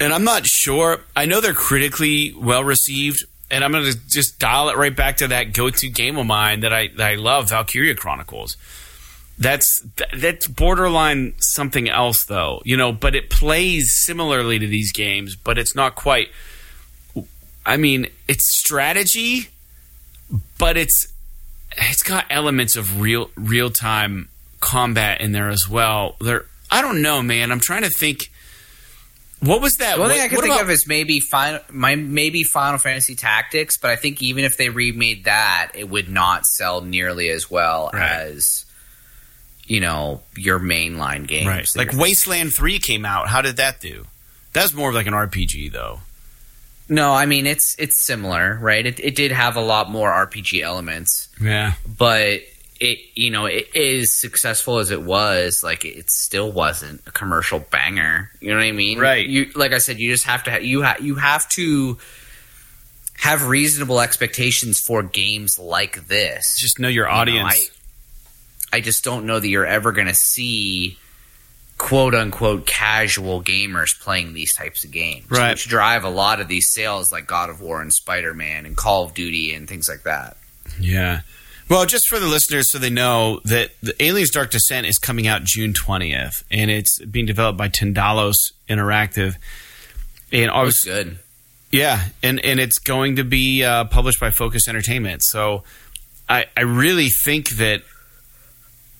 [0.00, 1.00] And I'm not sure.
[1.14, 5.18] I know they're critically well received, and I'm going to just dial it right back
[5.18, 8.56] to that go-to game of mine that I that I love, Valkyria Chronicles.
[9.38, 12.92] That's that's borderline something else, though, you know.
[12.92, 16.28] But it plays similarly to these games, but it's not quite.
[17.64, 19.50] I mean, it's strategy,
[20.58, 21.12] but it's
[21.76, 24.28] it's got elements of real real time
[24.60, 26.16] combat in there as well.
[26.20, 27.52] There, I don't know, man.
[27.52, 28.30] I'm trying to think
[29.40, 29.96] what was that?
[29.96, 33.14] The only thing I can think about- of is maybe final, my, maybe Final Fantasy
[33.14, 37.50] Tactics, but I think even if they remade that, it would not sell nearly as
[37.50, 38.02] well right.
[38.02, 38.64] as
[39.66, 41.46] you know your mainline games.
[41.46, 41.68] Right.
[41.76, 43.28] Like Wasteland Three came out.
[43.28, 44.06] How did that do?
[44.52, 46.00] That's more of like an RPG, though.
[46.88, 48.84] No, I mean it's it's similar, right?
[48.84, 51.28] It, it did have a lot more RPG elements.
[51.40, 52.40] Yeah, but
[52.80, 57.58] it you know it is successful as it was like it still wasn't a commercial
[57.58, 59.26] banger you know what i mean Right.
[59.26, 61.98] you like i said you just have to ha- you have you have to
[63.14, 67.70] have reasonable expectations for games like this Just know your You know, audience.
[68.72, 70.98] I, I just don't know that you're ever going to see
[71.78, 75.50] quote unquote casual gamers playing these types of games Right.
[75.50, 79.04] which drive a lot of these sales like god of war and spider-man and call
[79.04, 80.36] of duty and things like that
[80.78, 81.20] Yeah.
[81.68, 85.26] Well, just for the listeners, so they know that the Aliens Dark Descent is coming
[85.26, 88.36] out June twentieth, and it's being developed by Tindalos
[88.68, 89.36] Interactive,
[90.32, 91.18] and obviously, good
[91.70, 95.22] yeah, and and it's going to be uh, published by Focus Entertainment.
[95.22, 95.64] So,
[96.28, 97.82] I I really think that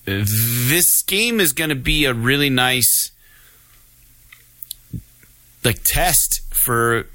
[0.07, 3.11] this game is going to be a really nice
[5.65, 7.07] like test for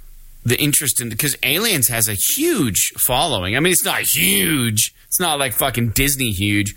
[0.43, 3.55] the interest in because Aliens has a huge following.
[3.55, 4.93] I mean, it's not huge.
[5.13, 6.75] It's not like fucking Disney huge,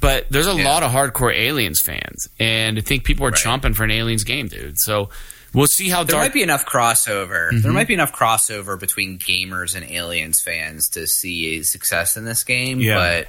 [0.00, 0.64] but there's a Yeah.
[0.72, 3.38] lot of hardcore Aliens fans, and I think people are Right.
[3.38, 4.78] chomping for an Aliens game, dude.
[4.78, 5.10] So
[5.52, 6.24] we'll see how There dark.
[6.28, 7.50] might be enough crossover.
[7.50, 7.60] Mm-hmm.
[7.60, 12.24] There might be enough crossover between gamers and aliens fans to see a success in
[12.24, 12.94] this game, Yeah.
[12.94, 13.28] but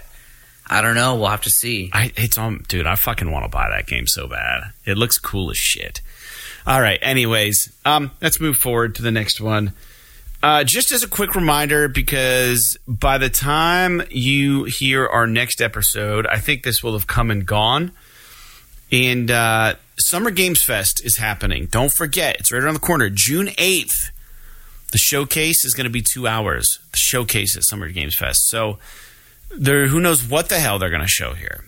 [0.67, 1.15] I don't know.
[1.15, 1.89] We'll have to see.
[1.91, 2.87] I, it's on, dude.
[2.87, 4.71] I fucking want to buy that game so bad.
[4.85, 5.99] It looks cool as shit.
[6.65, 6.97] All right.
[7.01, 9.73] Anyways, um, let's move forward to the next one.
[10.45, 16.27] Uh, just as a quick reminder, because by the time you hear our next episode,
[16.27, 17.91] I think this will have come and gone.
[18.91, 21.65] And uh, Summer Games Fest is happening.
[21.65, 24.11] Don't forget, it's right around the corner, June eighth.
[24.91, 26.77] The showcase is going to be two hours.
[26.91, 28.47] The showcase at Summer Games Fest.
[28.47, 28.77] So
[29.49, 31.65] there, who knows what the hell they're going to show here.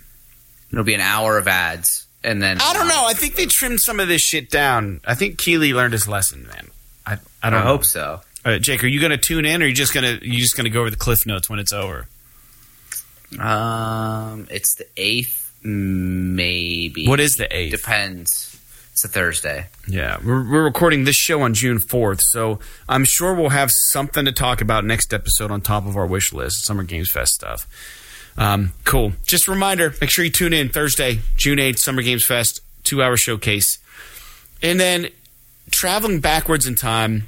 [0.72, 3.06] It'll be an hour of ads, and then I don't know.
[3.08, 5.02] I think they trimmed some of this shit down.
[5.04, 6.68] I think Keighley learned his lesson, man.
[7.08, 7.18] I I
[7.48, 7.72] I don't know.
[7.72, 8.22] hope so.
[8.48, 10.26] All right, Jake, are you going to tune in, or are you just going to
[10.26, 12.08] you just going to go over the cliff notes when it's over?
[13.38, 17.10] Um, it's the eighth, maybe.
[17.10, 17.72] What is the eighth?
[17.72, 18.58] Depends.
[18.94, 19.66] It's a Thursday.
[19.86, 24.24] Yeah, we're, we're recording this show on June fourth, so I'm sure we'll have something
[24.24, 27.68] to talk about next episode on top of our wish list, Summer Games Fest stuff.
[28.38, 29.12] Um, cool.
[29.26, 33.04] Just a reminder: make sure you tune in Thursday, June eighth, Summer Games Fest, two
[33.04, 33.78] hour showcase,
[34.64, 35.10] and then
[35.70, 37.28] traveling backwards in time.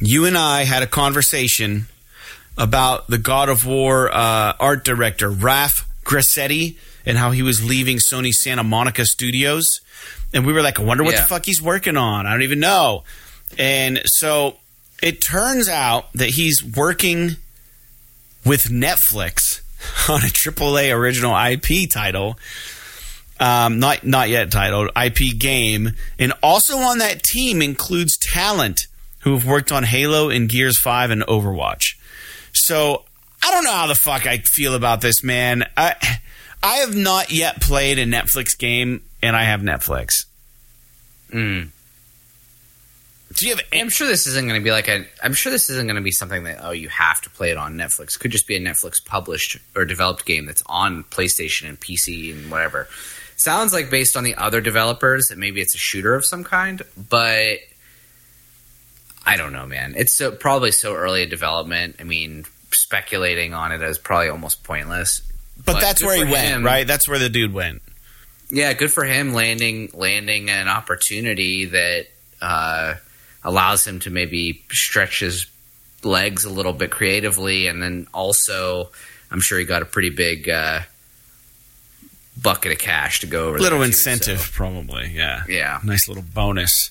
[0.00, 1.86] You and I had a conversation
[2.56, 6.76] about the God of War uh, art director Raf Grassetti
[7.06, 9.80] and how he was leaving Sony Santa Monica Studios,
[10.32, 11.22] and we were like, "I wonder what Yeah.
[11.22, 12.26] the fuck he's working on.
[12.26, 13.04] I don't even know."
[13.58, 14.58] And so
[15.02, 17.36] it turns out that he's working
[18.44, 19.60] with Netflix
[20.08, 22.38] on a AAA original IP title.
[23.40, 28.86] Um, not not yet titled IP game, and also on that team includes talent
[29.24, 31.96] who have worked on Halo and Gears Five and Overwatch.
[32.52, 33.04] So
[33.42, 35.64] I don't know how the fuck I feel about this, man.
[35.76, 35.96] I
[36.62, 40.26] I have not yet played a Netflix game, and I have Netflix.
[41.30, 41.70] Mm.
[43.34, 43.64] Do you have?
[43.72, 45.06] I'm sure this isn't going to be like a.
[45.22, 47.56] I'm sure this isn't going to be something that oh you have to play it
[47.56, 48.18] on Netflix.
[48.18, 52.50] Could just be a Netflix published or developed game that's on PlayStation and PC and
[52.50, 52.88] whatever.
[53.36, 56.82] Sounds like based on the other developers that maybe it's a shooter of some kind,
[57.10, 57.58] but
[59.26, 59.94] I don't know, man.
[59.96, 61.96] It's so probably so early in development.
[62.00, 65.22] I mean, speculating on it is probably almost pointless.
[65.56, 66.64] But, but that's where he went, him.
[66.64, 66.86] right?
[66.86, 67.82] That's where the dude went.
[68.50, 72.06] Yeah, good for him landing landing an opportunity that
[72.42, 72.94] uh,
[73.42, 75.46] allows him to maybe stretch his
[76.02, 78.90] legs a little bit creatively, and then also,
[79.30, 80.80] I'm sure he got a pretty big uh,
[82.40, 83.58] bucket of cash to go over.
[83.58, 85.10] Little too, incentive, so, probably.
[85.14, 85.44] Yeah.
[85.48, 86.90] yeah, Nice little bonus.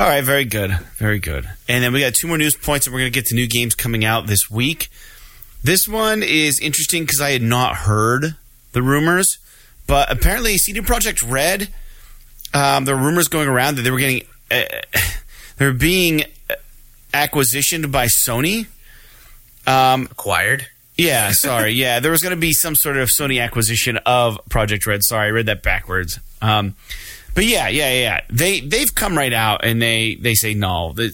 [0.00, 0.70] All right, very good.
[0.96, 1.46] Very good.
[1.68, 3.46] And then we got two more news points, and we're going to get to new
[3.46, 4.88] games coming out this week.
[5.62, 8.34] This one is interesting because I had not heard
[8.72, 9.36] the rumors,
[9.86, 11.68] but apparently CD Projekt Red,
[12.54, 14.62] um, there were rumors going around that they were getting, uh,
[15.58, 16.22] they're being
[17.12, 18.68] acquisitioned by Sony.
[19.66, 20.66] Um, acquired.
[20.96, 21.72] yeah, sorry.
[21.74, 25.02] Yeah, there was going to be some sort of Sony acquisition of Projekt Red.
[25.04, 26.20] Sorry, I read that backwards.
[26.40, 26.74] Um,
[27.34, 28.20] but yeah, yeah, yeah.
[28.30, 30.92] They they've come right out and they they say no.
[30.92, 31.10] They,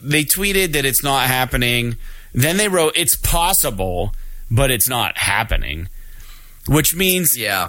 [0.00, 1.96] they tweeted that it's not happening.
[2.32, 4.14] Then they wrote it's possible,
[4.50, 5.88] but it's not happening,
[6.66, 7.68] which means Yeah,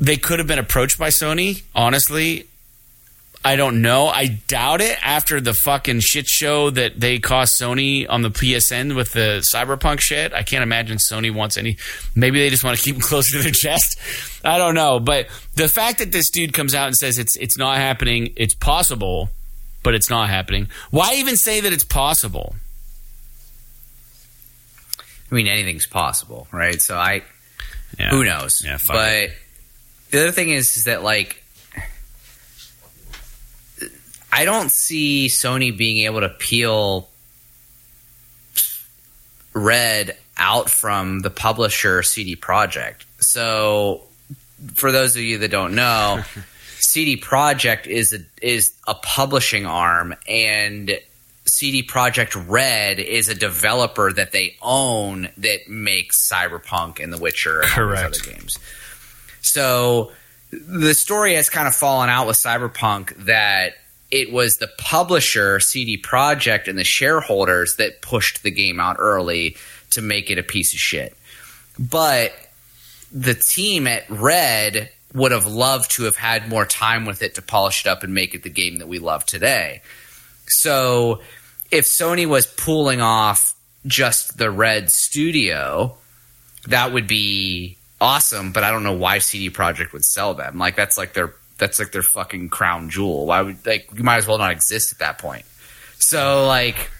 [0.00, 1.62] they could have been approached by Sony.
[1.74, 2.46] Honestly,
[3.46, 4.06] I don't know.
[4.06, 8.96] I doubt it after the fucking shit show that they cost Sony on the PSN
[8.96, 10.32] with the Cyberpunk shit.
[10.32, 11.76] I can't imagine Sony wants any.
[12.16, 13.98] Maybe they just want to keep them closer to their chest.
[14.44, 14.98] I don't know.
[14.98, 18.54] But the fact that this dude comes out and says it's it's not happening, it's
[18.54, 19.28] possible,
[19.82, 20.68] but it's not happening.
[20.90, 22.56] Why even say that it's possible?
[25.30, 26.80] I mean anything's possible, right?
[26.80, 27.22] So I,
[27.98, 28.08] Yeah.
[28.08, 28.62] Who knows?
[28.64, 29.30] Yeah, but
[30.10, 31.43] the other thing is, is that like
[34.34, 37.08] I don't see Sony being able to peel
[39.52, 43.04] Red out from the publisher CD Projekt.
[43.20, 44.02] So,
[44.74, 46.24] for those of you that don't know,
[46.80, 50.98] CD Projekt is a, is a publishing arm, and
[51.46, 57.60] CD Projekt Red is a developer that they own that makes Cyberpunk and The Witcher
[57.60, 58.04] and Correct.
[58.04, 58.58] other games.
[59.42, 60.10] So
[60.50, 63.74] the story has kind of fallen out with Cyberpunk that
[64.14, 69.56] it was the publisher CD Projekt and the shareholders that pushed the game out early
[69.90, 71.16] to make it a piece of shit.
[71.80, 72.32] But
[73.10, 77.42] the team at Red would have loved to have had more time with it to
[77.42, 79.82] polish it up and make it the game that we love today.
[80.46, 81.20] So
[81.72, 85.96] if Sony was pulling off just the Red studio,
[86.68, 90.56] that would be awesome, but I don't know why CD Projekt would sell them.
[90.56, 93.26] Like that's like their that's like their fucking crown jewel.
[93.26, 95.44] Why would like you might as well not exist at that point.
[95.98, 96.90] So like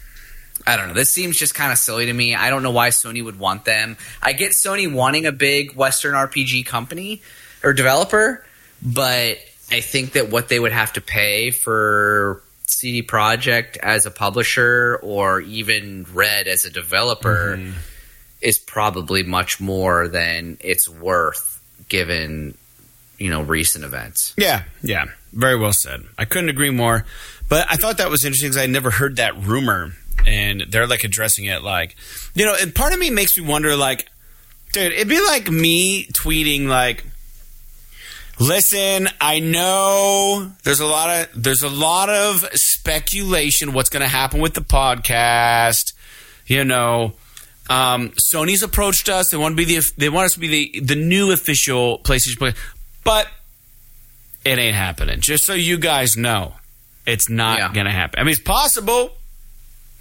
[0.66, 0.94] I don't know.
[0.94, 2.34] This seems just kind of silly to me.
[2.34, 3.96] I don't know why Sony would want them.
[4.22, 7.20] I get Sony wanting a big Western RPG company
[7.62, 8.44] or developer,
[8.82, 9.38] but
[9.70, 14.98] I think that what they would have to pay for CD Projekt as a publisher
[15.02, 17.78] or even Red as a developer mm-hmm.
[18.40, 22.56] is probably much more than it's worth given
[23.18, 24.34] you know recent events.
[24.36, 26.04] Yeah, yeah, very well said.
[26.18, 27.04] I couldn't agree more.
[27.48, 29.92] But I thought that was interesting because I never heard that rumor,
[30.26, 31.94] and they're like addressing it like,
[32.34, 34.08] you know, and part of me makes me wonder, like,
[34.72, 37.04] dude, it'd be like me tweeting like.
[38.40, 44.08] Listen, I know there's a lot of there's a lot of speculation what's going to
[44.08, 45.92] happen with the podcast.
[46.48, 47.12] You know,
[47.70, 49.30] um, Sony's approached us.
[49.30, 52.38] They want to be the they want us to be the the new official PlayStation
[52.38, 52.54] player,
[53.04, 53.28] but
[54.44, 55.20] it ain't happening.
[55.20, 56.54] Just so you guys know,
[57.06, 57.70] it's not Yeah.
[57.72, 58.20] gonna happen.
[58.20, 59.16] I mean, it's possible,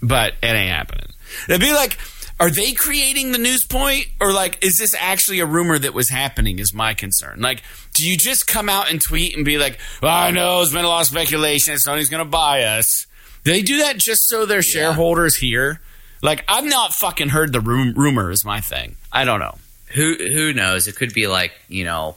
[0.01, 1.07] but it ain't happening.
[1.47, 1.97] It'd be like,
[2.39, 6.09] are they creating the news point, or like, is this actually a rumor that was
[6.09, 6.59] happening?
[6.59, 7.39] Is my concern.
[7.39, 7.61] Like,
[7.93, 10.84] do you just come out and tweet and be like, well, I know there's been
[10.84, 11.75] a lot of speculation.
[11.75, 13.05] Sony's gonna buy us.
[13.43, 15.80] Do they do that just so their shareholders hear?
[16.21, 18.31] Like, I've not fucking heard the rum- rumor.
[18.31, 18.95] Is my thing.
[19.11, 19.57] I don't know.
[19.89, 20.88] Who who knows?
[20.88, 22.15] It could be like you know,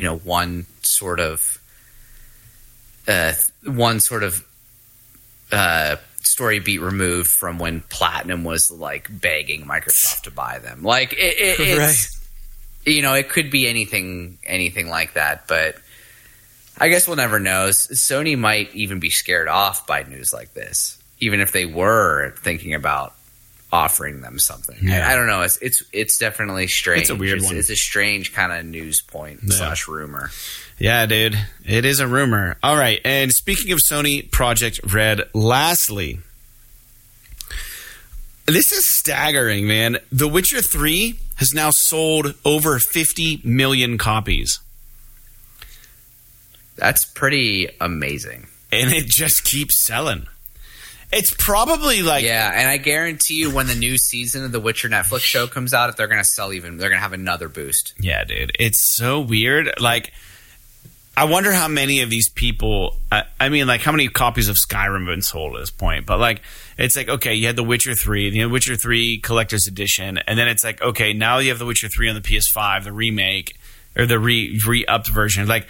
[0.00, 1.60] you know, one sort of,
[3.06, 4.42] uh, one sort of,
[5.52, 10.82] uh, story beat removed from when Platinum was like begging Microsoft to buy them.
[10.82, 12.18] Like it, it, it's,
[12.86, 15.76] you know, it could be anything anything like that, but.
[16.82, 17.68] I guess we'll never know.
[17.68, 22.72] Sony might even be scared off by news like this, even if they were thinking
[22.72, 23.12] about
[23.72, 24.76] offering them something.
[24.82, 25.06] Yeah.
[25.08, 25.42] I, I don't know.
[25.42, 27.02] It's it's it's definitely strange.
[27.02, 27.56] It's a weird one.
[27.56, 29.54] It's a strange kind of news point Yeah.
[29.54, 30.30] slash rumor.
[30.78, 31.36] Yeah, dude.
[31.64, 32.56] It is a rumor.
[32.62, 33.00] All right.
[33.04, 36.20] And speaking of Sony Projekt Red, lastly,
[38.46, 39.98] this is staggering, man.
[40.10, 44.58] The Witcher 3 has now sold over 50 million copies,
[46.76, 48.46] That's pretty amazing.
[48.72, 50.26] and it just keeps selling.
[51.12, 54.88] It's probably like Yeah, and I guarantee you, when the new season of the Witcher
[54.88, 56.76] Netflix show comes out, if they're going to sell even.
[56.76, 57.94] They're going to have another boost.
[57.98, 58.52] Yeah, dude.
[58.58, 59.72] It's so weird.
[59.80, 60.12] Like,
[61.16, 64.56] I wonder how many of these people, I, I mean, like, how many copies of
[64.56, 66.06] Skyrim have been sold at this point?
[66.06, 66.40] But, like,
[66.78, 70.48] it's like, okay, you had The Witcher 3, the Witcher 3 Collector's Edition, and then
[70.48, 73.56] it's like, okay, now you have The Witcher 3 on the PS5, the remake,
[73.96, 75.46] or the re re upped version.
[75.48, 75.66] Like,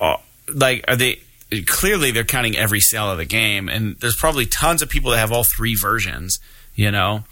[0.00, 0.16] uh,
[0.52, 1.20] like, are they.
[1.66, 5.18] Clearly, they're counting every sale of the game, and there's probably tons of people that
[5.18, 6.38] have all three versions.
[6.74, 7.24] You know,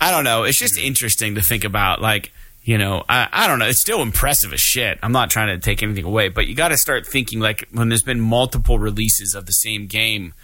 [0.00, 0.44] I don't know.
[0.44, 2.00] It's just interesting to think about.
[2.00, 2.32] Like,
[2.62, 3.66] you know, I, I don't know.
[3.66, 4.98] It's still impressive as shit.
[5.02, 7.88] I'm not trying to take anything away, but you got to start thinking like when
[7.88, 10.34] there's been multiple releases of the same game,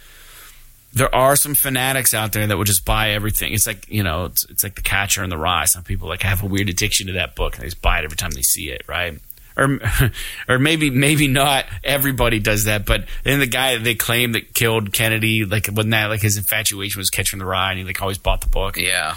[0.93, 3.53] there are some fanatics out there that will just buy everything.
[3.53, 5.65] It's like you know, it's, it's like the Catcher in the Rye.
[5.65, 8.05] Some people like have a weird addiction to that book and they just buy it
[8.05, 9.19] every time they see it, right?
[9.55, 9.79] Or,
[10.49, 14.53] or maybe maybe not everybody does that, but then the guy that they claim that
[14.53, 18.01] killed Kennedy, like wasn't that like his infatuation was catching the Rye, and he like
[18.01, 18.77] always bought the book.
[18.77, 19.13] Yeah,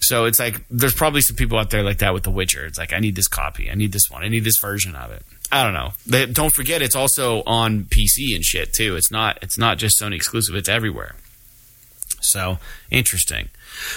[0.00, 2.64] So it's like there's probably some people out there like that with The Witcher.
[2.64, 5.10] It's like I need this copy, I need this one, I need this version of
[5.10, 5.22] it.
[5.52, 5.92] I don't know.
[6.06, 8.96] They, don't forget, it's also on PC and shit too.
[8.96, 9.38] It's not.
[9.42, 10.54] It's not just Sony exclusive.
[10.56, 11.14] It's everywhere.
[12.20, 12.58] So
[12.90, 13.50] interesting.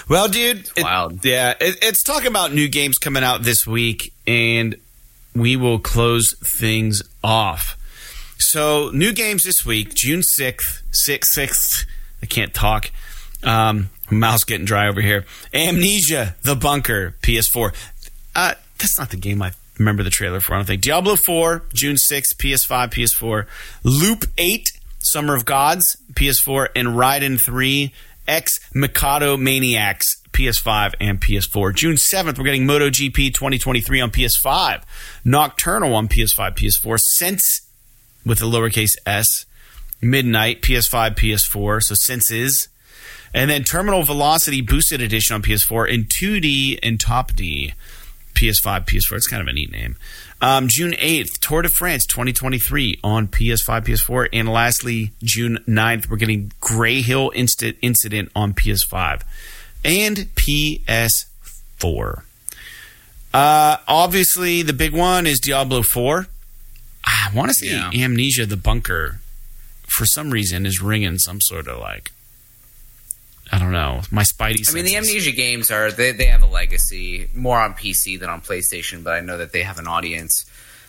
[0.10, 1.24] Well, dude, it- wild.
[1.24, 4.76] yeah, it, it's talking about new games coming out this week, and
[5.38, 7.78] we will close things off.
[8.40, 11.86] So, new games this week, June 6th, 6th, 6th.
[12.22, 12.92] I can't talk.
[13.44, 15.26] Um, mouth's getting dry over here.
[15.54, 17.74] Amnesia, The Bunker, PS4.
[18.36, 20.54] Uh, that's not the game I remember the trailer for.
[20.54, 23.46] I don't think Diablo 4, June 6th, PS5, PS4.
[23.84, 27.94] Loop 8, Summer of Gods, PS4, and Raiden 3,
[28.28, 31.74] X Mikado Maniacs, PS5 and PS4.
[31.74, 34.84] June 7th, we're getting MotoGP 2023 on PS5,
[35.26, 37.62] Nocturnal on PS5, PS4, Sense
[38.24, 39.46] with a lowercase s,
[40.00, 42.68] Midnight, PS5, PS4, so Senses,
[43.34, 47.74] and then Terminal Velocity Boosted Edition on PS4 in 2D and Top D.
[48.36, 49.18] PS5, PS4.
[49.18, 49.96] It's kind of a neat name.
[50.40, 54.30] Um, June 8th, Tour de France 2023 on PS5, PS4.
[54.32, 57.32] And lastly, June 9th, we're getting Greyhill
[57.82, 59.24] Incident on PS5
[59.84, 62.22] and PS4.
[63.34, 66.28] Uh, obviously, the big one is Diablo 4.
[67.06, 67.92] I want to say Yeah.
[67.94, 69.20] Amnesia the Bunker,
[69.88, 72.12] for some reason, is ringing some sort of like.
[73.52, 74.02] I don't know.
[74.12, 74.70] My Spidey.
[74.70, 74.96] I mean, the.
[74.98, 79.14] Amnesia games are they, they have a legacy more on PC than on PlayStation, but
[79.14, 80.46] I know that they have an audience.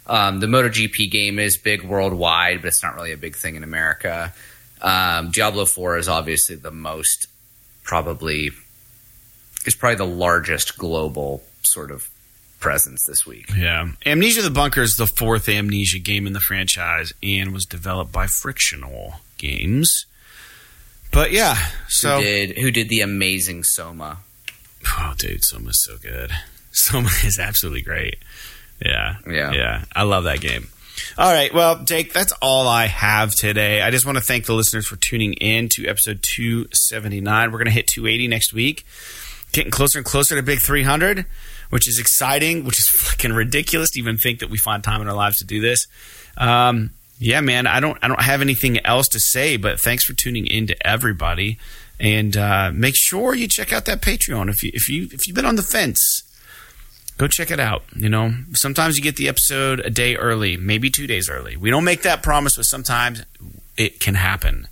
[0.08, 3.62] Um, the MotoGP game is big worldwide, but it's not really a big thing in
[3.62, 4.32] America.
[4.80, 7.28] Um, Diablo Four is obviously the most
[7.84, 8.50] probably
[9.68, 12.08] is probably the largest global sort of
[12.60, 13.50] presence this week.
[13.56, 13.88] Yeah.
[14.04, 18.26] Amnesia the Bunker is the fourth Amnesia game in the franchise and was developed by
[18.26, 20.06] Frictional Games.
[21.10, 21.56] But yeah,
[21.88, 24.18] so who did who did the amazing Soma?
[24.98, 26.30] oh dude, Soma's so good.
[26.70, 28.16] Soma is absolutely great.
[28.84, 29.16] Yeah.
[29.26, 29.52] Yeah.
[29.52, 29.84] Yeah.
[29.96, 30.68] I love that game.
[31.16, 33.80] All right, well, Jake, that's all I have today.
[33.80, 37.50] I just want to thank the listeners for tuning in to episode 279.
[37.50, 38.84] We're going to hit 280 next week.
[39.52, 41.26] Getting closer and closer to big 300,
[41.70, 45.08] which is exciting, which is fucking ridiculous to even think that we find time in
[45.08, 45.86] our lives to do this.
[46.36, 50.12] Um, yeah, man, I don't, I don't have anything else to say, but thanks for
[50.12, 51.58] tuning in to everybody,
[51.98, 55.34] and uh, make sure you check out that Patreon if you, if you, if you've
[55.34, 56.22] been on the fence
[57.18, 57.82] go check it out.
[57.94, 61.56] You know, sometimes you get the episode a day early, maybe two days early.
[61.56, 63.24] We don't make that promise, but sometimes
[63.76, 64.68] it can happen.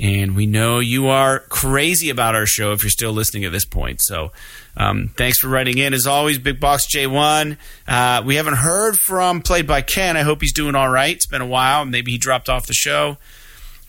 [0.00, 3.66] And we know you are crazy about our show if you're still listening at this
[3.66, 4.00] point.
[4.00, 4.32] So,
[4.76, 5.92] um, thanks for writing in.
[5.92, 7.58] As always, Big Box J1.
[7.86, 10.16] Uh, we haven't heard from Played by Ken.
[10.16, 11.14] I hope he's doing all right.
[11.14, 11.84] It's been a while.
[11.84, 13.18] Maybe he dropped off the show.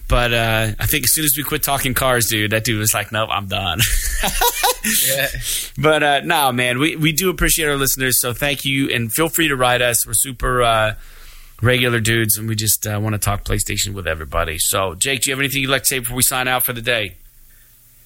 [0.10, 2.94] But uh, I think as soon as we quit talking cars, dude, that dude was
[2.94, 3.80] like, nope, I'm done.
[5.08, 5.28] Yeah.
[5.78, 8.20] But uh, no, man, we, we do appreciate our listeners.
[8.20, 10.06] So thank you, and feel free to write us.
[10.08, 10.96] We're super uh,
[11.62, 14.58] regular dudes, and we just uh, want to talk PlayStation with everybody.
[14.58, 16.74] So, Jake, do you have anything you'd like to say before we sign out for
[16.74, 17.16] the day?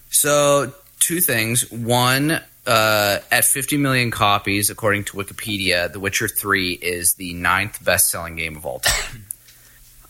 [0.09, 1.69] So, two things.
[1.71, 7.83] One, uh, at 50 million copies, according to Wikipedia, The Witcher 3 is the ninth
[7.83, 9.25] best selling game of all time.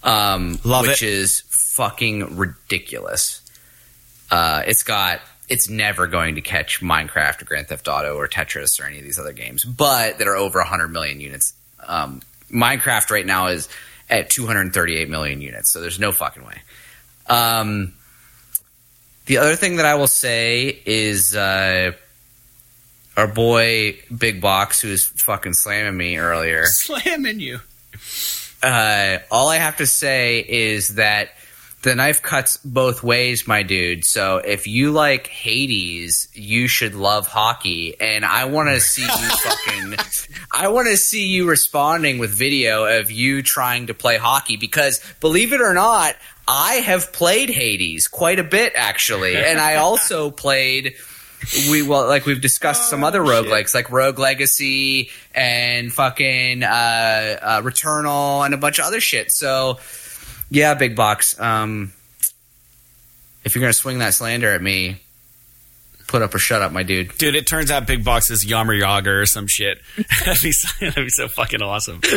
[0.04, 1.10] Um, Love which it.
[1.10, 3.42] is fucking ridiculous.
[4.30, 5.20] Uh, it's got.
[5.50, 9.04] It's never going to catch Minecraft or Grand Theft Auto or Tetris or any of
[9.04, 11.56] these other games, but that are over 100 million units.
[11.88, 13.70] Um, Minecraft right now is
[14.10, 16.62] at 238 million units, so there's no fucking way.
[17.28, 17.94] Um,
[19.26, 21.94] the other thing that I will say is uh,
[23.18, 26.66] our boy Big Box, who was fucking slamming me earlier.
[26.68, 27.60] Slamming you.
[28.62, 31.30] Uh, all I have to say is that
[31.86, 34.06] the knife cuts both ways, my dude.
[34.06, 37.96] So if you like Hades, you should love hockey.
[38.02, 39.96] And I want to see you fucking.
[40.52, 45.00] I want to see you responding with video of you trying to play hockey because,
[45.20, 46.16] believe it or not,
[46.48, 50.96] I have played Hades quite a bit actually, and I also played.
[51.70, 57.62] We well, like we've discussed some other roguelikes, like Rogue Legacy and fucking uh, uh,
[57.62, 59.32] Returnal and a bunch of other shit.
[59.32, 59.78] So,
[60.50, 61.40] yeah, big box.
[61.40, 61.94] Um,
[63.44, 65.02] if you're gonna swing that slander at me,
[66.08, 67.18] put up or shut up, my dude.
[67.18, 69.82] Dude, it turns out Big Box is Jaromir Jagr or some shit.
[70.26, 72.02] that'd, be so, that'd be so fucking awesome.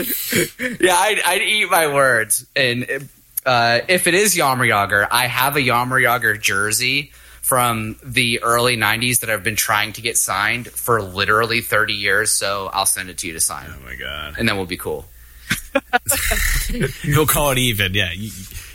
[0.80, 2.46] Yeah, I'd, I'd eat my words.
[2.54, 3.08] And
[3.44, 8.76] uh, if it is Jaromir Jagr, I have a Jaromir Jagr jersey from the early
[8.76, 12.38] 90s that I've been trying to get signed for literally 30 years.
[12.38, 13.66] So I'll send it to you to sign.
[13.68, 14.34] Oh my god.
[14.38, 15.06] And then we'll be cool.
[17.06, 17.94] We'll call it even.
[17.94, 18.10] Yeah.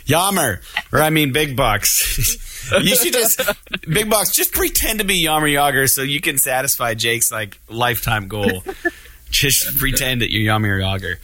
[0.06, 0.60] Jaromir.
[0.92, 2.70] Or I mean Big Bucks.
[2.82, 3.40] you should just
[3.88, 8.26] Big Bucks, just pretend to be Jaromir Jagr so you can satisfy Jake's like lifetime
[8.28, 8.64] goal.
[9.30, 11.16] just pretend that you're Jaromir Jagr.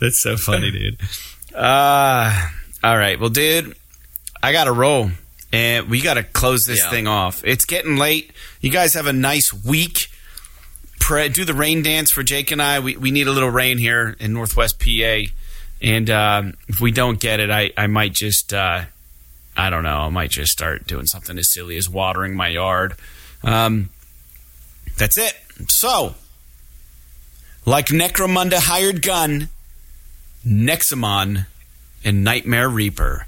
[0.00, 0.98] That's so funny, dude.
[1.54, 2.48] Uh
[2.84, 3.18] all right.
[3.18, 3.74] Well, dude,
[4.42, 5.10] I gotta roll.
[5.52, 6.90] And we gotta close this Yeah.
[6.90, 7.42] thing off.
[7.44, 8.32] It's getting late.
[8.60, 10.08] You guys have a nice week.
[11.00, 12.80] Pray, do the rain dance for Jake and I.
[12.80, 15.22] We, we need a little rain here in Northwest PA.
[15.80, 18.84] And um, if we don't get it, I, I might just, uh,
[19.56, 22.94] I don't know, I might just start doing something as silly as watering my yard.
[23.42, 23.90] Um,
[24.96, 25.34] that's it.
[25.68, 26.14] So,
[27.64, 29.48] like Necromunda Hired Gun,
[30.46, 31.46] Nexomon,
[32.04, 33.26] and Nightmare Reaper.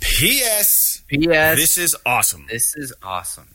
[0.00, 1.02] P.S.
[1.08, 1.56] P.S.
[1.56, 2.46] This is awesome.
[2.50, 3.51] This is awesome.